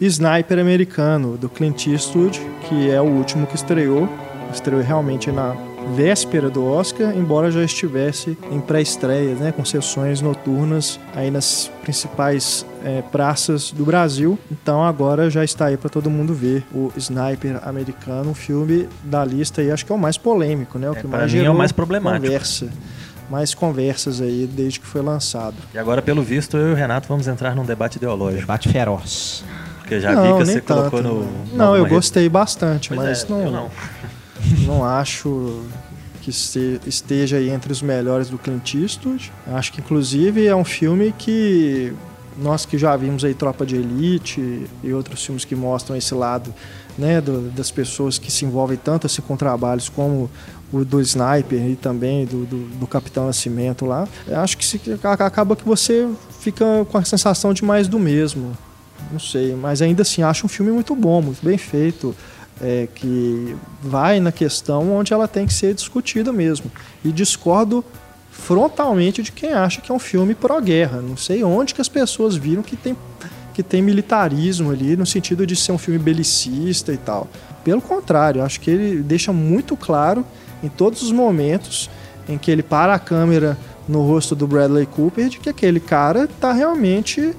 [0.00, 4.08] Sniper Americano, do Clint Eastwood, que é o último que estreou.
[4.52, 5.56] Estreou realmente na
[5.94, 12.66] véspera do Oscar, embora já estivesse em pré-estreia, né, com sessões noturnas aí nas principais
[12.84, 14.38] é, praças do Brasil.
[14.50, 19.24] Então agora já está aí para todo mundo ver o Sniper Americano, um filme da
[19.24, 21.50] lista e acho que é o mais polêmico, né, o é, que mais mim é
[21.50, 22.26] o mais problemático.
[22.26, 22.68] Conversa
[23.28, 25.56] mais conversas aí desde que foi lançado.
[25.74, 28.42] E agora, pelo visto, eu e o Renato vamos entrar num debate ideológico.
[28.42, 29.44] Debate feroz.
[29.86, 30.90] Porque já não, vi que você tanto.
[30.90, 31.56] colocou no.
[31.56, 33.70] Não, eu gostei bastante, pois mas é, não, não.
[34.66, 35.62] Não acho
[36.20, 39.32] que esteja aí entre os melhores do Clint Eastwood.
[39.46, 41.92] Acho que, inclusive, é um filme que
[42.36, 46.54] nós que já vimos aí Tropa de Elite e outros filmes que mostram esse lado
[46.98, 50.30] né, do, das pessoas que se envolvem tanto assim, com trabalhos como
[50.72, 55.56] o do Sniper e também do, do, do Capitão Nascimento lá, acho que se, acaba
[55.56, 56.08] que você
[56.40, 58.56] fica com a sensação de mais do mesmo
[59.10, 62.14] não sei, mas ainda assim acho um filme muito bom, muito bem feito,
[62.60, 66.70] é, que vai na questão onde ela tem que ser discutida mesmo.
[67.04, 67.84] E discordo
[68.30, 71.00] frontalmente de quem acha que é um filme pró-guerra.
[71.00, 72.96] Não sei onde que as pessoas viram que tem,
[73.54, 77.28] que tem militarismo ali, no sentido de ser um filme belicista e tal.
[77.64, 80.24] Pelo contrário, acho que ele deixa muito claro
[80.62, 81.90] em todos os momentos
[82.28, 83.56] em que ele para a câmera
[83.88, 87.34] no rosto do Bradley Cooper de que aquele cara está realmente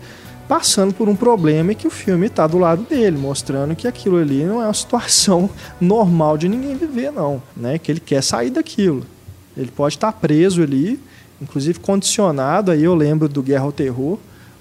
[0.47, 4.17] passando por um problema e que o filme está do lado dele, mostrando que aquilo
[4.17, 5.49] ali não é uma situação
[5.79, 7.77] normal de ninguém viver, não, né?
[7.77, 9.05] Que ele quer sair daquilo.
[9.55, 10.99] Ele pode estar tá preso ali,
[11.41, 12.71] inclusive condicionado.
[12.71, 14.17] Aí eu lembro do Guerra ao Terror,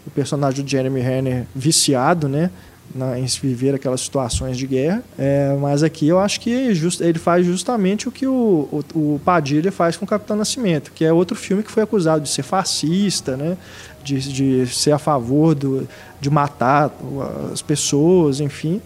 [0.06, 2.50] o personagem do Jeremy Renner viciado, né?
[2.94, 5.02] Na, em viver aquelas situações de guerra.
[5.18, 8.32] É, mas aqui eu acho que just, ele faz justamente o que o,
[8.94, 12.22] o, o, Padilha faz com o Capitão Nascimento, que é outro filme que foi acusado
[12.22, 13.56] de ser fascista, né?
[14.06, 15.88] de, de ser a favor do,
[16.20, 16.90] de matar
[17.52, 18.80] as pessoas, enfim.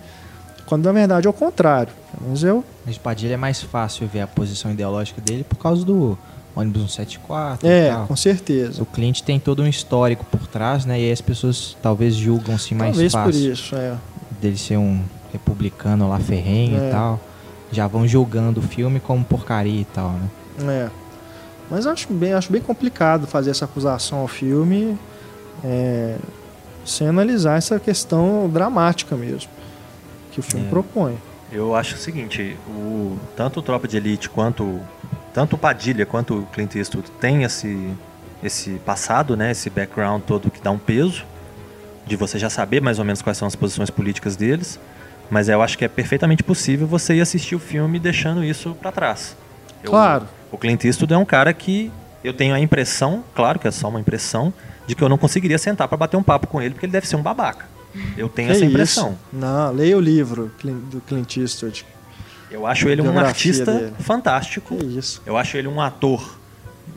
[0.66, 1.93] Quando na verdade é o contrário.
[2.27, 2.64] Mas eu.
[2.86, 6.18] Mas Padilha é mais fácil ver a posição ideológica dele por causa do
[6.55, 7.66] ônibus 174.
[7.66, 8.82] É, com certeza.
[8.82, 11.01] O cliente tem todo um histórico por trás, né?
[11.01, 13.32] E aí as pessoas talvez julgam se mais talvez fácil.
[13.32, 13.97] Talvez por isso, é.
[14.40, 15.01] Dele ser um
[15.32, 16.89] republicano lá ferrenho é.
[16.89, 17.20] e tal.
[17.72, 20.28] Já vão julgando o filme como porcaria e tal, né?
[20.62, 20.90] É.
[21.70, 24.98] Mas acho bem, acho bem complicado fazer essa acusação ao filme
[25.62, 26.16] é,
[26.85, 29.48] sem analisar essa questão dramática mesmo
[30.32, 30.68] que o filme é.
[30.68, 31.18] propõe.
[31.52, 34.81] Eu acho o seguinte, o, tanto o Tropa de Elite quanto
[35.32, 37.90] tanto o Padilha quanto o Clint Eastwood tem esse
[38.43, 41.24] esse passado, né, esse background todo que dá um peso
[42.07, 44.81] de você já saber mais ou menos quais são as posições políticas deles,
[45.31, 48.90] mas eu acho que é perfeitamente possível você ir assistir o filme deixando isso para
[48.90, 49.36] trás.
[49.82, 50.27] Eu, claro.
[50.51, 51.93] O Clint Eastwood é um cara que
[52.24, 54.52] eu tenho a impressão, claro que é só uma impressão,
[54.86, 57.07] de que eu não conseguiria sentar para bater um papo com ele, porque ele deve
[57.07, 57.66] ser um babaca.
[58.16, 59.11] Eu tenho que essa impressão.
[59.11, 59.19] Isso?
[59.32, 61.85] Não, leia o livro do Clint Eastwood.
[62.51, 63.93] Eu acho ele um artista dele.
[64.01, 64.77] fantástico.
[64.77, 65.22] Que isso.
[65.24, 66.39] Eu acho ele um ator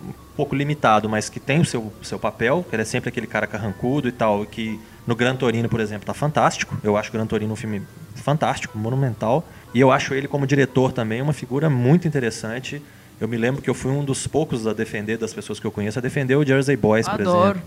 [0.08, 3.28] um pouco limitado, mas que tem o seu, seu papel, que ele é sempre aquele
[3.28, 6.78] cara carrancudo e tal, que no Gran Torino, por exemplo, tá fantástico.
[6.84, 7.82] Eu acho o Gran Torino um filme
[8.16, 9.46] fantástico, monumental.
[9.74, 12.82] E eu acho ele como diretor também uma figura muito interessante.
[13.20, 15.72] Eu me lembro que eu fui um dos poucos a defender, das pessoas que eu
[15.72, 17.52] conheço, a defender o Jersey Boys, por Adoro.
[17.52, 17.62] exemplo.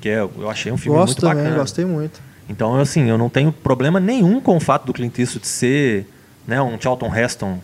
[0.00, 1.44] Que é, eu achei um filme Gosto muito bacana.
[1.44, 2.20] Também, gostei muito.
[2.48, 6.06] Então, assim, eu não tenho problema nenhum com o fato do Clint Eastwood ser
[6.48, 7.60] né, um Charlton Heston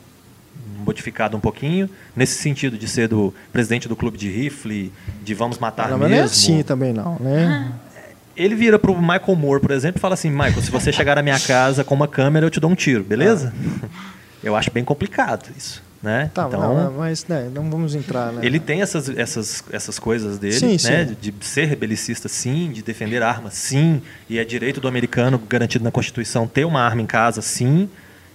[0.85, 4.93] modificado um pouquinho, nesse sentido de ser do presidente do clube de rifle,
[5.23, 6.15] de vamos matar não, mesmo.
[6.15, 7.73] Não é assim também não, né?
[8.37, 11.23] Ele vira pro Michael Moore, por exemplo, e fala assim, Michael, se você chegar na
[11.23, 13.55] minha casa com uma câmera, eu te dou um tiro, beleza?
[13.83, 13.89] Ah.
[14.43, 15.83] Eu acho bem complicado isso.
[16.03, 16.31] Né?
[16.35, 18.31] Tá, então, não, mas né, não vamos entrar.
[18.31, 18.45] Né?
[18.45, 21.07] Ele tem essas, essas, essas coisas dele, sim, né?
[21.07, 21.17] Sim.
[21.19, 25.91] De, ser belicista, sim, de defender armas, sim, e é direito do americano garantido na
[25.91, 27.89] Constituição ter uma arma em casa, sim.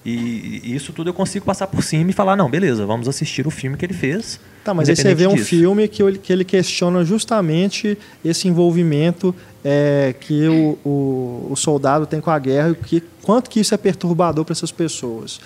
[0.05, 3.45] E, e isso tudo eu consigo passar por cima e falar, não, beleza, vamos assistir
[3.45, 4.39] o filme que ele fez.
[4.63, 5.45] Tá, mas aí você vê um disso.
[5.45, 12.05] filme que ele, que ele questiona justamente esse envolvimento é, que o, o, o, soldado
[12.05, 15.39] tem com a guerra e que, quanto que isso é perturbador para essas pessoas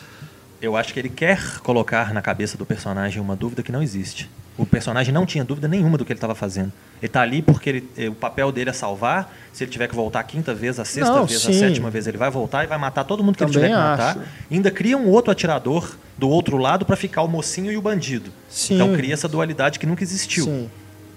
[0.65, 4.29] eu acho que ele quer colocar na cabeça do personagem uma dúvida que não existe.
[4.57, 6.71] O personagem não tinha dúvida nenhuma do que ele estava fazendo.
[7.01, 9.33] Ele está ali porque ele, eh, o papel dele é salvar.
[9.51, 11.49] Se ele tiver que voltar a quinta vez, a sexta não, vez, sim.
[11.49, 13.75] a sétima vez, ele vai voltar e vai matar todo mundo que Também ele tiver
[13.75, 14.17] que matar.
[14.51, 18.31] Ainda cria um outro atirador do outro lado para ficar o mocinho e o bandido.
[18.47, 18.75] Sim.
[18.75, 20.45] Então cria essa dualidade que nunca existiu.
[20.45, 20.69] Sim.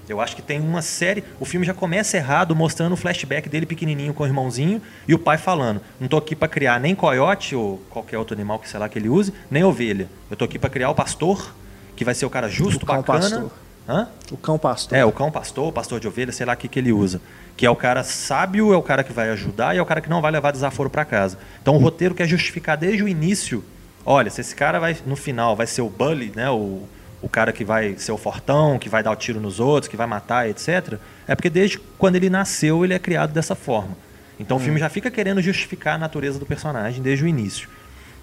[0.09, 1.25] Eu acho que tem uma série.
[1.41, 5.19] O filme já começa errado, mostrando o flashback dele pequenininho com o irmãozinho e o
[5.19, 8.79] pai falando: Não tô aqui para criar nem coiote ou qualquer outro animal que sei
[8.79, 10.09] lá que ele use, nem ovelha.
[10.31, 11.55] Eu tô aqui para criar o pastor,
[11.97, 13.21] que vai ser o cara justo, o bacana.
[13.21, 13.51] Pastor.
[13.89, 14.09] Hã?
[14.33, 14.99] O cão pastor.
[14.99, 17.21] É, o cão pastor, o pastor de ovelha, sei lá o que, que ele usa.
[17.57, 20.01] Que é o cara sábio, é o cara que vai ajudar e é o cara
[20.01, 21.39] que não vai levar desaforo para casa.
[21.63, 23.65] Então o roteiro quer justificar desde o início.
[24.05, 26.51] Olha, se esse cara vai, no final, vai ser o bully, né?
[26.51, 26.83] O,
[27.23, 29.97] o cara que vai ser o fortão, que vai dar o tiro nos outros, que
[29.97, 30.99] vai matar, etc.
[31.27, 33.97] É porque desde quando ele nasceu ele é criado dessa forma.
[34.39, 34.61] Então hum.
[34.61, 37.69] o filme já fica querendo justificar a natureza do personagem desde o início.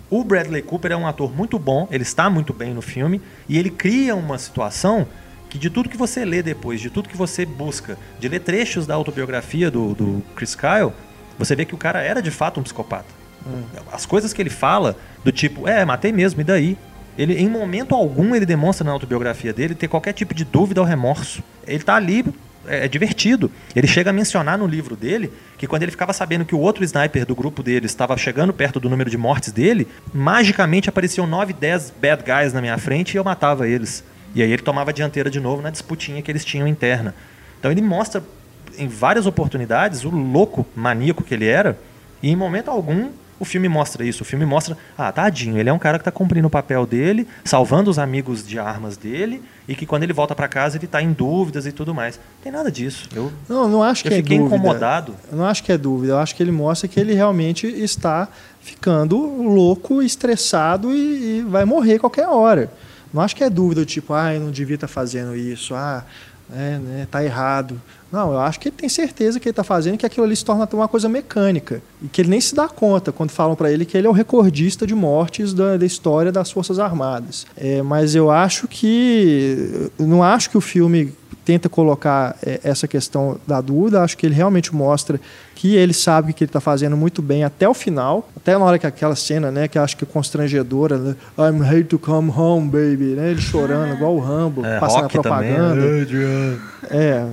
[0.10, 3.58] O Bradley Cooper é um ator muito bom, ele está muito bem no filme e
[3.58, 5.08] ele cria uma situação
[5.50, 8.88] que de tudo que você lê depois, de tudo que você busca, de ler trechos
[8.88, 10.92] da autobiografia do, do Chris Kyle,
[11.38, 13.06] você vê que o cara era de fato um psicopata.
[13.46, 13.64] Hum.
[13.92, 16.78] As coisas que ele fala, do tipo, é, matei mesmo, e daí?
[17.18, 20.88] Ele, em momento algum, ele demonstra na autobiografia dele ter qualquer tipo de dúvida ou
[20.88, 21.44] remorso.
[21.68, 22.26] Ele está ali,
[22.68, 23.52] é, é, divertido.
[23.76, 26.84] Ele chega a mencionar no livro dele que quando ele ficava sabendo que o outro
[26.84, 31.54] sniper do grupo dele estava chegando perto do número de mortes dele, magicamente apareciam 9,
[31.54, 34.04] 10 bad guys na minha frente e eu matava eles.
[34.36, 37.14] E aí ele tomava a dianteira de novo na disputinha que eles tinham interna.
[37.60, 38.24] Então ele mostra
[38.78, 41.78] em várias oportunidades o louco maníaco que ele era,
[42.22, 43.10] e em momento algum
[43.44, 44.24] o filme mostra isso.
[44.24, 47.28] O filme mostra, ah, tadinho, ele é um cara que está cumprindo o papel dele,
[47.44, 51.02] salvando os amigos de armas dele, e que quando ele volta para casa ele está
[51.02, 52.16] em dúvidas e tudo mais.
[52.16, 53.08] Não tem nada disso.
[53.14, 54.56] Eu, não, não acho que é fiquei dúvida.
[54.56, 55.16] incomodado.
[55.32, 56.14] Eu não acho que é dúvida.
[56.14, 58.28] Eu acho que ele mostra que ele realmente está
[58.62, 62.72] ficando louco, estressado e, e vai morrer qualquer hora.
[63.14, 66.04] Não acho que é dúvida, tipo, ah, eu não devia estar tá fazendo isso, ah,
[66.52, 67.80] é, né, tá errado.
[68.14, 70.46] Não, eu acho que ele tem certeza que ele está fazendo que aquilo ali se
[70.46, 71.82] torna uma coisa mecânica.
[72.00, 74.14] E que ele nem se dá conta quando falam para ele que ele é o
[74.14, 77.48] recordista de mortes da, da história das Forças Armadas.
[77.58, 79.90] É, mas eu acho que.
[79.98, 81.12] Eu não acho que o filme
[81.44, 84.04] tenta colocar é, essa questão da dúvida.
[84.04, 85.20] Acho que ele realmente mostra
[85.56, 88.78] que ele sabe que ele está fazendo muito bem até o final, até na hora
[88.78, 91.16] que aquela cena, né, que acho que é constrangedora, né?
[91.36, 93.32] I'm ready to come home, baby, né?
[93.32, 95.82] Ele chorando igual o Rambo, é, passando a propaganda.
[95.82, 96.60] Também.
[96.92, 97.26] É,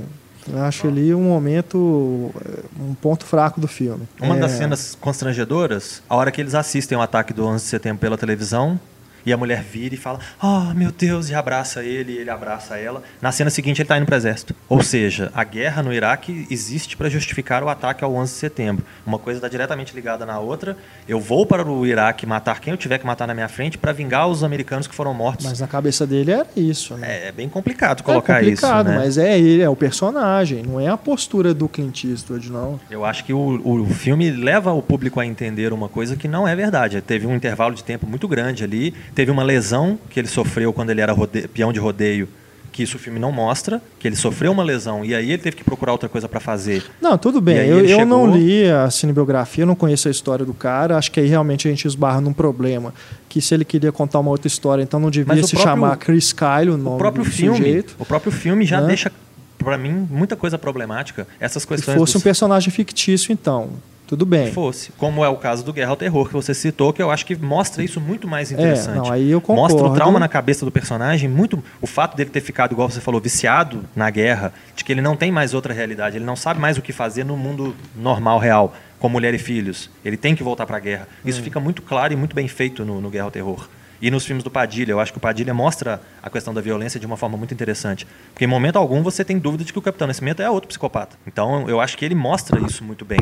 [0.49, 2.33] eu acho ali um momento,
[2.79, 4.09] um ponto fraco do filme.
[4.21, 4.41] Uma é...
[4.41, 8.17] das cenas constrangedoras, a hora que eles assistem o ataque do 11 de setembro pela
[8.17, 8.79] televisão,
[9.25, 12.77] e a mulher vira e fala: Oh, meu Deus, e abraça ele, e ele abraça
[12.77, 13.03] ela.
[13.21, 14.55] Na cena seguinte, ele está indo para o exército.
[14.69, 18.85] Ou seja, a guerra no Iraque existe para justificar o ataque ao 11 de setembro.
[19.07, 20.77] Uma coisa está diretamente ligada na outra.
[21.09, 23.93] Eu vou para o Iraque matar quem eu tiver que matar na minha frente para
[23.93, 25.47] vingar os americanos que foram mortos.
[25.47, 26.95] Mas na cabeça dele era isso.
[26.97, 27.25] Né?
[27.25, 28.99] É, é bem complicado colocar é complicado, isso.
[28.99, 29.05] Né?
[29.05, 32.81] Mas é ele, é o personagem, não é a postura do Clint Eastwood, não.
[32.91, 36.47] Eu acho que o, o filme leva o público a entender uma coisa que não
[36.47, 37.01] é verdade.
[37.01, 40.91] Teve um intervalo de tempo muito grande ali teve uma lesão que ele sofreu quando
[40.91, 41.49] ele era rode...
[41.49, 42.29] peão de rodeio,
[42.71, 45.57] que isso o filme não mostra, que ele sofreu uma lesão e aí ele teve
[45.57, 46.85] que procurar outra coisa para fazer.
[47.01, 47.57] Não, tudo bem.
[47.67, 48.07] Eu, eu chegou...
[48.07, 50.97] não li a cinebiografia, não conheço a história do cara.
[50.97, 52.95] Acho que aí realmente a gente esbarra num problema.
[53.29, 56.33] Que se ele queria contar uma outra história, então não devia se próprio, chamar Chris
[56.33, 57.97] Kyle, o nome o próprio do filme, sujeito.
[57.99, 58.89] O próprio filme já né?
[58.89, 59.13] deixa
[59.59, 61.27] para mim muita coisa problemática.
[61.39, 61.95] Essas questões.
[61.95, 62.23] Se fosse dos...
[62.23, 63.71] um personagem fictício, então
[64.11, 64.51] tudo bem.
[64.51, 64.91] Fosse.
[64.99, 67.37] Como é o caso do Guerra ao Terror que você citou, que eu acho que
[67.37, 68.97] mostra isso muito mais interessante.
[68.97, 69.75] É, não, aí eu concordo.
[69.75, 73.01] Mostra o trauma na cabeça do personagem, muito o fato dele ter ficado, igual você
[73.01, 76.59] falou, viciado na guerra, de que ele não tem mais outra realidade, ele não sabe
[76.59, 79.89] mais o que fazer no mundo normal, real, com mulher e filhos.
[80.05, 81.07] Ele tem que voltar para a guerra.
[81.25, 81.45] Isso hum.
[81.45, 83.69] fica muito claro e muito bem feito no, no Guerra ao Terror.
[84.03, 86.99] E nos filmes do Padilha, eu acho que o Padilha mostra a questão da violência
[86.99, 88.09] de uma forma muito interessante.
[88.33, 91.17] Porque em momento algum você tem dúvida de que o Capitão Nascimento é outro psicopata.
[91.25, 93.21] Então eu acho que ele mostra isso muito bem.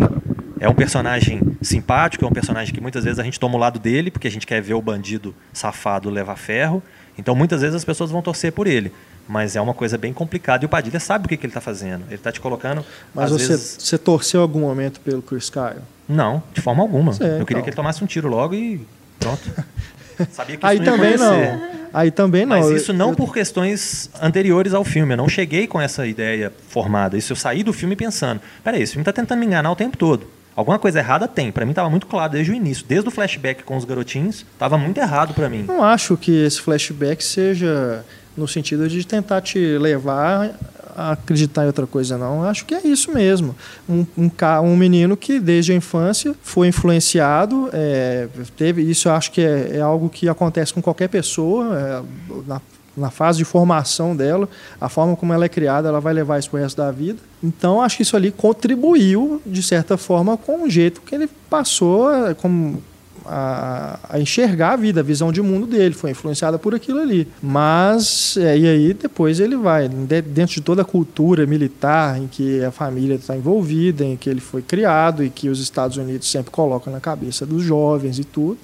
[0.61, 3.79] É um personagem simpático, é um personagem que muitas vezes a gente toma o lado
[3.79, 6.83] dele, porque a gente quer ver o bandido safado levar ferro.
[7.17, 8.93] Então muitas vezes as pessoas vão torcer por ele.
[9.29, 11.61] Mas é uma coisa bem complicada e o Padilha sabe o que, que ele está
[11.61, 12.05] fazendo.
[12.07, 12.85] Ele está te colocando.
[13.15, 13.77] Mas você, vezes...
[13.79, 15.83] você torceu algum momento pelo Chris Kyle?
[16.09, 17.13] Não, de forma alguma.
[17.21, 17.47] É, Eu então.
[17.47, 18.81] queria que ele tomasse um tiro logo e
[19.21, 19.43] pronto.
[20.33, 21.79] Sabia que isso Aí não também não.
[21.93, 22.59] Aí também não.
[22.59, 23.17] Mas isso não eu...
[23.17, 25.13] por questões anteriores ao filme.
[25.13, 27.17] Eu não cheguei com essa ideia formada.
[27.17, 29.97] Isso eu saí do filme pensando: peraí, esse filme está tentando me enganar o tempo
[29.97, 30.27] todo.
[30.59, 31.53] Alguma coisa errada tem.
[31.53, 32.85] Para mim estava muito claro desde o início.
[32.85, 35.63] Desde o flashback com os garotinhos, estava muito errado para mim.
[35.69, 38.05] Não acho que esse flashback seja
[38.37, 40.51] no sentido de tentar te levar
[40.97, 42.43] a acreditar em outra coisa, não.
[42.43, 43.55] Acho que é isso mesmo.
[43.89, 44.31] Um, um,
[44.65, 48.27] um menino que desde a infância foi influenciado, é,
[48.57, 49.09] teve isso.
[49.09, 52.03] Acho que é, é, algo que acontece com qualquer pessoa é,
[52.49, 52.61] na
[52.99, 54.49] na fase de formação dela,
[54.81, 57.19] a forma como ela é criada, ela vai levar isso para o resto da vida.
[57.43, 62.09] Então, acho que isso ali contribuiu, de certa forma, com o jeito que ele passou
[62.09, 62.83] a, como,
[63.29, 67.29] a, a, enxergar a vida, a visão de mundo dele, foi influenciada por aquilo ali.
[67.43, 72.65] Mas, é, e aí depois ele vai, dentro de toda a cultura militar em que
[72.65, 76.51] a família está envolvida, em que ele foi criado e que os Estados Unidos sempre
[76.51, 78.59] colocam na cabeça dos jovens e tudo,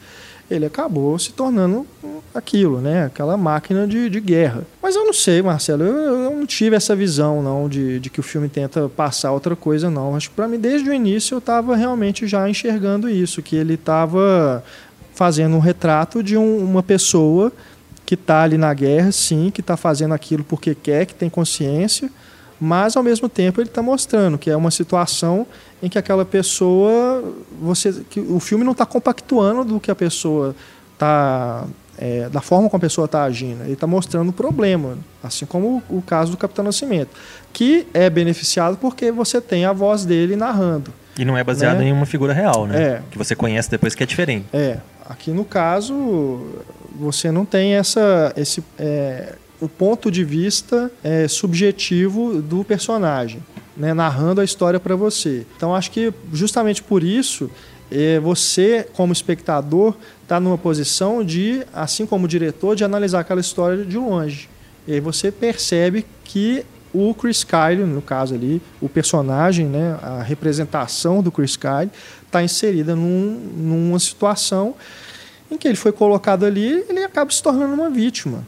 [0.50, 1.86] ele acabou se tornando
[2.34, 3.06] aquilo, né?
[3.06, 4.66] Aquela máquina de, de guerra.
[4.82, 8.20] Mas eu não sei, Marcelo, eu, eu não tive essa visão não de, de que
[8.20, 10.16] o filme tenta passar outra coisa, não.
[10.16, 13.74] Acho que para mim, desde o início, eu estava realmente já enxergando isso, que ele
[13.74, 14.64] estava
[15.14, 17.52] fazendo um retrato de um, uma pessoa
[18.04, 22.10] que está ali na guerra, sim, que está fazendo aquilo porque quer, que tem consciência,
[22.60, 25.46] mas ao mesmo tempo ele está mostrando que é uma situação
[25.84, 27.22] em que aquela pessoa,
[27.60, 30.56] você, que o filme não está compactuando do que a pessoa
[30.94, 31.66] está
[31.98, 33.62] é, da forma como a pessoa está agindo.
[33.62, 37.10] Ele está mostrando o problema, assim como o, o, caso do Capitão Nascimento,
[37.52, 40.90] que é beneficiado porque você tem a voz dele narrando.
[41.18, 41.88] E não é baseado né?
[41.88, 42.82] em uma figura real, né?
[42.82, 43.02] É.
[43.10, 44.46] Que você conhece depois que é diferente.
[44.54, 44.78] É.
[45.06, 45.94] Aqui no caso,
[46.98, 53.42] você não tem essa, esse, é, o ponto de vista é, subjetivo do personagem,
[53.76, 55.46] né, narrando a história para você.
[55.56, 57.50] Então acho que justamente por isso
[57.90, 63.40] é, você, como espectador, está numa posição de, assim como o diretor, de analisar aquela
[63.40, 64.48] história de longe.
[64.86, 70.22] E aí você percebe que o Chris Kyle, no caso ali, o personagem, né, a
[70.22, 71.90] representação do Chris Kyle,
[72.24, 74.74] está inserida num, numa situação
[75.50, 78.44] em que ele foi colocado ali, ele acaba se tornando uma vítima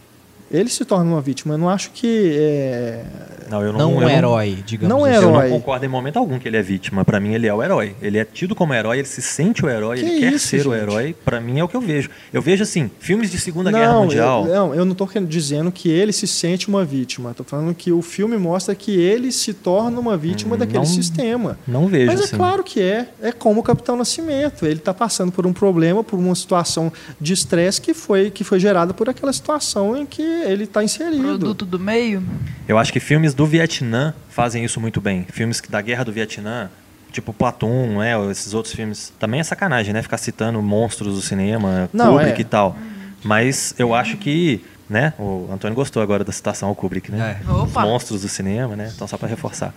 [0.51, 1.55] ele se torna uma vítima.
[1.55, 2.37] Eu não acho que.
[2.39, 3.05] É...
[3.51, 5.17] Não, eu não, não um herói, digamos não assim.
[5.17, 5.47] herói.
[5.47, 7.05] Eu não concordo em momento algum que ele é vítima.
[7.05, 7.95] Para mim, ele é o herói.
[8.03, 10.69] Ele é tido como herói, ele se sente o herói, que ele quer ser gente?
[10.69, 11.15] o herói.
[11.25, 12.11] Para mim, é o que eu vejo.
[12.33, 14.47] Eu vejo, assim, filmes de Segunda não, Guerra Mundial.
[14.47, 17.31] Eu, não, eu não estou dizendo que ele se sente uma vítima.
[17.31, 20.87] Estou falando que o filme mostra que ele se torna uma vítima hum, daquele não,
[20.87, 21.59] sistema.
[21.67, 22.07] Não vejo.
[22.07, 22.37] Mas é assim.
[22.37, 23.09] claro que é.
[23.21, 24.65] É como o Capitão Nascimento.
[24.65, 28.59] Ele está passando por um problema, por uma situação de estresse que foi, que foi
[28.59, 31.23] gerada por aquela situação em que ele está inserido.
[31.23, 32.23] Produto do meio?
[32.69, 35.27] Eu acho que filmes do Vietnã fazem isso muito bem.
[35.31, 36.71] Filmes da Guerra do Vietnã,
[37.13, 39.13] tipo Platum, né, esses outros filmes.
[39.19, 40.03] Também é sacanagem, né?
[40.03, 42.41] Ficar citando monstros do cinema, Não, Kubrick é.
[42.41, 42.77] e tal.
[43.25, 45.13] Mas eu acho que né?
[45.19, 47.41] O Antônio gostou agora da citação ao Kubrick, né?
[47.45, 47.51] É.
[47.51, 48.93] Os monstros do cinema, né?
[48.95, 49.75] Então só para reforçar.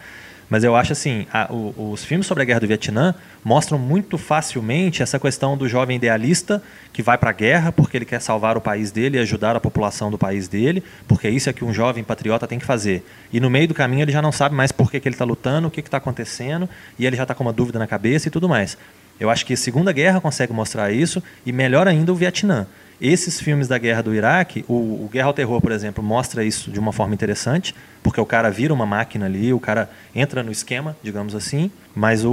[0.49, 3.13] Mas eu acho assim, a, o, os filmes sobre a guerra do Vietnã
[3.43, 6.61] mostram muito facilmente essa questão do jovem idealista
[6.91, 9.59] que vai para a guerra porque ele quer salvar o país dele e ajudar a
[9.59, 13.05] população do país dele, porque isso é que um jovem patriota tem que fazer.
[13.31, 15.25] E no meio do caminho ele já não sabe mais por que, que ele está
[15.25, 16.67] lutando, o que está acontecendo,
[16.97, 18.75] e ele já está com uma dúvida na cabeça e tudo mais.
[19.19, 22.65] Eu acho que a Segunda Guerra consegue mostrar isso, e melhor ainda o Vietnã.
[23.01, 26.69] Esses filmes da guerra do Iraque, o, o, Guerra ao Terror, por exemplo, mostra isso
[26.69, 27.73] de uma forma interessante,
[28.03, 32.25] porque o cara vira uma máquina ali, o cara entra no esquema, digamos assim, mas
[32.25, 32.31] o,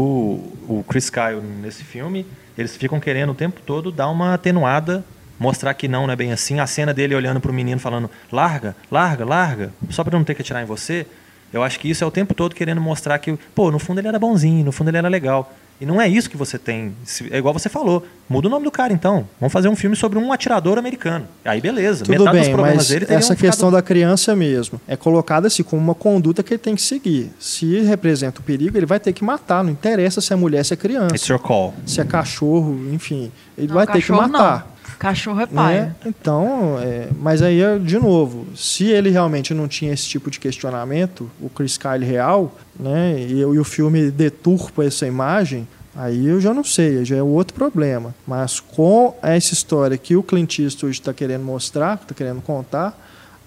[0.69, 2.27] o Chris Kyle nesse filme,
[2.59, 5.05] eles ficam querendo o tempo todo dar uma atenuada,
[5.39, 6.59] mostrar que não, não é bem assim.
[6.59, 10.35] A cena dele olhando para o menino falando, larga, larga, larga, só para não ter
[10.35, 11.07] que atirar em você.
[11.53, 14.09] Eu acho que isso é o tempo todo querendo mostrar que, pô, no fundo ele
[14.09, 15.55] era bonzinho, no fundo ele era legal.
[15.81, 16.95] E não é isso que você tem.
[17.31, 18.07] É igual você falou.
[18.29, 19.29] Muda o nome do cara, então.
[19.39, 21.29] Vamos fazer um filme sobre um atirador americano.
[21.45, 22.05] Aí beleza.
[22.05, 23.73] Tudo Metade bem, dos problemas mas dele essa questão ficado...
[23.73, 27.31] da criança mesmo é colocada assim como uma conduta que ele tem que seguir.
[27.39, 29.63] Se representa o perigo, ele vai ter que matar.
[29.63, 31.15] Não interessa se é mulher, se é criança.
[31.15, 31.75] It's your call.
[31.85, 33.31] Se é cachorro, enfim.
[33.57, 34.67] Ele não, vai ter que matar.
[34.69, 34.76] Não.
[34.99, 35.81] Cachorro é pai.
[35.81, 35.95] Né?
[36.07, 41.31] Então, é, mas aí, de novo, se ele realmente não tinha esse tipo de questionamento,
[41.41, 45.67] o Chris Kyle real, né, e, e o filme deturpa essa imagem,
[45.99, 48.15] Aí eu já não sei, já é outro problema.
[48.27, 52.95] Mas com essa história que o Clint Eastwood está querendo mostrar, está querendo contar,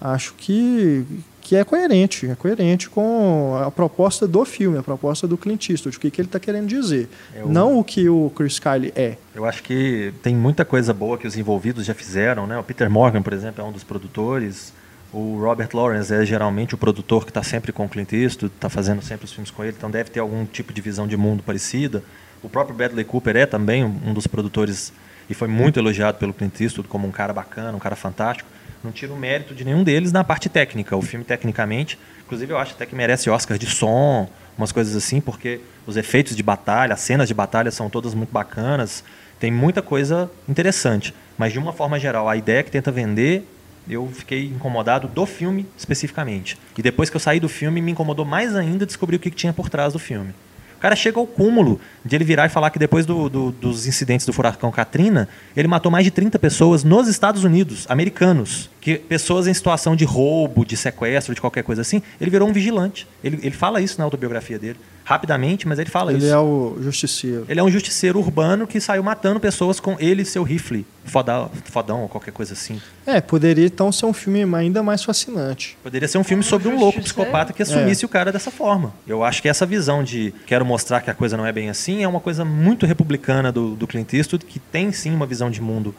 [0.02, 1.06] acho que,
[1.50, 5.98] que é coerente, é coerente com a proposta do filme, a proposta do Clint Eastwood,
[5.98, 9.18] o que, que ele está querendo dizer, eu, não o que o Chris Kyle é.
[9.34, 12.56] Eu acho que tem muita coisa boa que os envolvidos já fizeram, né?
[12.60, 14.72] O Peter Morgan, por exemplo, é um dos produtores.
[15.12, 18.70] O Robert Lawrence é geralmente o produtor que está sempre com o Clint Eastwood, está
[18.70, 21.42] fazendo sempre os filmes com ele, então deve ter algum tipo de visão de mundo
[21.42, 22.04] parecida.
[22.44, 24.94] O próprio Bradley Cooper é também um dos produtores
[25.28, 28.91] e foi muito elogiado pelo Clint Eastwood como um cara bacana, um cara fantástico não
[28.91, 30.95] tiro o mérito de nenhum deles na parte técnica.
[30.95, 35.19] O filme, tecnicamente, inclusive eu acho até que merece Oscar de som, umas coisas assim,
[35.22, 39.03] porque os efeitos de batalha, as cenas de batalha são todas muito bacanas.
[39.39, 41.14] Tem muita coisa interessante.
[41.38, 43.47] Mas, de uma forma geral, a ideia que tenta vender,
[43.89, 46.57] eu fiquei incomodado do filme especificamente.
[46.77, 49.53] E depois que eu saí do filme, me incomodou mais ainda descobrir o que tinha
[49.53, 50.34] por trás do filme.
[50.80, 53.85] O cara chega ao cúmulo de ele virar e falar que depois do, do, dos
[53.85, 58.69] incidentes do furacão Katrina, ele matou mais de 30 pessoas nos Estados Unidos, americanos.
[58.80, 62.53] Que pessoas em situação de roubo, de sequestro, de qualquer coisa assim, ele virou um
[62.53, 63.06] vigilante.
[63.22, 64.77] Ele, ele fala isso na autobiografia dele
[65.10, 66.27] rapidamente, mas ele fala ele isso.
[66.27, 67.44] Ele é o justiceiro.
[67.49, 71.49] Ele é um justiceiro urbano que saiu matando pessoas com ele e seu rifle, fodão,
[71.65, 72.80] fodão ou qualquer coisa assim.
[73.07, 75.76] É, poderia então ser um filme ainda mais fascinante.
[75.81, 78.06] Poderia ser um filme sobre um louco psicopata que assumisse é.
[78.06, 78.94] o cara dessa forma.
[79.07, 82.03] Eu acho que essa visão de quero mostrar que a coisa não é bem assim
[82.03, 85.60] é uma coisa muito republicana do, do Clint Eastwood, que tem sim uma visão de
[85.60, 85.95] mundo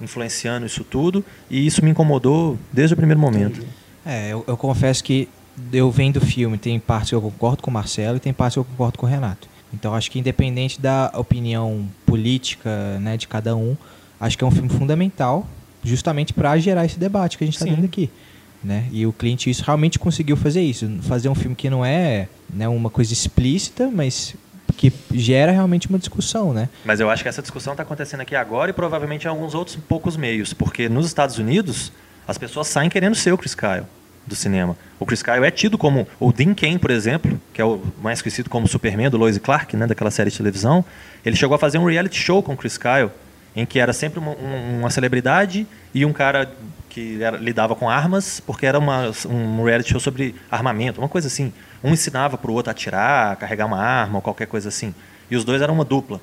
[0.00, 3.62] influenciando isso tudo, e isso me incomodou desde o primeiro momento.
[4.06, 5.28] É, eu, eu confesso que
[5.72, 8.54] eu vendo o filme, tem partes que eu concordo com o Marcelo e tem partes
[8.54, 9.48] que eu concordo com o Renato.
[9.72, 13.76] Então acho que independente da opinião política né, de cada um,
[14.20, 15.46] acho que é um filme fundamental
[15.82, 18.10] justamente para gerar esse debate que a gente está tendo aqui.
[18.62, 18.88] Né?
[18.90, 22.66] E o Clint isso realmente conseguiu fazer isso, fazer um filme que não é né,
[22.66, 24.34] uma coisa explícita, mas
[24.76, 26.68] que gera realmente uma discussão, né?
[26.84, 29.76] Mas eu acho que essa discussão está acontecendo aqui agora e provavelmente em alguns outros
[29.76, 31.92] poucos meios, porque nos Estados Unidos
[32.26, 33.84] as pessoas saem querendo ser o Chris Kyle
[34.26, 34.76] do cinema.
[34.98, 38.20] O Chris Kyle é tido como o Dean Cain, por exemplo, que é o mais
[38.20, 40.84] conhecido como Superman do Lois Clark, né, daquela série de televisão.
[41.24, 43.10] Ele chegou a fazer um reality show com o Chris Kyle,
[43.54, 46.50] em que era sempre uma, uma celebridade e um cara
[46.90, 51.28] que era, lidava com armas, porque era uma, um reality show sobre armamento, uma coisa
[51.28, 51.52] assim.
[51.84, 54.94] Um ensinava para o outro a atirar, a carregar uma arma ou qualquer coisa assim.
[55.30, 56.20] E os dois eram uma dupla.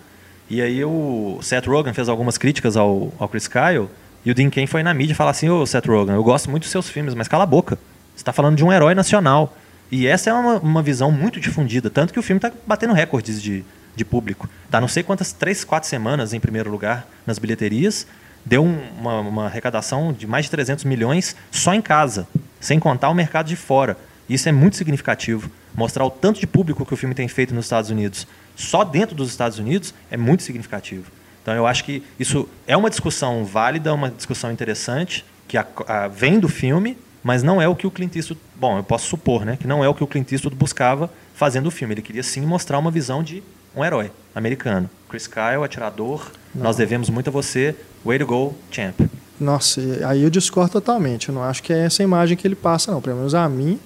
[0.49, 3.87] E aí o Seth Rogen fez algumas críticas ao, ao Chris Kyle,
[4.25, 6.63] e o Dean Cain foi na mídia falar assim, ô Seth Rogen, eu gosto muito
[6.63, 7.77] dos seus filmes, mas cala a boca.
[8.15, 9.55] Está falando de um herói nacional.
[9.91, 13.41] E essa é uma, uma visão muito difundida, tanto que o filme está batendo recordes
[13.41, 13.63] de,
[13.95, 14.49] de público.
[14.69, 18.07] Tá não sei quantas, três, quatro semanas em primeiro lugar nas bilheterias,
[18.45, 22.27] deu uma, uma arrecadação de mais de 300 milhões só em casa,
[22.59, 23.97] sem contar o mercado de fora.
[24.27, 25.49] Isso é muito significativo.
[25.75, 29.15] Mostrar o tanto de público que o filme tem feito nos Estados Unidos, só dentro
[29.15, 31.11] dos Estados Unidos, é muito significativo.
[31.41, 36.07] Então eu acho que isso é uma discussão válida, uma discussão interessante, que a, a,
[36.07, 39.45] vem do filme, mas não é o que o Clint Eastwood, bom, eu posso supor,
[39.45, 41.93] né, que não é o que o Clint Eastwood buscava fazendo o filme.
[41.93, 43.41] Ele queria sim mostrar uma visão de
[43.75, 44.89] um herói americano.
[45.09, 46.63] Chris Kyle, atirador, não.
[46.63, 47.75] nós devemos muito a você,
[48.05, 48.99] way to go, champ.
[49.39, 51.29] Nossa, aí eu discordo totalmente.
[51.29, 53.01] Eu não acho que é essa imagem que ele passa, não.
[53.01, 53.79] Pelo menos a mim,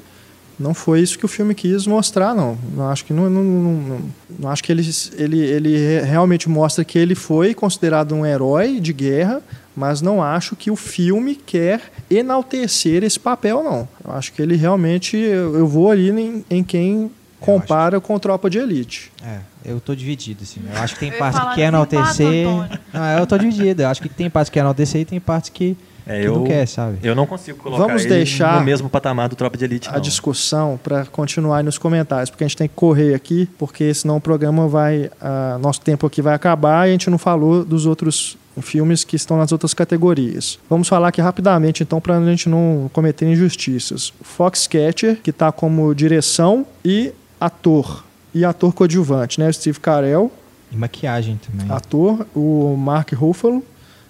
[0.60, 2.58] não foi isso que o filme quis mostrar, não.
[2.76, 4.02] Não acho que não, não, não,
[4.40, 4.84] não, acho que ele,
[5.18, 9.42] ele, ele realmente mostra que ele foi considerado um herói de guerra,
[9.78, 11.80] mas não acho que o filme quer
[12.10, 13.88] enaltecer esse papel, não.
[14.04, 18.08] Eu acho que ele realmente eu vou ali em, em quem compara que...
[18.08, 19.12] com Tropa de Elite.
[19.24, 20.62] É, eu tô dividido, assim.
[20.68, 22.48] Eu acho que tem partes que quer enaltecer.
[22.92, 23.84] Ah, eu tô dividido.
[23.84, 25.78] Eu acho que tem partes que quer enaltecer e tem partes que
[26.08, 26.98] é, eu, não quer, sabe?
[27.04, 29.90] Eu não consigo colocar Vamos deixar no mesmo patamar do Tropa de Elite.
[29.90, 30.02] A não.
[30.02, 34.18] discussão para continuar aí nos comentários, porque a gente tem que correr aqui, porque senão
[34.18, 35.12] o programa vai.
[35.22, 39.16] Uh, nosso tempo aqui vai acabar e a gente não falou dos outros filmes que
[39.16, 40.60] estão nas outras categorias.
[40.70, 44.14] Vamos falar aqui rapidamente, então, para a gente não cometer injustiças.
[44.22, 48.04] Foxcatcher, que está como direção e ator.
[48.34, 49.52] E ator coadjuvante, né?
[49.52, 50.32] Steve Carell.
[50.72, 51.76] E maquiagem também.
[51.76, 52.26] Ator.
[52.36, 53.64] O Mark Ruffalo,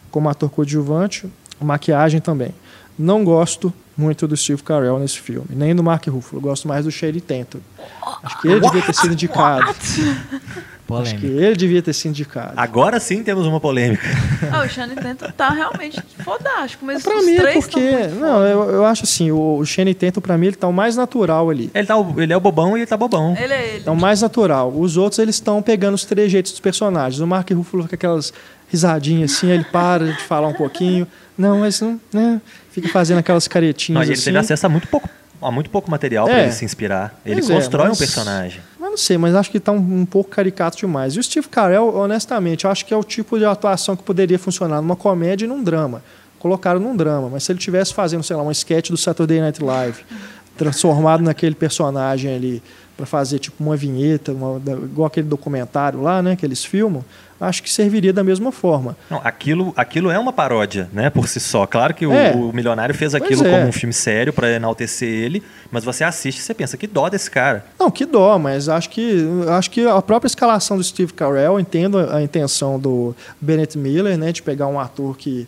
[0.10, 1.30] como ator coadjuvante
[1.66, 2.54] maquiagem também.
[2.98, 6.42] Não gosto muito do Steve Carell nesse filme, nem do Mark Ruffalo.
[6.42, 7.62] Gosto mais do Sherry Tentor.
[8.24, 9.74] Acho que ele devia ter sido indicado.
[10.88, 11.18] Polêmica.
[11.18, 12.54] Acho que ele devia ter sido indicado.
[12.56, 14.08] Agora sim temos uma polêmica.
[14.50, 18.70] Ah, o Shane Tenton tá realmente fodástico, mas pra os mim é porque não, eu,
[18.70, 21.70] eu acho assim, o, o Shane Tenton para mim ele tá o mais natural ali.
[21.74, 23.36] Ele tá ele é o bobão e ele tá bobão.
[23.38, 23.84] Ele é ele.
[23.86, 24.72] É o mais natural.
[24.72, 27.20] Os outros eles estão pegando os trejeitos dos personagens.
[27.20, 28.32] O Mark Ruffalo com aquelas
[28.70, 31.08] risadinhas assim, ele para de falar um pouquinho.
[31.38, 32.40] Não, mas não, né?
[32.72, 34.26] Fica fazendo aquelas caretinhas não, ele assim.
[34.26, 35.10] teve acesso a muito pouco
[35.42, 36.32] há muito pouco material é.
[36.32, 37.20] para ele se inspirar.
[37.26, 38.62] Ele pois é, constrói é, mas, um personagem.
[38.80, 41.16] Mas não sei, mas acho que está um, um, pouco caricato demais.
[41.16, 44.40] E o Steve Carell, honestamente, eu acho que é o tipo de atuação que poderia
[44.40, 46.04] funcionar numa comédia e num drama.
[46.40, 49.64] Colocaram num drama, mas se ele tivesse fazendo, sei lá, um sketch do Saturday Night
[49.64, 50.06] Live,
[50.58, 52.64] transformado naquele personagem ali
[52.98, 57.06] para fazer tipo uma vinheta, uma, igual aquele documentário lá, né, que eles filmam,
[57.40, 58.98] acho que serviria da mesma forma.
[59.10, 61.68] Não, aquilo, aquilo é uma paródia, né, por si só.
[61.68, 62.34] Claro que é.
[62.36, 63.52] o, o, milionário fez aquilo é.
[63.52, 67.08] como um filme sério para enaltecer ele, mas você assiste e você pensa que dó
[67.08, 67.64] desse cara.
[67.80, 72.00] Não, que dó, mas acho que acho que a própria escalação do Steve Carell, entendo
[72.00, 75.48] a intenção do Bennett Miller, né, de pegar um ator que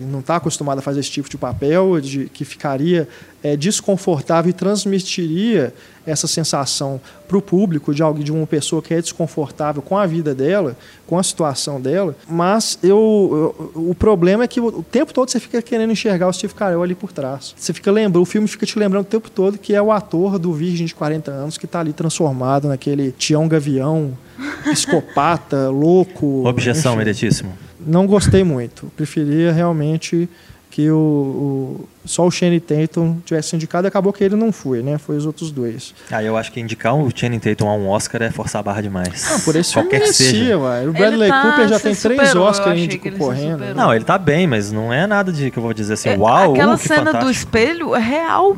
[0.00, 3.08] não está acostumado a fazer esse tipo de papel, de, que ficaria
[3.42, 5.72] é, desconfortável e transmitiria
[6.04, 10.06] essa sensação para o público de algo de uma pessoa que é desconfortável com a
[10.06, 12.16] vida dela, com a situação dela.
[12.28, 16.28] Mas eu, eu, o problema é que o, o, tempo todo você fica querendo enxergar
[16.28, 17.54] o Steve Carell ali por trás.
[17.56, 20.38] Você fica lembrando, o filme fica te lembrando o tempo todo que é o ator
[20.38, 24.16] do Virgem de 40 anos que está ali transformado naquele Tião Gavião,
[24.64, 26.46] psicopata, louco.
[26.46, 28.90] Objeção, meritíssimo não gostei muito.
[28.96, 30.28] Preferia realmente
[30.76, 34.98] que o, o, só o Shane Tatum tivesse indicado, acabou que ele não foi, né?
[34.98, 35.94] Foi os outros dois.
[36.10, 38.82] Ah, eu acho que indicar o Channing Tatum a um Oscar é forçar a barra
[38.82, 39.26] demais.
[39.30, 40.86] Não, por esse Qualquer merecia, ué.
[40.86, 43.74] O Bradley tá, Cooper já tem três Oscars indicos correndo.
[43.74, 46.18] Não, ele tá bem, mas não é nada de que eu vou dizer assim, é,
[46.18, 47.24] uau, Aquela uh, cena fantástico.
[47.24, 48.54] do espelho é real.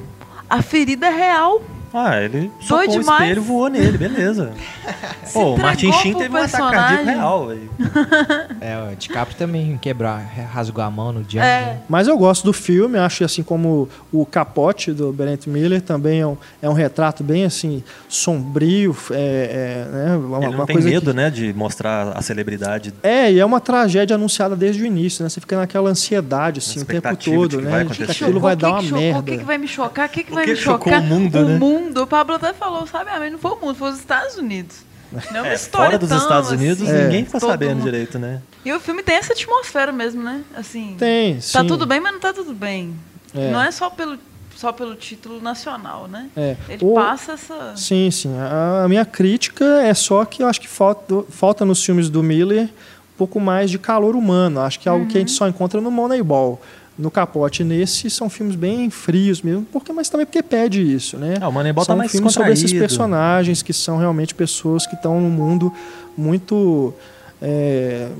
[0.50, 1.62] A ferida é real.
[1.92, 4.52] Ah, ele socou o espelho e voou nele, beleza.
[5.32, 7.46] Pô, o Martin Sheen teve um ataque cardíaco real.
[7.48, 7.70] Véio.
[8.60, 10.18] É, o DiCaprio também quebrar,
[10.52, 11.42] rasgou a mão no dia.
[11.42, 11.60] É.
[11.60, 11.80] Né?
[11.88, 16.26] Mas eu gosto do filme, acho assim como o Capote do Bennett Miller também é
[16.26, 18.96] um, é um retrato bem assim, sombrio.
[19.10, 20.16] É, é, né?
[20.16, 21.16] uma, Ele não uma tem medo, que...
[21.16, 22.92] né, de mostrar a celebridade.
[23.02, 25.28] É, e é uma tragédia anunciada desde o início, né?
[25.28, 27.84] Você fica naquela ansiedade assim, o tempo todo, né?
[27.84, 29.20] Que, que aquilo vai dar uma merda.
[29.20, 30.08] O que, que vai me chocar?
[30.08, 31.00] O que, que vai me chocar?
[31.00, 31.58] O mundo, o né?
[31.78, 32.02] Mundo.
[32.02, 33.10] O Pablo até falou, sabe?
[33.10, 34.88] Ah, mas não foi o mundo, foi os Estados Unidos.
[35.32, 37.84] Não é, é fora dos tão, Estados Unidos, assim, ninguém fica sabendo mundo.
[37.84, 38.42] direito, né?
[38.62, 40.44] E o filme tem essa atmosfera mesmo, né?
[40.54, 40.96] Assim.
[40.98, 41.52] Tem, tá sim.
[41.54, 42.94] Tá tudo bem, mas não tá tudo bem.
[43.34, 43.50] É.
[43.50, 44.18] Não é só pelo
[44.54, 46.28] só pelo título nacional, né?
[46.36, 46.56] É.
[46.68, 46.92] Ele o...
[46.92, 47.74] passa essa.
[47.76, 48.36] Sim, sim.
[48.36, 52.22] A, a, minha crítica é só que eu acho que falta, falta nos filmes do
[52.22, 54.60] Miller um pouco mais de calor humano.
[54.60, 55.10] Acho que é algo uhum.
[55.10, 55.36] que a gente uhum.
[55.36, 56.60] só encontra no Moneyball
[56.98, 61.36] no capote nesse são filmes bem frios mesmo, porque mas também porque pede isso, né?
[61.40, 64.96] Ah, o Moneyball são tá mais filmes sobre esses personagens que são realmente pessoas que
[64.96, 65.72] estão num mundo
[66.16, 66.92] muito
[67.40, 68.10] é,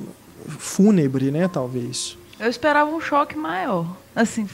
[0.46, 1.48] fúnebre, né?
[1.48, 2.16] Talvez.
[2.38, 3.84] Eu esperava um choque maior,
[4.14, 4.48] assim,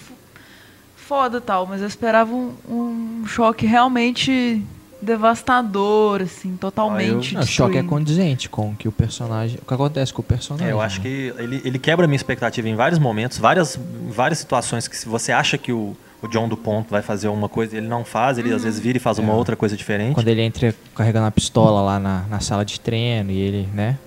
[0.96, 4.64] foda tal, mas eu esperava um, um choque realmente
[5.04, 7.36] devastador, assim, totalmente.
[7.36, 7.44] Ah, eu...
[7.44, 9.58] o choque é condizente com o que o personagem.
[9.62, 10.68] O que acontece com o personagem.
[10.68, 11.02] É, eu acho né?
[11.02, 13.78] que ele, ele quebra a minha expectativa em vários momentos, várias,
[14.08, 17.48] várias situações que se você acha que o, o John do Ponto vai fazer uma
[17.48, 18.56] coisa, ele não faz, ele uhum.
[18.56, 19.22] às vezes vira e faz é.
[19.22, 20.14] uma outra coisa diferente.
[20.14, 23.98] Quando ele entra carregando a pistola lá na, na sala de treino e ele, né,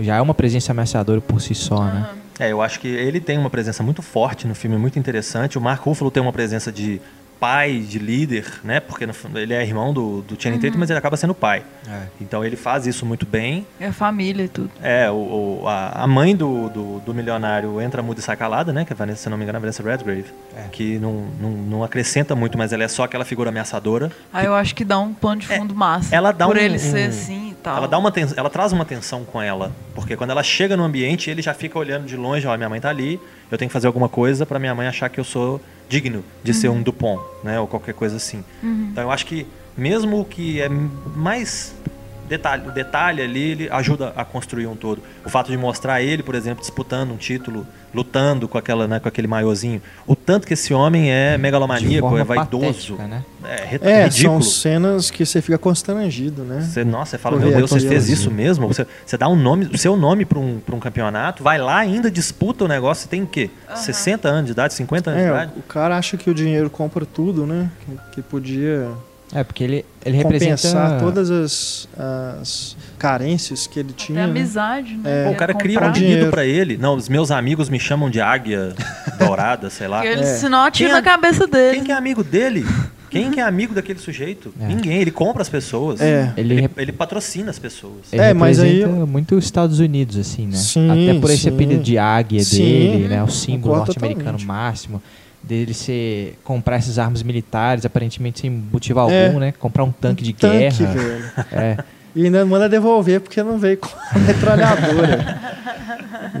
[0.00, 1.84] já é uma presença ameaçadora por si só, uhum.
[1.84, 2.08] né?
[2.40, 5.58] É, eu acho que ele tem uma presença muito forte no filme, muito interessante.
[5.58, 6.98] O Mark Ruffalo tem uma presença de
[7.40, 8.78] pai, de líder, né?
[8.78, 10.62] Porque no, ele é irmão do, do Channing uhum.
[10.62, 11.64] Tatum, mas ele acaba sendo pai.
[11.88, 12.02] É.
[12.20, 13.66] Então ele faz isso muito bem.
[13.80, 14.70] É a família e tudo.
[14.82, 18.72] É, o, o a, a, mãe do, do, do, milionário entra muda e sai calada,
[18.72, 18.84] né?
[18.84, 20.26] Que é Vanessa, se não me engano, é a Vanessa Redgrave.
[20.54, 20.68] É.
[20.70, 24.12] Que não, não, não, acrescenta muito, mas ela é só aquela figura ameaçadora.
[24.32, 26.14] Ah, eu acho que dá um pano de é, fundo é, massa.
[26.14, 27.78] Ela dá por um, ele ser assim e tal.
[27.78, 29.72] Ela, dá uma ela traz uma tensão com ela.
[29.94, 32.80] Porque quando ela chega no ambiente, ele já fica olhando de longe, ó, minha mãe
[32.80, 33.18] tá ali,
[33.50, 35.60] eu tenho que fazer alguma coisa para minha mãe achar que eu sou
[35.90, 36.56] digno de uhum.
[36.56, 37.60] ser um Dupont, né?
[37.60, 38.42] Ou qualquer coisa assim.
[38.62, 38.88] Uhum.
[38.92, 39.46] Então eu acho que
[39.76, 41.74] mesmo o que é mais
[42.30, 45.02] detalhe, o detalhe ali, ele ajuda a construir um todo.
[45.26, 49.08] O fato de mostrar ele, por exemplo, disputando um título, lutando com aquela, né, com
[49.08, 53.24] aquele maiôzinho, o tanto que esse homem é megalomaníaco, é vaidoso, patética, né?
[53.82, 56.60] é, é são cenas que você fica constrangido, né?
[56.60, 58.68] Você, nossa, você fala, meu Deus, você fez isso mesmo?
[58.68, 62.08] Você, você dá um nome, o seu nome para um, um campeonato, vai lá ainda
[62.08, 63.50] disputa o negócio, você tem o quê?
[63.68, 63.76] Uhum.
[63.76, 65.52] 60 anos de idade, 50 anos é, de idade?
[65.56, 67.68] O cara acha que o dinheiro compra tudo, né?
[67.84, 68.88] Que, que podia
[69.32, 70.56] é, porque ele, ele representa...
[70.56, 74.24] Compensar todas as, as carências que ele tinha.
[74.24, 74.40] Até né?
[74.40, 75.22] amizade, né?
[75.22, 76.76] É, Pô, o cara cria um apelido pra ele.
[76.76, 78.74] Não, os meus amigos me chamam de águia
[79.18, 80.04] dourada, sei lá.
[80.04, 80.36] Ele, é.
[80.36, 81.76] Senão atira na é, cabeça dele.
[81.76, 82.66] Quem que é amigo dele?
[83.08, 84.52] Quem que é amigo daquele sujeito?
[84.60, 84.66] É.
[84.66, 85.00] Ninguém.
[85.00, 86.00] Ele compra as pessoas.
[86.00, 86.32] É.
[86.36, 88.12] Ele, ele, ele patrocina as pessoas.
[88.12, 90.56] Ele é, mas aí muito os Estados Unidos assim, né?
[90.56, 91.48] Sim, Até por esse sim.
[91.50, 93.22] apelido de águia sim, dele, né?
[93.22, 95.02] O símbolo norte-americano máximo
[95.42, 99.52] dele ser comprar essas armas militares, aparentemente sem motivo algum, é, né?
[99.52, 100.92] Comprar um tanque um de tanque, guerra.
[100.92, 101.30] Velho.
[101.52, 101.76] É.
[102.14, 105.40] E ainda manda devolver porque não veio com a metralhadora.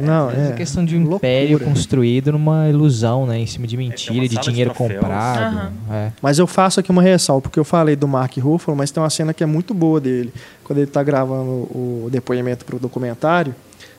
[0.00, 0.48] não, é.
[0.48, 1.16] é questão de um Loucura.
[1.18, 3.38] império construído numa ilusão, né?
[3.38, 5.56] Em cima de mentira, de dinheiro de comprado.
[5.56, 5.94] Uhum.
[5.94, 6.12] É.
[6.20, 9.10] Mas eu faço aqui uma ressalva, porque eu falei do Mark Ruffalo, mas tem uma
[9.10, 10.32] cena que é muito boa dele.
[10.64, 13.54] Quando ele está gravando o depoimento para o documentário,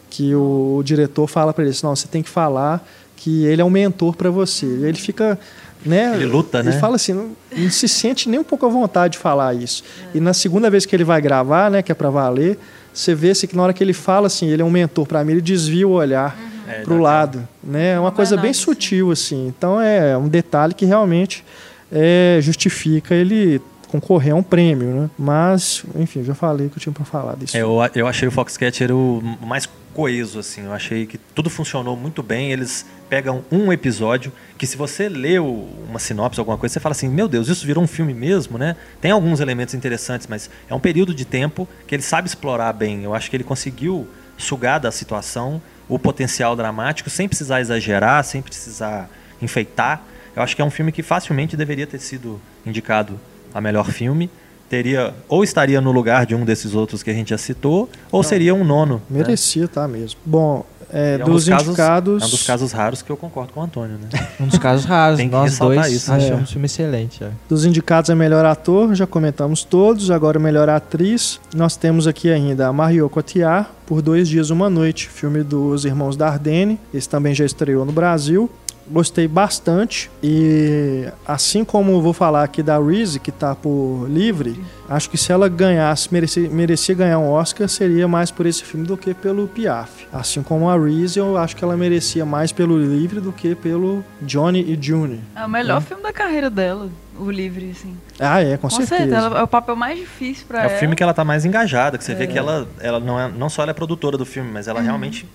[0.10, 2.86] que o, o diretor fala para ele assim, não, você tem que falar
[3.22, 4.66] que ele é um mentor para você.
[4.66, 5.38] Ele fica
[5.86, 6.14] né?
[6.16, 6.74] Ele luta, ele né?
[6.74, 9.84] Ele fala assim, não, não, se sente nem um pouco à vontade de falar isso.
[10.14, 10.18] É.
[10.18, 12.58] E na segunda vez que ele vai gravar, né, que é para valer,
[12.94, 15.24] você vê assim, que na hora que ele fala assim, ele é um mentor para
[15.24, 16.72] mim, ele desvia o olhar uhum.
[16.72, 17.94] é, para o lado, né?
[17.94, 19.48] É uma coisa bem sutil assim.
[19.48, 21.44] Então é um detalhe que realmente
[21.92, 25.10] é, justifica ele concorrer a um prêmio, né?
[25.18, 27.58] Mas, enfim, já falei que eu tinha para falar disso.
[27.58, 30.66] É, eu, eu achei o Foxcatcher o mais coeso, assim.
[30.66, 32.52] Eu achei que tudo funcionou muito bem.
[32.52, 37.10] Eles pegam um episódio que se você lê uma sinopse, alguma coisa, você fala assim,
[37.10, 38.76] meu Deus, isso virou um filme mesmo, né?
[39.00, 43.04] Tem alguns elementos interessantes, mas é um período de tempo que ele sabe explorar bem.
[43.04, 44.08] Eu acho que ele conseguiu
[44.38, 49.10] sugar da situação o potencial dramático sem precisar exagerar, sem precisar
[49.42, 50.04] enfeitar.
[50.36, 53.20] Eu acho que é um filme que facilmente deveria ter sido indicado
[53.54, 54.30] a melhor filme
[54.72, 58.20] teria ou estaria no lugar de um desses outros que a gente já citou, ou
[58.20, 59.02] Não, seria um nono.
[59.10, 59.20] Né?
[59.20, 59.68] Merecia, né?
[59.68, 60.18] tá mesmo.
[60.26, 61.76] Bom, é, é um dos, dos indicados.
[61.76, 64.28] Casos, é um dos casos raros que eu concordo com o Antônio, né?
[64.40, 65.18] um dos casos raros.
[65.20, 66.14] Tem que Nós dois isso.
[66.14, 66.44] achamos é.
[66.44, 67.22] um filme excelente.
[67.22, 67.32] É.
[67.50, 70.10] Dos indicados é melhor ator, já comentamos todos.
[70.10, 71.42] Agora melhor atriz.
[71.54, 76.16] Nós temos aqui ainda a Mario Cotillard, por Dois Dias Uma Noite, filme dos Irmãos
[76.16, 76.80] Dardenne.
[76.94, 78.50] Esse também já estreou no Brasil
[78.92, 84.60] gostei bastante e assim como vou falar aqui da Reese que está por livre,
[84.90, 88.86] acho que se ela ganhasse, merecia, merecia ganhar um Oscar, seria mais por esse filme
[88.86, 90.08] do que pelo Piaf.
[90.12, 94.04] Assim como a Reese, eu acho que ela merecia mais pelo livre do que pelo
[94.22, 95.22] Johnny e June.
[95.36, 95.88] É o melhor né?
[95.88, 97.96] filme da carreira dela, o livre, assim.
[98.20, 98.98] Ah, é, com, com certeza.
[98.98, 99.38] certeza.
[99.38, 100.72] É o papel mais difícil para ela.
[100.72, 102.16] É o filme que ela tá mais engajada, que você é.
[102.16, 104.80] vê que ela, ela não é, não só ela é produtora do filme, mas ela
[104.80, 104.86] uhum.
[104.86, 105.28] realmente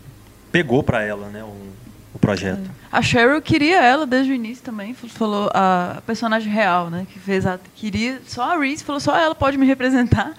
[0.52, 1.75] pegou para ela, né, um,
[2.16, 2.70] o projeto.
[2.90, 7.46] A Cheryl queria ela desde o início também, falou a personagem real, né, que fez
[7.46, 10.34] a queria só a Reese, falou só ela pode me representar.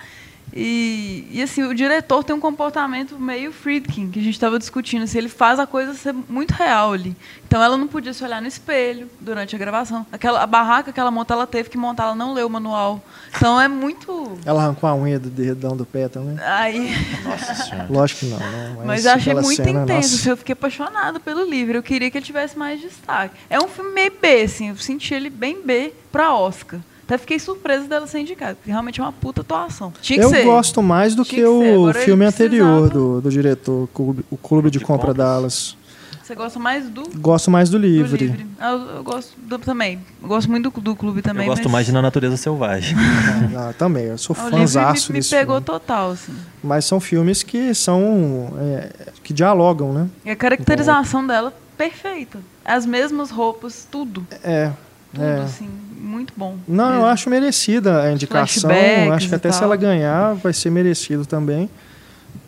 [0.60, 5.04] E, e assim, o diretor tem um comportamento meio Friedkin, que a gente estava discutindo.
[5.04, 7.16] Assim, ele faz a coisa ser muito real ali.
[7.46, 10.04] Então ela não podia se olhar no espelho durante a gravação.
[10.12, 13.04] Aquela, a barraca que ela monta, ela teve que montar, ela não leu o manual.
[13.36, 14.36] Então é muito.
[14.44, 16.36] Ela arrancou a unha do dedão do pé também?
[16.44, 16.92] Aí.
[17.24, 17.88] Nossa senhora.
[17.88, 18.74] Lógico que não, né?
[18.78, 20.16] Mas, Mas eu achei muito cena, intenso.
[20.16, 21.78] Assim, eu fiquei apaixonada pelo livro.
[21.78, 23.36] Eu queria que ele tivesse mais destaque.
[23.48, 24.70] É um filme meio B, assim.
[24.70, 26.80] Eu senti ele bem B para Oscar.
[27.08, 29.94] Até fiquei surpresa dela ser indicada, porque realmente é uma puta atuação.
[30.02, 30.44] Tinha eu ser.
[30.44, 34.70] gosto mais do que, que, o filme anterior do, do diretor, o Clube, o Clube
[34.70, 35.78] de, de Compra Dallas.
[36.22, 37.10] Você gosta mais do?
[37.18, 38.10] Gosto mais do livre.
[38.10, 38.48] Do livre.
[38.60, 40.02] Ah, eu, eu, gosto do, também.
[40.22, 41.48] Eu gosto muito do, do clube também.
[41.48, 41.72] Eu gosto mas...
[41.72, 42.98] mais de Na Natureza Selvagem.
[43.56, 45.66] ah, também, eu sou ah, fãzaço me, me pegou filme.
[45.66, 46.36] total, assim.
[46.62, 48.54] Mas são filmes que são.
[48.60, 48.90] É,
[49.24, 50.10] que dialogam, né?
[50.26, 52.40] E a caracterização então, dela, perfeita.
[52.66, 54.28] As mesmas roupas, tudo.
[54.44, 54.74] É.
[55.14, 55.42] Tudo, é.
[55.44, 55.70] assim,
[56.00, 56.58] muito bom.
[56.68, 57.02] Não, mesmo.
[57.02, 58.70] eu acho merecida a indicação.
[59.14, 61.70] Acho que até se ela ganhar, vai ser merecido também.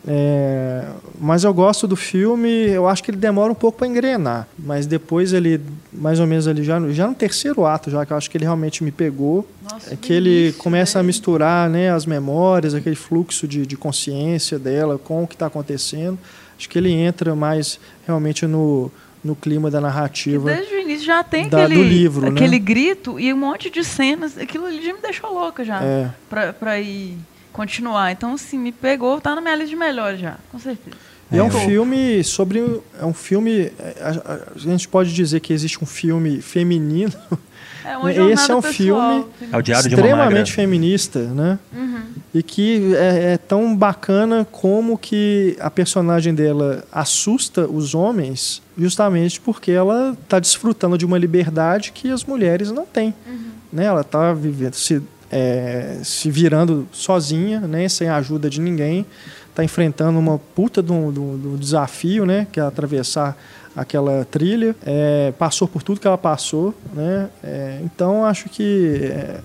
[0.06, 0.86] É,
[1.20, 4.86] mas eu gosto do filme, eu acho que ele demora um pouco para engrenar, mas
[4.86, 5.60] depois ele,
[5.92, 8.44] mais ou menos ali, já, já no terceiro ato, já que eu acho que ele
[8.44, 13.46] realmente me pegou, Nossa, é que ele começa a misturar né, as memórias, aquele fluxo
[13.46, 16.18] de, de consciência dela com o que está acontecendo.
[16.58, 18.90] Acho que ele entra mais realmente no,
[19.22, 20.50] no clima da narrativa.
[20.50, 22.28] E desde o início já tem da, aquele, livro, né?
[22.30, 22.64] aquele né?
[22.64, 24.38] grito e um monte de cenas.
[24.38, 25.82] Aquilo ali já me deixou louca já.
[25.82, 26.10] É.
[26.28, 27.16] Pra, ir
[27.52, 28.12] continuar.
[28.12, 30.96] Então, assim, me pegou, tá na minha lista de melhores já, com certeza.
[31.32, 32.80] E é um filme sobre.
[32.98, 33.70] É um filme.
[34.00, 37.12] A, a, gente pode dizer que existe um filme feminino.
[37.84, 38.62] É Esse é um pessoal.
[38.62, 41.58] filme é extremamente feminista, né?
[41.72, 42.00] Uhum.
[42.34, 49.40] E que é, é, tão bacana como que a personagem dela assusta os homens justamente
[49.40, 53.14] porque ela está desfrutando de uma liberdade que as mulheres não têm.
[53.26, 53.50] Uhum.
[53.72, 53.84] Né?
[53.84, 59.06] Ela está vivendo, se é, se virando sozinha, né, sem a ajuda de ninguém,
[59.48, 63.36] está enfrentando uma puta do, do, do, desafio, né, que é atravessar
[63.74, 69.40] aquela trilha, é, passou por tudo que ela passou, né, é, então acho que é,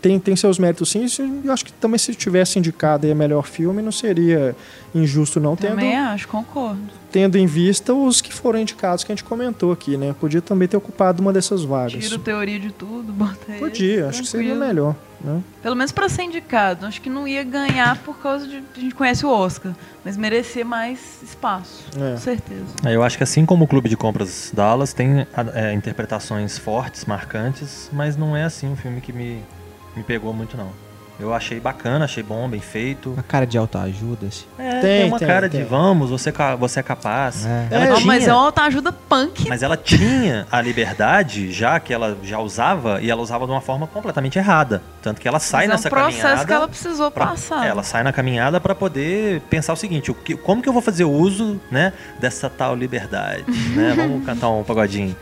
[0.00, 1.06] tem, tem seus méritos sim.
[1.44, 4.54] Eu acho que também se tivesse indicado aí a melhor filme, não seria
[4.94, 5.56] injusto não.
[5.56, 6.80] Também tendo, acho, concordo.
[7.10, 10.14] Tendo em vista os que foram indicados que a gente comentou aqui, né?
[10.18, 12.04] Podia também ter ocupado uma dessas vagas.
[12.04, 14.94] Tira teoria de tudo, bota Podia, acho que seria melhor.
[15.22, 15.42] Né?
[15.62, 16.86] Pelo menos para ser indicado.
[16.86, 18.62] Acho que não ia ganhar por causa de.
[18.74, 22.12] A gente conhece o Oscar, mas merecer mais espaço, é.
[22.12, 22.64] com certeza.
[22.84, 27.04] É, eu acho que assim como o Clube de Compras Dallas tem é, interpretações fortes,
[27.04, 29.42] marcantes, mas não é assim um filme que me
[30.00, 30.70] me pegou muito não.
[31.20, 33.10] Eu achei bacana, achei bom, bem feito.
[33.10, 34.46] Uma cara de autoajuda, assim.
[34.58, 35.60] É, tem, tem uma tem, cara tem.
[35.60, 37.44] de vamos, você, você é capaz.
[37.44, 37.68] É.
[37.70, 39.46] Ela é, tinha, mas é uma autoajuda punk.
[39.46, 43.60] Mas ela tinha a liberdade, já que ela já usava, e ela usava de uma
[43.60, 44.82] forma completamente errada.
[45.02, 46.10] Tanto que ela sai mas nessa caminhada.
[46.10, 47.66] É um processo caminhada que ela precisou pra, passar.
[47.66, 50.80] Ela sai na caminhada para poder pensar o seguinte: o que, como que eu vou
[50.80, 53.44] fazer uso né, dessa tal liberdade?
[53.76, 53.92] né?
[54.00, 55.14] Vamos cantar um pagodinho.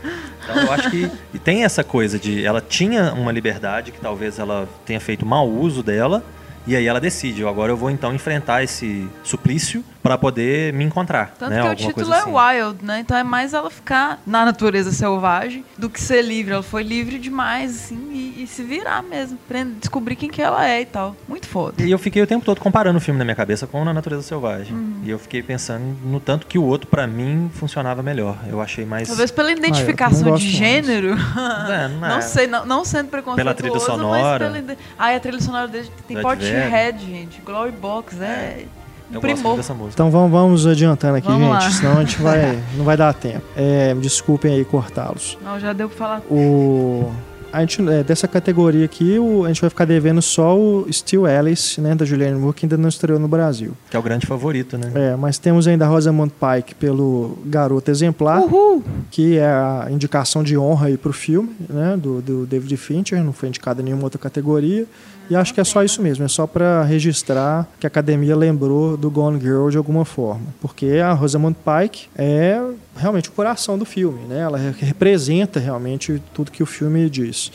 [0.49, 4.69] Então eu acho que tem essa coisa de ela tinha uma liberdade que talvez ela
[4.87, 6.25] tenha feito mau uso dela
[6.66, 11.35] e aí ela decide, agora eu vou então enfrentar esse suplício para poder me encontrar.
[11.39, 11.61] Tanto né?
[11.61, 12.65] que Alguma o título é assim.
[12.65, 13.01] Wild, né?
[13.01, 16.53] Então é mais ela ficar na natureza selvagem do que ser livre.
[16.53, 19.39] Ela foi livre demais, assim, e, e se virar mesmo.
[19.81, 21.16] Descobrir quem que ela é e tal.
[21.29, 21.83] Muito foda.
[21.83, 24.23] E eu fiquei o tempo todo comparando o filme na minha cabeça com Na Natureza
[24.23, 24.75] Selvagem.
[24.75, 25.01] Uhum.
[25.05, 28.39] E eu fiquei pensando no tanto que o outro, para mim, funcionava melhor.
[28.49, 29.09] Eu achei mais.
[29.09, 31.16] Talvez pela identificação ah, de gênero.
[31.69, 32.20] é, não, não, é.
[32.20, 33.37] sei, não, não sendo preconceituoso.
[33.37, 34.51] Pela trilha sonora.
[34.51, 34.77] Pela...
[34.99, 37.41] Ah, a trilha sonora dele tem Portishead, gente.
[37.41, 38.25] Glory Box, é.
[38.25, 38.66] é
[39.12, 39.43] eu Primor.
[39.43, 39.94] gosto dessa música.
[39.94, 41.70] Então vamos, vamos adiantando aqui, vamos gente, lá.
[41.70, 43.43] senão a gente vai, não vai dar tempo.
[43.56, 45.39] É, desculpem aí cortá-los.
[45.44, 46.22] Não, já deu pra falar.
[46.30, 47.10] O
[47.52, 51.24] a gente, é, dessa categoria aqui, o, a gente vai ficar devendo só o Steel
[51.26, 53.72] Alice, né, da Julianne Moore, que ainda não estreou no Brasil.
[53.90, 54.93] Que é o grande favorito, né?
[54.94, 58.82] É, mas temos ainda a Rosamund Pike pelo Garoto Exemplar, Uhul.
[59.10, 63.32] que é a indicação de honra aí pro filme, né, do, do David Fincher, não
[63.32, 64.86] foi indicada em nenhuma outra categoria.
[65.30, 68.96] E acho que é só isso mesmo, é só para registrar que a academia lembrou
[68.96, 70.46] do Gone Girl de alguma forma.
[70.60, 72.60] Porque a Rosamund Pike é
[72.96, 74.40] realmente o coração do filme, né?
[74.40, 77.52] Ela representa realmente tudo que o filme diz.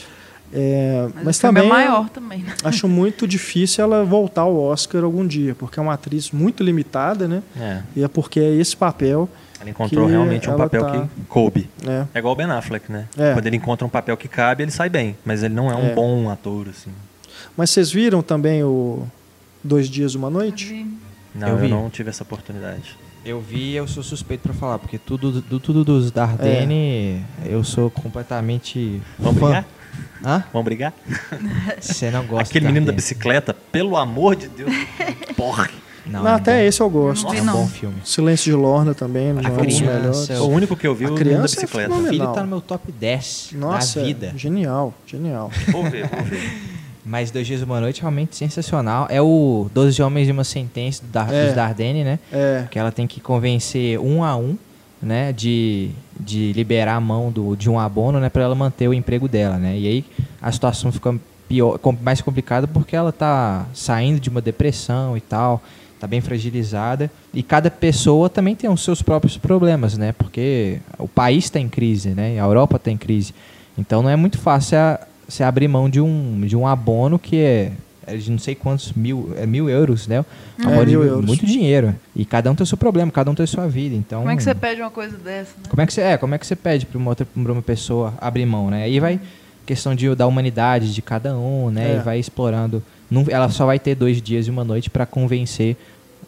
[0.56, 2.54] É, mas, mas é também, é maior também né?
[2.64, 7.28] acho muito difícil ela voltar ao Oscar algum dia, porque é uma atriz muito limitada,
[7.28, 7.42] né?
[7.60, 7.82] É.
[7.96, 9.28] E é porque é esse papel
[9.60, 10.92] ela encontrou realmente um papel tá...
[10.92, 11.70] que coube.
[11.88, 12.06] É.
[12.14, 13.08] é igual o Ben Affleck, né?
[13.18, 13.34] É.
[13.34, 15.16] Quando ele encontra um papel que cabe, ele sai bem.
[15.26, 15.94] Mas ele não é um é.
[15.94, 16.92] bom ator, assim.
[17.56, 19.08] Mas vocês viram também o
[19.64, 20.86] Dois Dias, Uma Noite?
[21.36, 22.98] Não, eu, eu não tive essa oportunidade.
[23.26, 27.48] Eu vi eu sou suspeito para falar, porque tudo, do, tudo dos Dardenne é.
[27.48, 29.02] eu sou completamente.
[29.18, 29.46] Vamos fã.
[29.46, 29.66] brigar?
[30.26, 30.44] Hã?
[30.52, 30.94] Vamos brigar?
[31.80, 34.72] Você não gosta Aquele menino da bicicleta, pelo amor de Deus.
[35.38, 35.70] Porra.
[36.06, 37.28] Não, não até esse eu gosto.
[37.28, 37.96] Não, é um bom filme.
[38.04, 40.30] Silêncio de Lorna também, a não criança, é um dos melhores.
[40.42, 41.94] O único que eu vi, o menino da bicicleta.
[41.94, 44.34] É o filho tá no meu top 10 Nossa, na vida.
[44.36, 45.50] Genial, genial.
[45.72, 46.62] Vou ver, vou ver.
[47.06, 49.08] Mas Dois Dias e Uma Noite realmente sensacional.
[49.10, 51.46] É o Doze Homens de uma Sentença do é.
[51.46, 52.20] dos Dardenne, né?
[52.32, 52.66] É.
[52.72, 54.58] Que ela tem que convencer um a um,
[55.02, 55.34] né?
[55.34, 58.30] De, de liberar a mão do, de um abono, né?
[58.30, 59.78] Para ela manter o emprego dela, né?
[59.78, 60.06] E aí
[60.42, 61.14] a situação fica
[61.48, 65.62] pior, mais complicada porque ela tá saindo de uma depressão e tal.
[66.00, 70.14] tá bem fragilizada e cada pessoa também tem os seus próprios problemas, né?
[70.14, 72.40] Porque o país está em crise, né?
[72.40, 73.34] A Europa está em crise.
[73.78, 74.78] Então não é muito fácil
[75.28, 77.72] você abrir mão de um, de um abono que é,
[78.06, 80.24] é de não sei quantos mil, é mil euros, né?
[80.60, 81.26] É, é mil euros.
[81.26, 81.96] Muito dinheiro.
[82.16, 83.96] E cada um tem o seu problema, cada um tem a sua vida.
[83.96, 85.52] Então, como é que você pede uma coisa dessa?
[85.58, 85.64] Né?
[85.70, 87.62] Como é que você, é, como é que você pede para uma, outra, pra uma
[87.62, 88.84] pessoa abrir mão, né?
[88.84, 89.20] Aí vai
[89.66, 91.94] questão de, da humanidade de cada um, né?
[91.94, 91.96] É.
[91.96, 92.84] E vai explorando.
[93.10, 95.78] Não, ela só vai ter dois dias e uma noite para convencer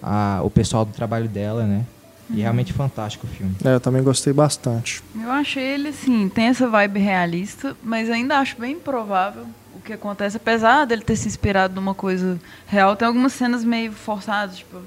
[0.01, 1.83] a, o pessoal do trabalho dela, né?
[2.29, 3.55] E realmente fantástico o filme.
[3.63, 5.03] É, eu também gostei bastante.
[5.15, 9.45] Eu achei ele, assim, tem essa vibe realista, mas ainda acho bem improvável
[9.75, 10.37] o que acontece.
[10.37, 14.81] Apesar dele ter se inspirado numa coisa real, tem algumas cenas meio forçadas, tipo,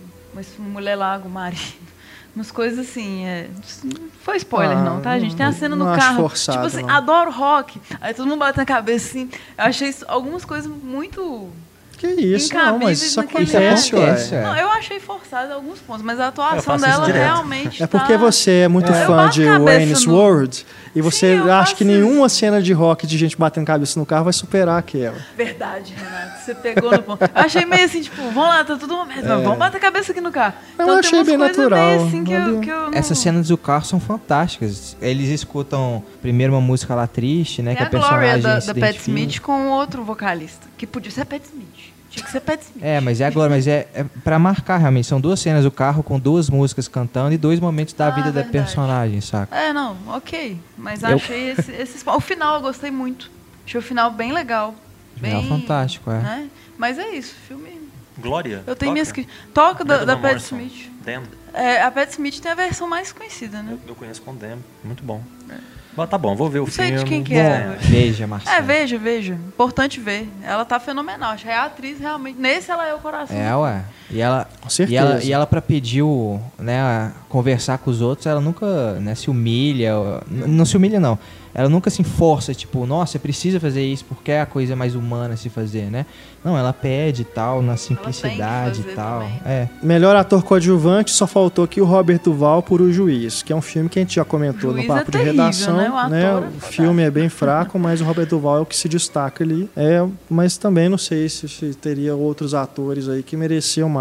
[0.58, 1.88] uma mulher lá, o marido.
[2.34, 3.48] Umas coisas assim, é...
[3.82, 5.34] não foi spoiler ah, não, tá, gente?
[5.34, 6.94] Tem a cena no carro, forçado, tipo assim, não.
[6.94, 7.80] adoro rock.
[8.00, 9.30] Aí todo mundo bate na cabeça assim.
[9.56, 11.50] Eu achei isso, algumas coisas muito
[11.98, 14.42] que isso, não, mas isso acontece, ué.
[14.42, 17.82] Não, eu achei forçado em alguns pontos, mas a atuação dela realmente.
[17.82, 18.18] É porque tá...
[18.18, 19.04] você é muito é.
[19.04, 20.14] fã de Wayne's no...
[20.14, 20.64] World
[20.94, 24.24] e você Sim, acha que nenhuma cena de rock de gente batendo cabeça no carro
[24.24, 25.16] vai superar aquela.
[25.36, 26.44] Verdade, Renato.
[26.44, 27.22] Você pegou no ponto.
[27.22, 29.42] Eu achei meio assim, tipo, vamos lá, tá tudo uma merda, é.
[29.42, 30.54] vamos bater a cabeça aqui no carro.
[30.74, 32.06] Então, eu achei bem natural.
[32.06, 32.98] Assim que eu, que eu não...
[32.98, 34.96] Essas cenas do carro são fantásticas.
[35.00, 37.74] Eles escutam primeiro uma música lá triste, né?
[37.74, 41.42] que a, a personagem da, da Pat Smith com outro vocalista, que podia ser Pat
[41.44, 41.92] Smith.
[42.10, 42.82] Tinha que ser Pat Smith.
[42.82, 45.06] É, mas é agora, mas é, é pra marcar realmente.
[45.06, 48.30] São duas cenas do carro com duas músicas cantando e dois momentos da ah, vida
[48.30, 48.46] verdade.
[48.46, 49.54] da personagem, saca?
[49.54, 50.58] É, não, ok.
[50.76, 51.16] Mas eu...
[51.16, 53.30] achei esse, esse, O final eu gostei muito.
[53.66, 54.74] Achei o final bem legal.
[55.20, 56.20] Bem, final fantástico, é.
[56.20, 56.50] Né?
[56.78, 57.68] Mas é isso, filme.
[58.16, 58.62] Glória.
[58.66, 59.28] Eu tenho minhas que.
[59.52, 60.90] Toca da, da Pat Smith.
[61.04, 61.24] Damn.
[61.52, 63.72] É, a Pat Smith tem a versão mais conhecida, né?
[63.72, 64.58] Eu, eu conheço com Damn.
[64.82, 65.22] Muito bom.
[65.50, 65.77] É.
[66.06, 66.90] Tá bom, vou ver o não filme.
[66.90, 67.76] Sei de quem que é.
[67.80, 68.56] Veja, Marcelo.
[68.56, 69.34] É, veja, veja.
[69.34, 70.28] Importante ver.
[70.42, 71.32] Ela tá fenomenal.
[71.32, 72.38] Acho que é a atriz realmente.
[72.38, 73.36] Nesse ela é o coração.
[73.36, 73.84] É, ué.
[74.10, 74.94] E ela, Com certeza.
[74.94, 79.14] E ela, e ela para pedir o, né, conversar com os outros, ela nunca né,
[79.14, 79.92] se humilha.
[80.30, 81.18] Não se humilha, não
[81.58, 84.94] ela nunca se força, tipo, nossa, você precisa fazer isso porque é a coisa mais
[84.94, 86.06] humana se fazer, né?
[86.44, 89.22] Não, ela pede tal, na simplicidade e tal.
[89.44, 89.68] É.
[89.82, 93.60] Melhor ator coadjuvante, só faltou aqui o Robert Duval por O Juiz, que é um
[93.60, 95.76] filme que a gente já comentou no papo é terrível, de redação.
[95.76, 95.90] Né?
[95.90, 96.34] O, né?
[96.36, 99.42] o é filme é bem fraco, mas o Robert Duval é o que se destaca
[99.42, 99.68] ali.
[99.76, 103.97] É, mas também não sei se, se teria outros atores aí que mereciam mais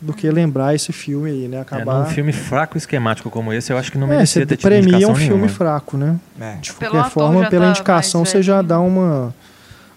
[0.00, 1.60] do que lembrar esse filme aí, né?
[1.60, 1.96] Acabar...
[1.96, 4.68] É, num filme fraco esquemático como esse, eu acho que não merecia é, ter tido
[4.68, 5.48] premia um filme nenhuma.
[5.48, 6.18] fraco, né?
[6.40, 6.54] É.
[6.56, 9.34] De qualquer forma, pela tá indicação, você já dá uma,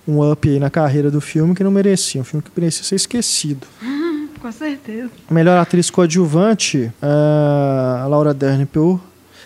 [0.07, 2.22] um up aí na carreira do filme que não merecia.
[2.22, 3.68] Um filme que merecia ser esquecido.
[4.41, 5.09] Com certeza.
[5.30, 8.99] Melhor atriz coadjuvante, uh, a Laura Dern por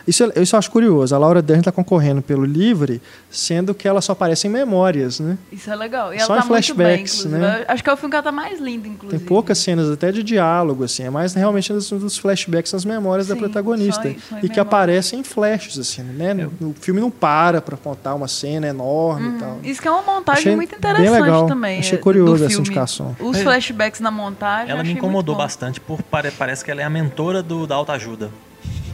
[0.07, 1.15] isso, isso eu acho curioso.
[1.15, 5.37] A Laura Dern está concorrendo pelo Livre, sendo que ela só aparece em memórias, né?
[5.51, 6.13] Isso é legal.
[6.13, 7.65] E só ela tá em flashbacks, bem, né?
[7.67, 9.19] Acho que é o filme que ela tá mais linda, inclusive.
[9.19, 11.03] Tem poucas cenas até de diálogo, assim.
[11.03, 14.03] É mais realmente dos, dos flashbacks nas memórias Sim, da protagonista.
[14.03, 16.35] Só, só e que aparecem em flashes, assim, né?
[16.37, 16.51] Eu...
[16.69, 19.35] O filme não para para contar uma cena enorme uhum.
[19.35, 19.59] e tal.
[19.63, 21.47] Isso que é uma montagem achei muito interessante legal.
[21.47, 21.79] também.
[21.79, 23.15] Achei curioso essa indicação.
[23.19, 24.71] Os flashbacks na montagem.
[24.71, 28.29] Ela me incomodou bastante, por parece que ela é a mentora do, da autoajuda.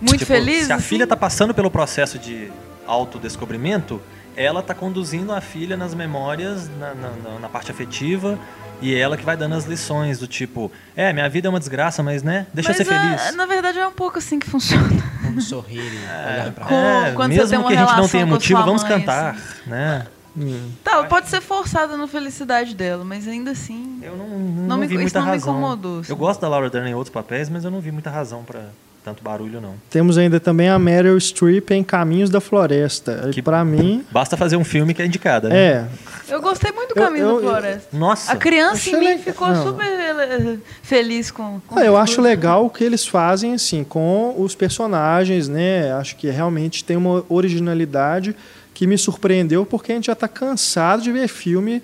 [0.01, 0.65] Muito tipo, feliz?
[0.65, 0.85] Se a assim?
[0.85, 2.51] filha está passando pelo processo de
[2.87, 4.01] autodescobrimento,
[4.35, 8.39] ela está conduzindo a filha nas memórias, na, na, na, parte afetiva,
[8.81, 11.59] e é ela que vai dando as lições do tipo, é, minha vida é uma
[11.59, 13.35] desgraça, mas né, deixa mas eu ser é, feliz.
[13.35, 14.89] Na verdade é um pouco assim que funciona.
[15.21, 18.83] Vamos sorrir e olhar pra é, Quando mesmo que a gente não tenha motivo, vamos
[18.83, 19.69] cantar, assim.
[19.69, 20.07] né?
[20.35, 20.71] Hum.
[20.81, 23.99] Tá, pode ser forçada na felicidade dela, mas ainda assim.
[24.01, 25.53] Eu não, não, não me, vi muita razão.
[25.53, 26.11] Me incomodou, assim.
[26.11, 28.69] Eu gosto da Laura Dern em outros papéis, mas eu não vi muita razão para
[29.03, 29.73] tanto barulho não.
[29.89, 33.29] Temos ainda também a Meryl Streep em Caminhos da Floresta.
[33.33, 35.55] Que para mim, basta fazer um filme que é indicada, né?
[35.55, 35.87] É.
[36.29, 37.97] Eu gostei muito do Caminhos eu, eu, da Floresta.
[37.97, 38.31] Nossa.
[38.31, 39.63] A criança em mim ficou não.
[39.63, 44.35] super eh, feliz com, com ah, Eu acho legal o que eles fazem assim com
[44.37, 45.91] os personagens, né?
[45.93, 48.35] Acho que realmente tem uma originalidade
[48.73, 51.81] que me surpreendeu porque a gente já está cansado de ver filme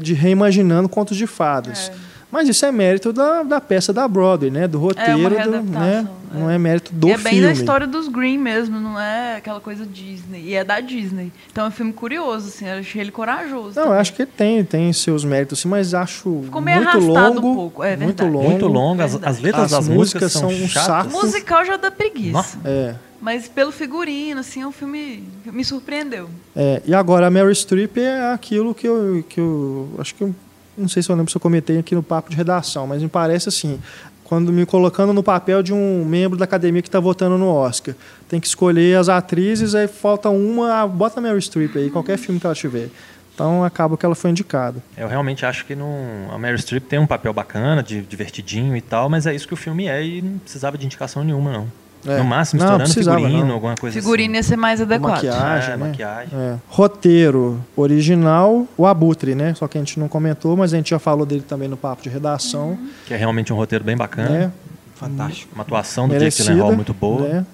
[0.00, 1.90] de reimaginando contos de fadas.
[1.92, 2.13] É.
[2.34, 4.66] Mas isso é mérito da, da peça da Broadway, né?
[4.66, 6.04] Do roteiro, é do, né?
[6.32, 6.36] É.
[6.36, 7.28] Não é mérito do é filme.
[7.28, 10.42] É bem da história dos Green mesmo, não é aquela coisa Disney.
[10.46, 11.30] E é da Disney.
[11.52, 12.66] Então é um filme curioso, assim.
[12.66, 13.78] Eu achei ele corajoso.
[13.78, 17.50] Não, acho que tem, tem seus méritos, sim, mas acho Ficou meio muito longo.
[17.50, 17.84] Um pouco.
[17.84, 18.50] É muito longo.
[18.50, 19.00] Muito longo.
[19.00, 21.16] As, as letras as das músicas são um saco.
[21.16, 22.32] O musical já dá preguiça.
[22.32, 22.58] Nossa.
[22.64, 22.96] É.
[23.20, 26.28] Mas pelo figurino, assim, o filme me surpreendeu.
[26.54, 30.34] É, e agora a Mary Streep é aquilo que eu, que eu acho que eu
[30.76, 33.08] não sei se eu lembro se eu comentei aqui no papo de redação, mas me
[33.08, 33.80] parece assim,
[34.24, 37.94] quando me colocando no papel de um membro da academia que está votando no Oscar.
[38.28, 42.16] Tem que escolher as atrizes, aí falta uma, ah, bota a Meryl Streep aí, qualquer
[42.18, 42.88] filme que ela tiver.
[43.34, 44.82] Então acaba que ela foi indicada.
[44.96, 45.88] Eu realmente acho que não,
[46.30, 49.54] a Mary Streep tem um papel bacana, de, divertidinho e tal, mas é isso que
[49.54, 51.68] o filme é e não precisava de indicação nenhuma, não.
[52.06, 52.18] É.
[52.18, 53.54] No máximo, estourando figurino, não.
[53.54, 54.36] alguma coisa Figurino assim.
[54.36, 55.14] ia ser mais adequado.
[55.14, 55.86] Maquiagem, é, né?
[55.88, 56.38] maquiagem.
[56.38, 56.56] É.
[56.68, 59.54] Roteiro original, o Abutre, né?
[59.54, 62.02] Só que a gente não comentou, mas a gente já falou dele também no papo
[62.02, 62.70] de redação.
[62.70, 62.88] Uhum.
[63.06, 64.36] Que é realmente um roteiro bem bacana.
[64.36, 64.50] É.
[64.94, 65.54] Fantástico.
[65.54, 67.28] Uma atuação do Merecida, Jake Gyllenhaal muito boa.
[67.28, 67.46] Né?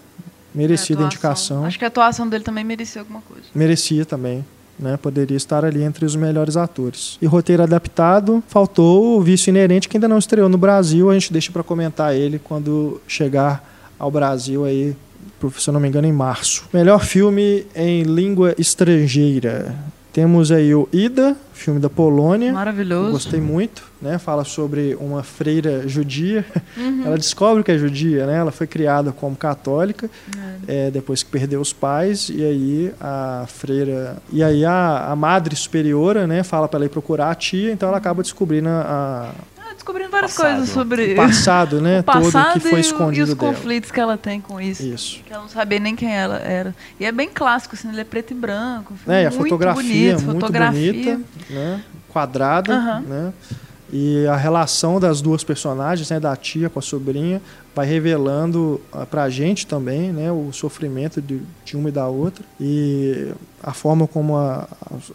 [0.55, 1.65] Merecida é, a indicação.
[1.65, 3.45] Acho que a atuação dele também merecia alguma coisa.
[3.55, 4.45] Merecia também.
[4.79, 7.19] Né, poderia estar ali entre os melhores atores.
[7.21, 11.11] E roteiro adaptado, faltou o Vício Inerente, que ainda não estreou no Brasil.
[11.11, 13.63] A gente deixa para comentar ele quando chegar
[14.01, 14.97] ao Brasil aí
[15.59, 16.65] se eu não me engano, em março.
[16.73, 19.75] Melhor filme em língua estrangeira.
[20.13, 22.53] Temos aí o Ida, filme da Polônia.
[22.53, 23.13] Maravilhoso.
[23.13, 24.19] Gostei muito, né?
[24.19, 26.45] Fala sobre uma freira judia.
[26.77, 27.03] Uhum.
[27.07, 28.37] Ela descobre que é judia, né?
[28.37, 30.11] Ela foi criada como católica,
[30.67, 30.87] é.
[30.87, 35.55] É, depois que perdeu os pais e aí a freira e aí a, a madre
[35.55, 36.43] superiora, né?
[36.43, 39.33] Fala para ela ir procurar a tia, então ela acaba descobrindo a,
[39.81, 40.57] descobrindo várias passado.
[40.57, 42.01] coisas sobre o passado, né?
[42.01, 43.53] o passado todo que foi escondido e os dela.
[43.53, 44.83] conflitos que ela tem com isso.
[44.83, 45.23] Isso.
[45.25, 46.75] Que ela não sabia nem quem ela era.
[46.99, 48.95] E é bem clássico, assim, ele é preto e branco.
[49.09, 50.93] É, e a fotografia bonito, muito fotografia.
[50.93, 51.83] bonita, né?
[52.09, 53.01] Quadrada, uhum.
[53.01, 53.33] né?
[53.93, 57.43] E a relação das duas personagens, né, da tia com a sobrinha,
[57.75, 62.45] vai revelando uh, pra gente também, né, o sofrimento de, de uma e da outra
[62.61, 64.69] e a forma como a,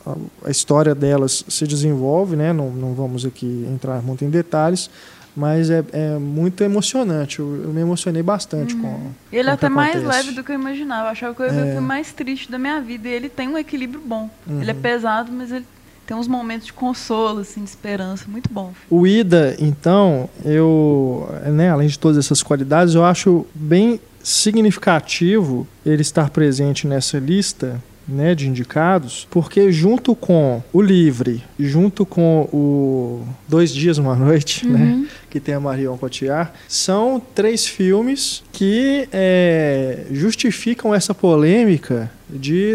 [0.05, 0.15] a,
[0.45, 4.89] a história delas se desenvolve, né, não, não vamos aqui entrar muito em detalhes,
[5.35, 7.39] mas é, é muito emocionante.
[7.39, 8.81] Eu, eu, me emocionei bastante uhum.
[8.81, 9.11] com.
[9.31, 11.07] Ele é até mais leve do que eu imaginava.
[11.07, 13.09] Eu achava que eu ia ver o filme mais triste da minha vida.
[13.09, 14.29] E ele tem um equilíbrio bom.
[14.47, 14.61] Uhum.
[14.61, 14.79] Ele é uhum.
[14.79, 15.65] pesado, mas ele
[16.05, 18.73] tem uns momentos de consolo, assim, de esperança, muito bom.
[18.89, 26.01] O Ida, então, eu, né, além de todas essas qualidades, eu acho bem significativo ele
[26.01, 33.23] estar presente nessa lista né, de indicados, porque junto com o Livre, junto com o
[33.47, 35.01] Dois Dias Uma Noite, né, uhum.
[35.01, 42.73] né, que tem a Marion Cotillard, são três filmes que é, justificam essa polêmica de,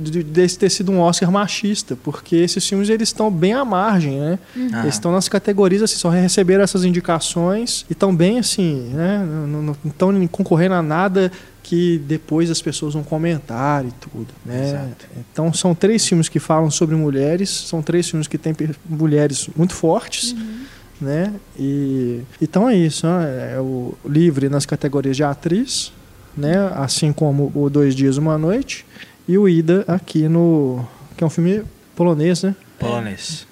[0.00, 4.18] de, de, ter sido um Oscar machista, porque esses filmes eles estão bem à margem,
[4.18, 4.38] né?
[4.56, 4.80] Uhum.
[4.80, 9.24] Eles estão nas categorias, assim, só receberam essas indicações e estão bem assim, né?
[9.46, 11.30] Não estão concorrendo a nada
[11.66, 14.68] que depois as pessoas vão comentar e tudo, né?
[14.68, 15.06] Exato.
[15.32, 18.54] Então são três filmes que falam sobre mulheres, são três filmes que têm
[18.88, 20.60] mulheres muito fortes, uhum.
[21.00, 21.34] né?
[21.58, 23.54] E então é isso, né?
[23.56, 25.92] é o livre nas categorias de atriz,
[26.36, 26.54] né?
[26.76, 28.86] Assim como o Dois Dias Uma Noite
[29.26, 30.86] e o Ida aqui no
[31.16, 31.64] que é um filme
[31.96, 32.54] polonês, né?
[32.78, 33.45] Polonês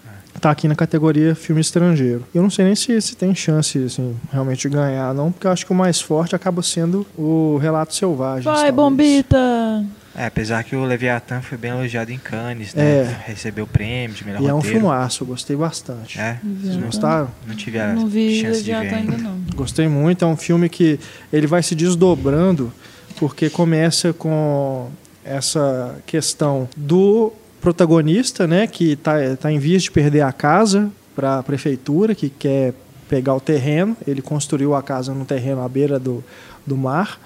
[0.44, 2.22] tá aqui na categoria filme estrangeiro.
[2.34, 5.50] Eu não sei nem se, se tem chance, assim, realmente de ganhar, não, porque eu
[5.50, 8.44] acho que o mais forte acaba sendo o Relato Selvagem.
[8.44, 8.74] Vai, talvez.
[8.74, 9.86] Bombita!
[10.14, 12.84] É, apesar que o Leviathan foi bem elogiado em Cannes, né?
[12.84, 13.16] É.
[13.26, 14.56] Recebeu o prêmio de melhor e roteiro.
[14.56, 16.20] é um filmaço, eu gostei bastante.
[16.20, 16.38] É?
[16.60, 17.30] Vocês gostaram?
[17.46, 19.16] Não tive a não vi chance de ver ainda.
[19.16, 19.40] não.
[19.56, 21.00] Gostei muito, é um filme que
[21.32, 22.70] ele vai se desdobrando,
[23.18, 24.90] porque começa com
[25.24, 27.32] essa questão do
[27.64, 32.28] protagonista, né, que está tá em vias de perder a casa para a prefeitura, que
[32.28, 32.74] quer
[33.08, 33.96] pegar o terreno.
[34.06, 36.22] Ele construiu a casa no terreno à beira do,
[36.66, 37.18] do mar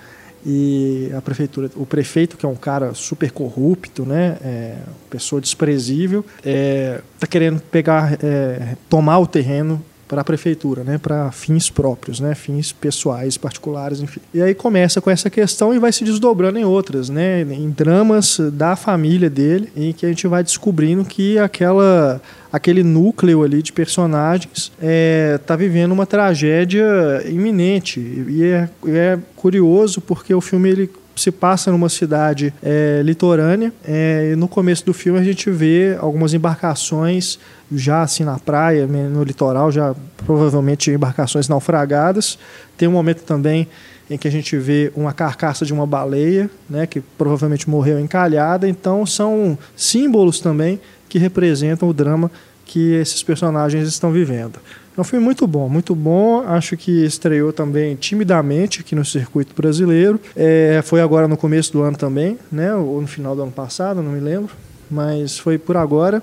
[0.47, 4.77] e a prefeitura, o prefeito que é um cara super corrupto, né, é,
[5.11, 10.99] pessoa desprezível, está é, tá querendo pegar, é, tomar o terreno para a prefeitura, né,
[10.99, 14.21] para fins próprios, né, fins pessoais, particulares, enfim.
[14.33, 18.41] E aí começa com essa questão e vai se desdobrando em outras, né, em dramas
[18.53, 22.21] da família dele, em que a gente vai descobrindo que aquela
[22.51, 26.83] aquele núcleo ali de personagens está é, tá vivendo uma tragédia
[27.27, 33.73] iminente e é, é curioso porque o filme ele se passa numa cidade é, litorânea.
[33.85, 37.39] É, e no começo do filme a gente vê algumas embarcações
[37.71, 42.39] já assim na praia, no litoral, já provavelmente embarcações naufragadas.
[42.77, 43.69] Tem um momento também
[44.11, 48.69] em que a gente vê uma carcaça de uma baleia, né, que provavelmente morreu encalhada.
[48.69, 52.31] Então são símbolos também que representam o drama
[52.65, 54.59] que esses personagens estão vivendo.
[54.99, 56.43] É um filme muito bom, muito bom.
[56.45, 60.21] Acho que estreou também timidamente aqui no circuito brasileiro.
[60.35, 62.75] É, foi agora no começo do ano também, né?
[62.75, 64.51] Ou no final do ano passado, não me lembro.
[64.91, 66.21] Mas foi por agora.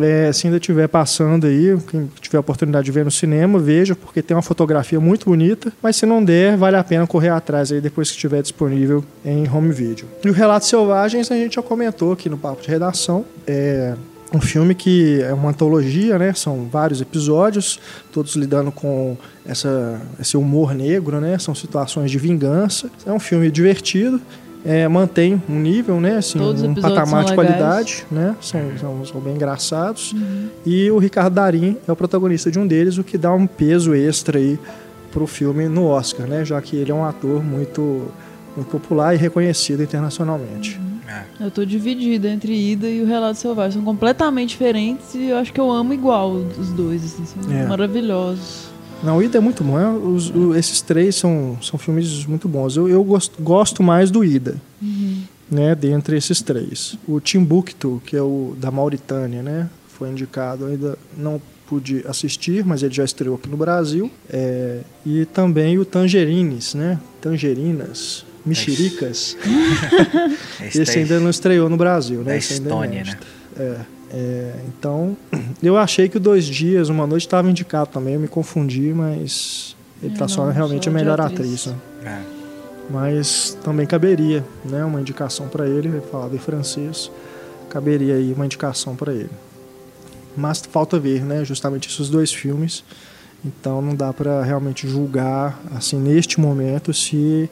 [0.00, 3.96] É, se ainda estiver passando aí, quem tiver a oportunidade de ver no cinema, veja,
[3.96, 5.72] porque tem uma fotografia muito bonita.
[5.82, 9.50] Mas se não der, vale a pena correr atrás aí depois que estiver disponível em
[9.50, 10.06] home video.
[10.24, 13.24] E o Relatos Selvagens a gente já comentou aqui no Papo de Redação.
[13.48, 13.96] É,
[14.34, 16.32] um filme que é uma antologia, né?
[16.34, 17.78] São vários episódios,
[18.12, 19.16] todos lidando com
[19.46, 21.38] essa, esse humor negro, né?
[21.38, 22.90] São situações de vingança.
[23.06, 24.20] É um filme divertido.
[24.66, 26.16] é, mantém um nível, né?
[26.16, 28.34] Assim, um patamar de qualidade, né?
[28.40, 30.12] São, são, são bem engraçados.
[30.12, 30.48] Uhum.
[30.66, 33.94] E o Ricardo Darim é o protagonista de um deles, o que dá um peso
[33.94, 34.58] extra aí
[35.12, 36.44] pro filme no Oscar, né?
[36.44, 38.08] Já que ele é um ator muito,
[38.56, 40.80] muito popular e reconhecido internacionalmente.
[40.80, 40.95] Uhum.
[41.08, 41.24] É.
[41.40, 43.72] Eu tô dividida entre Ida e o Relato Selvagem.
[43.72, 47.66] São completamente diferentes e eu acho que eu amo igual os dois, assim, são é.
[47.66, 48.76] maravilhosos.
[49.02, 49.78] Não, o Ida é muito bom.
[49.78, 52.76] É, os, esses três são, são filmes muito bons.
[52.76, 55.22] Eu, eu gosto, gosto mais do Ida, uhum.
[55.50, 55.74] né?
[55.74, 56.98] Dentre esses três.
[57.06, 59.68] O Timbuktu, que é o da Mauritânia, né?
[59.88, 60.66] Foi indicado.
[60.66, 64.10] Ainda não pude assistir, mas ele já estreou aqui no Brasil.
[64.30, 66.98] É, e também o Tangerines, né?
[67.20, 68.25] Tangerinas.
[68.46, 69.36] Mexericas.
[70.62, 72.32] Esse ainda não estreou no Brasil, né?
[72.32, 73.18] Da Estônia, né?
[73.58, 73.96] É.
[74.08, 75.16] É, então,
[75.62, 79.76] eu achei que o Dois Dias, Uma Noite estava indicado também, eu me confundi, mas
[80.02, 81.66] ele está só realmente a melhor atriz.
[81.66, 81.76] né?
[82.04, 82.36] é.
[82.88, 87.10] Mas também caberia né, uma indicação para ele, ele falava em francês,
[87.68, 89.30] caberia aí uma indicação para ele.
[90.36, 92.84] Mas falta ver, né, justamente esses dois filmes,
[93.44, 97.50] então não dá para realmente julgar, assim, neste momento, se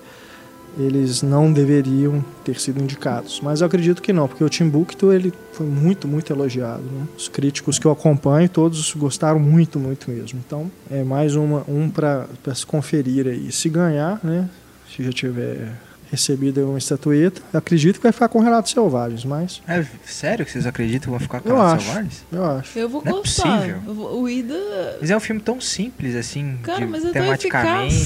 [0.78, 3.40] eles não deveriam ter sido indicados.
[3.42, 6.82] Mas eu acredito que não, porque o Timbuktu ele foi muito, muito elogiado.
[6.82, 7.06] Né?
[7.16, 10.40] Os críticos que eu acompanho, todos gostaram muito, muito mesmo.
[10.44, 13.50] Então, é mais uma, um para se conferir aí.
[13.52, 14.48] Se ganhar, né,
[14.94, 15.72] se já tiver
[16.10, 19.60] recebido uma estatueta, acredito que vai ficar com Relatos Selvagens, mas...
[19.66, 22.24] É sério que vocês acreditam que vão ficar com eu Relatos acho, Selvagens?
[22.30, 22.78] Eu acho.
[22.78, 23.48] Eu vou não é gostar.
[23.48, 23.94] É possível.
[23.94, 24.98] Vou, o Ida...
[25.00, 28.04] Mas é um filme tão simples, assim, Cara, de, mas é tematicamente...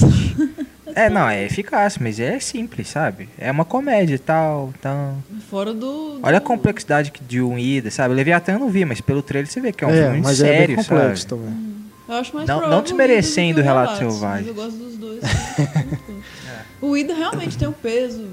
[0.95, 3.29] É, não, é eficaz, mas é simples, sabe?
[3.37, 5.23] É uma comédia e tal, então...
[5.49, 6.19] Fora do, do...
[6.23, 8.13] Olha a complexidade de um ida, sabe?
[8.13, 10.37] Leviatã eu não vi, mas pelo trailer você vê que é um é, filme mas
[10.37, 11.41] sério, é bem complexo sabe?
[11.41, 11.49] também.
[11.53, 11.69] Hum.
[12.07, 14.47] Eu acho mais não, não desmerecendo o Relato Selvagem.
[14.47, 15.23] eu gosto dos dois.
[15.59, 16.59] é.
[16.81, 18.27] O Ida realmente tem um peso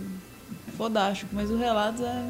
[0.76, 2.22] fodástico, mas o relato é.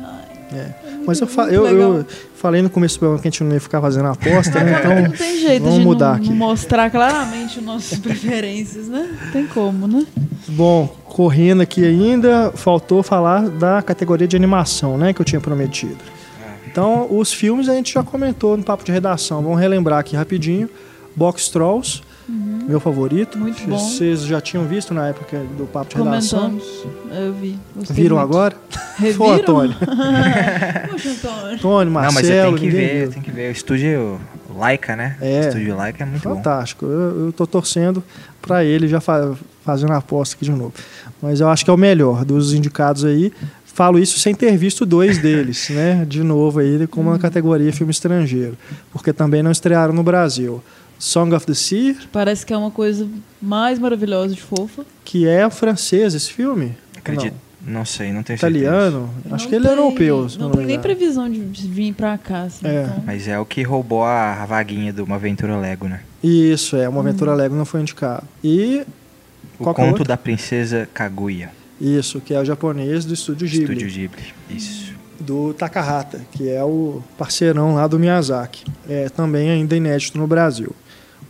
[0.52, 0.56] é.
[0.56, 0.74] é
[1.06, 3.60] mas eu, fa eu, eu, falei no começo do programa que a gente não ia
[3.60, 4.78] ficar fazendo aposta, né?
[4.78, 5.02] Então.
[5.02, 6.30] Não tem jeito vamos de mudar não, aqui.
[6.30, 9.08] mostrar claramente nossas preferências, né?
[9.32, 10.06] Tem como, né?
[10.48, 15.12] Bom, correndo aqui ainda, faltou falar da categoria de animação, né?
[15.12, 15.98] Que eu tinha prometido.
[16.66, 19.42] Então, os filmes a gente já comentou no papo de redação.
[19.42, 20.68] Vamos relembrar aqui rapidinho.
[21.16, 22.58] Box Trolls, Uhum.
[22.68, 23.38] Meu favorito.
[23.38, 23.78] Muito bom.
[23.78, 26.60] Vocês já tinham visto na época do Papo de Redação?
[27.10, 27.58] Eu vi.
[27.90, 28.28] Viram muito.
[28.30, 28.56] agora?
[28.96, 29.26] Reviram?
[29.26, 29.76] Foi, Antônio.
[30.90, 31.54] Poxa, Antônio.
[31.54, 31.92] Antônio, Marcelo.
[31.92, 33.48] Não, mas você tem que ver, tem que ver.
[33.48, 34.20] O estúdio
[34.56, 35.16] Laika, né?
[35.20, 35.40] É.
[35.40, 36.86] O estúdio Laika é muito Fantástico.
[36.86, 36.92] bom.
[36.92, 37.16] Fantástico.
[37.20, 38.02] Eu, eu tô torcendo
[38.42, 39.34] para ele já fa
[39.64, 40.72] fazendo a aposta aqui de novo.
[41.20, 43.32] Mas eu acho que é o melhor dos indicados aí.
[43.64, 46.04] Falo isso sem ter visto dois deles, né?
[46.08, 48.56] De novo aí, como uma categoria filme estrangeiro.
[48.92, 50.62] Porque também não estrearam no Brasil.
[50.98, 51.96] Song of the Sea.
[52.12, 53.08] Parece que é uma coisa
[53.40, 54.84] mais maravilhosa de fofa.
[55.04, 56.76] Que é francês esse filme?
[56.96, 57.34] Acredito.
[57.64, 59.10] Não, não sei, não tenho Italiano?
[59.12, 59.34] Certeza.
[59.34, 60.26] Acho não que ele é europeu.
[60.38, 62.42] Não, não tem nem previsão de vir pra cá.
[62.42, 62.84] Assim, é.
[62.84, 63.02] Então.
[63.04, 66.00] Mas é o que roubou a vaguinha de uma aventura Lego, né?
[66.22, 66.88] Isso, é.
[66.88, 67.36] Uma aventura hum.
[67.36, 68.26] Lego não foi indicado.
[68.42, 68.84] E.
[69.58, 71.50] O é conto da princesa Kaguya.
[71.80, 73.64] Isso, que é o japonês do estúdio Ghibli.
[73.64, 78.64] Estúdio Ghibli, isso do Takahata, que é o parceirão lá do Miyazaki.
[78.88, 80.74] É também ainda inédito no Brasil.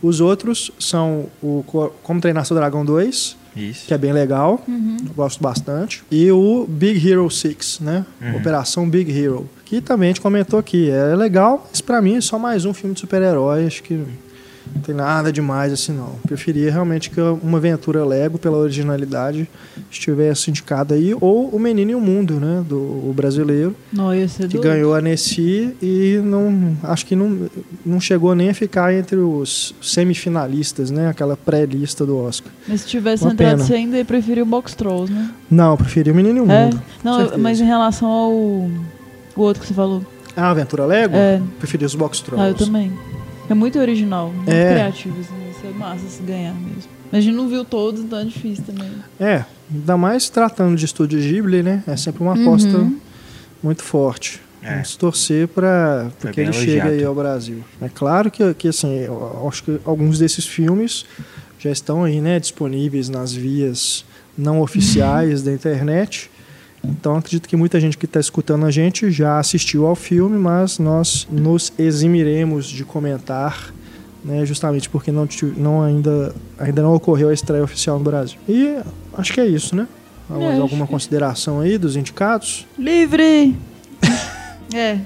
[0.01, 1.63] Os outros são o
[2.03, 3.87] Como Treinar Seu Dragão 2, Isso.
[3.87, 4.97] que é bem legal, uhum.
[5.15, 6.03] gosto bastante.
[6.11, 8.05] E o Big Hero 6, né?
[8.21, 8.37] Uhum.
[8.37, 10.89] Operação Big Hero, que também a gente comentou aqui.
[10.89, 14.03] É legal, mas pra mim é só mais um filme de super-herói, acho que
[14.75, 16.13] não tem nada demais assim, não.
[16.25, 19.47] Preferia realmente que uma aventura Lego, pela originalidade,
[19.89, 21.15] estivesse indicada aí.
[21.19, 22.63] Ou O Menino e o Mundo, né?
[22.67, 23.75] Do brasileiro.
[23.91, 24.09] Não,
[24.49, 27.49] que ganhou a Nessie e não, acho que não,
[27.85, 31.07] não chegou nem a ficar entre os semifinalistas, né?
[31.09, 32.51] Aquela pré-lista do Oscar.
[32.67, 33.63] Mas se tivesse uma entrado, pena.
[33.63, 35.31] você ainda preferiu o Box Trolls, né?
[35.49, 36.65] Não, eu preferi O Menino e o é?
[36.65, 36.81] Mundo.
[37.03, 38.31] Não, mas em relação ao
[39.37, 40.03] o outro que você falou.
[40.35, 41.15] Ah, Aventura Lego?
[41.15, 41.41] É.
[41.59, 42.45] Preferi os Box Trolls.
[42.45, 42.91] Ah, eu também.
[43.49, 44.73] É muito original, muito é.
[44.73, 46.91] criativo, assim, isso é massa se ganhar mesmo.
[47.11, 48.91] Mas a gente não viu todos, então é difícil também.
[49.19, 51.83] É, ainda mais tratando de estúdio Ghibli, né?
[51.87, 52.99] É sempre uma aposta uhum.
[53.63, 54.41] muito forte.
[54.61, 54.71] É.
[54.73, 57.63] Vamos torcer para que ele chegue aí ao Brasil.
[57.81, 61.05] É claro que, que assim, eu acho que alguns desses filmes
[61.59, 64.03] já estão aí, né, disponíveis nas vias
[64.37, 66.29] não oficiais da internet.
[66.83, 70.79] Então acredito que muita gente que está escutando a gente já assistiu ao filme, mas
[70.79, 73.73] nós nos eximiremos de comentar,
[74.23, 78.37] né, justamente porque não, não ainda, ainda não ocorreu a estreia oficial no Brasil.
[78.47, 78.77] E
[79.13, 79.87] acho que é isso, né?
[80.29, 82.65] É, alguma consideração aí dos indicados?
[82.77, 83.55] Livre!
[84.75, 84.99] é,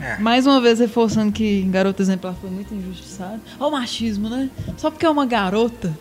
[0.00, 0.18] É.
[0.18, 3.40] Mais uma vez reforçando que Garota Exemplar foi muito injustiçado.
[3.58, 4.50] Olha o machismo, né?
[4.76, 5.96] Só porque é uma garota.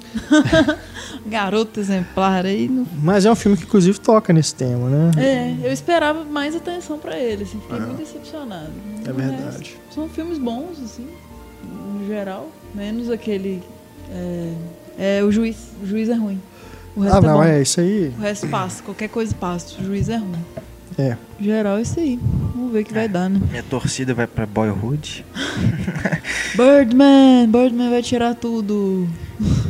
[1.26, 2.67] garota exemplar aí.
[2.67, 2.85] No...
[3.01, 5.11] Mas é um filme que inclusive toca nesse tema, né?
[5.17, 8.72] É, eu esperava mais atenção para ele, assim, fiquei muito decepcionado.
[9.05, 9.77] É verdade.
[9.89, 11.07] são filmes bons, assim,
[11.63, 12.49] no geral.
[12.73, 13.63] Menos aquele.
[14.11, 14.53] É,
[14.97, 15.57] é o juiz.
[15.81, 16.41] O juiz é ruim.
[16.95, 18.13] O resto ah, é não, é, é isso aí.
[18.17, 19.80] O resto passa, qualquer coisa passa.
[19.80, 20.45] O juiz é ruim.
[20.97, 21.17] É.
[21.39, 22.19] Geral, é isso aí.
[22.55, 22.95] Vamos ver o que é.
[22.95, 23.39] vai dar, né?
[23.49, 25.26] Minha torcida vai pra Boyhood.
[26.55, 27.47] Birdman!
[27.49, 29.07] Birdman vai tirar tudo.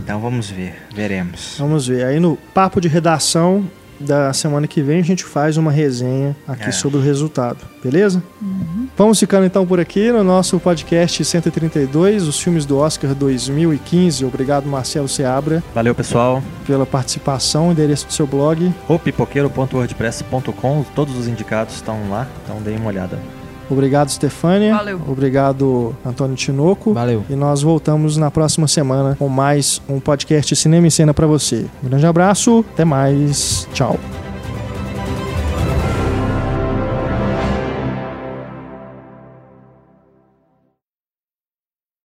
[0.04, 1.56] Então vamos ver, veremos.
[1.58, 2.06] Vamos ver.
[2.06, 3.66] Aí no papo de redação,
[4.00, 6.72] da semana que vem a gente faz uma resenha aqui é.
[6.72, 8.22] sobre o resultado, beleza?
[8.42, 8.88] Uhum.
[8.98, 14.26] Vamos ficando então por aqui no nosso podcast 132, os filmes do Oscar 2015.
[14.26, 15.64] Obrigado, Marcelo Seabra.
[15.74, 16.42] Valeu, pessoal.
[16.66, 18.74] Pela participação, endereço do seu blog.
[18.88, 23.20] O pipoqueiro.wordpress.com, todos os indicados estão lá, então deem uma olhada.
[23.70, 24.76] Obrigado, Stefânia.
[24.76, 25.02] Valeu.
[25.08, 26.94] Obrigado, Antônio Tinoco.
[26.94, 27.24] Valeu.
[27.30, 31.66] E nós voltamos na próxima semana com mais um podcast Cinema e Cena para você.
[31.84, 33.68] Um grande abraço, até mais.
[33.74, 34.00] Tchau.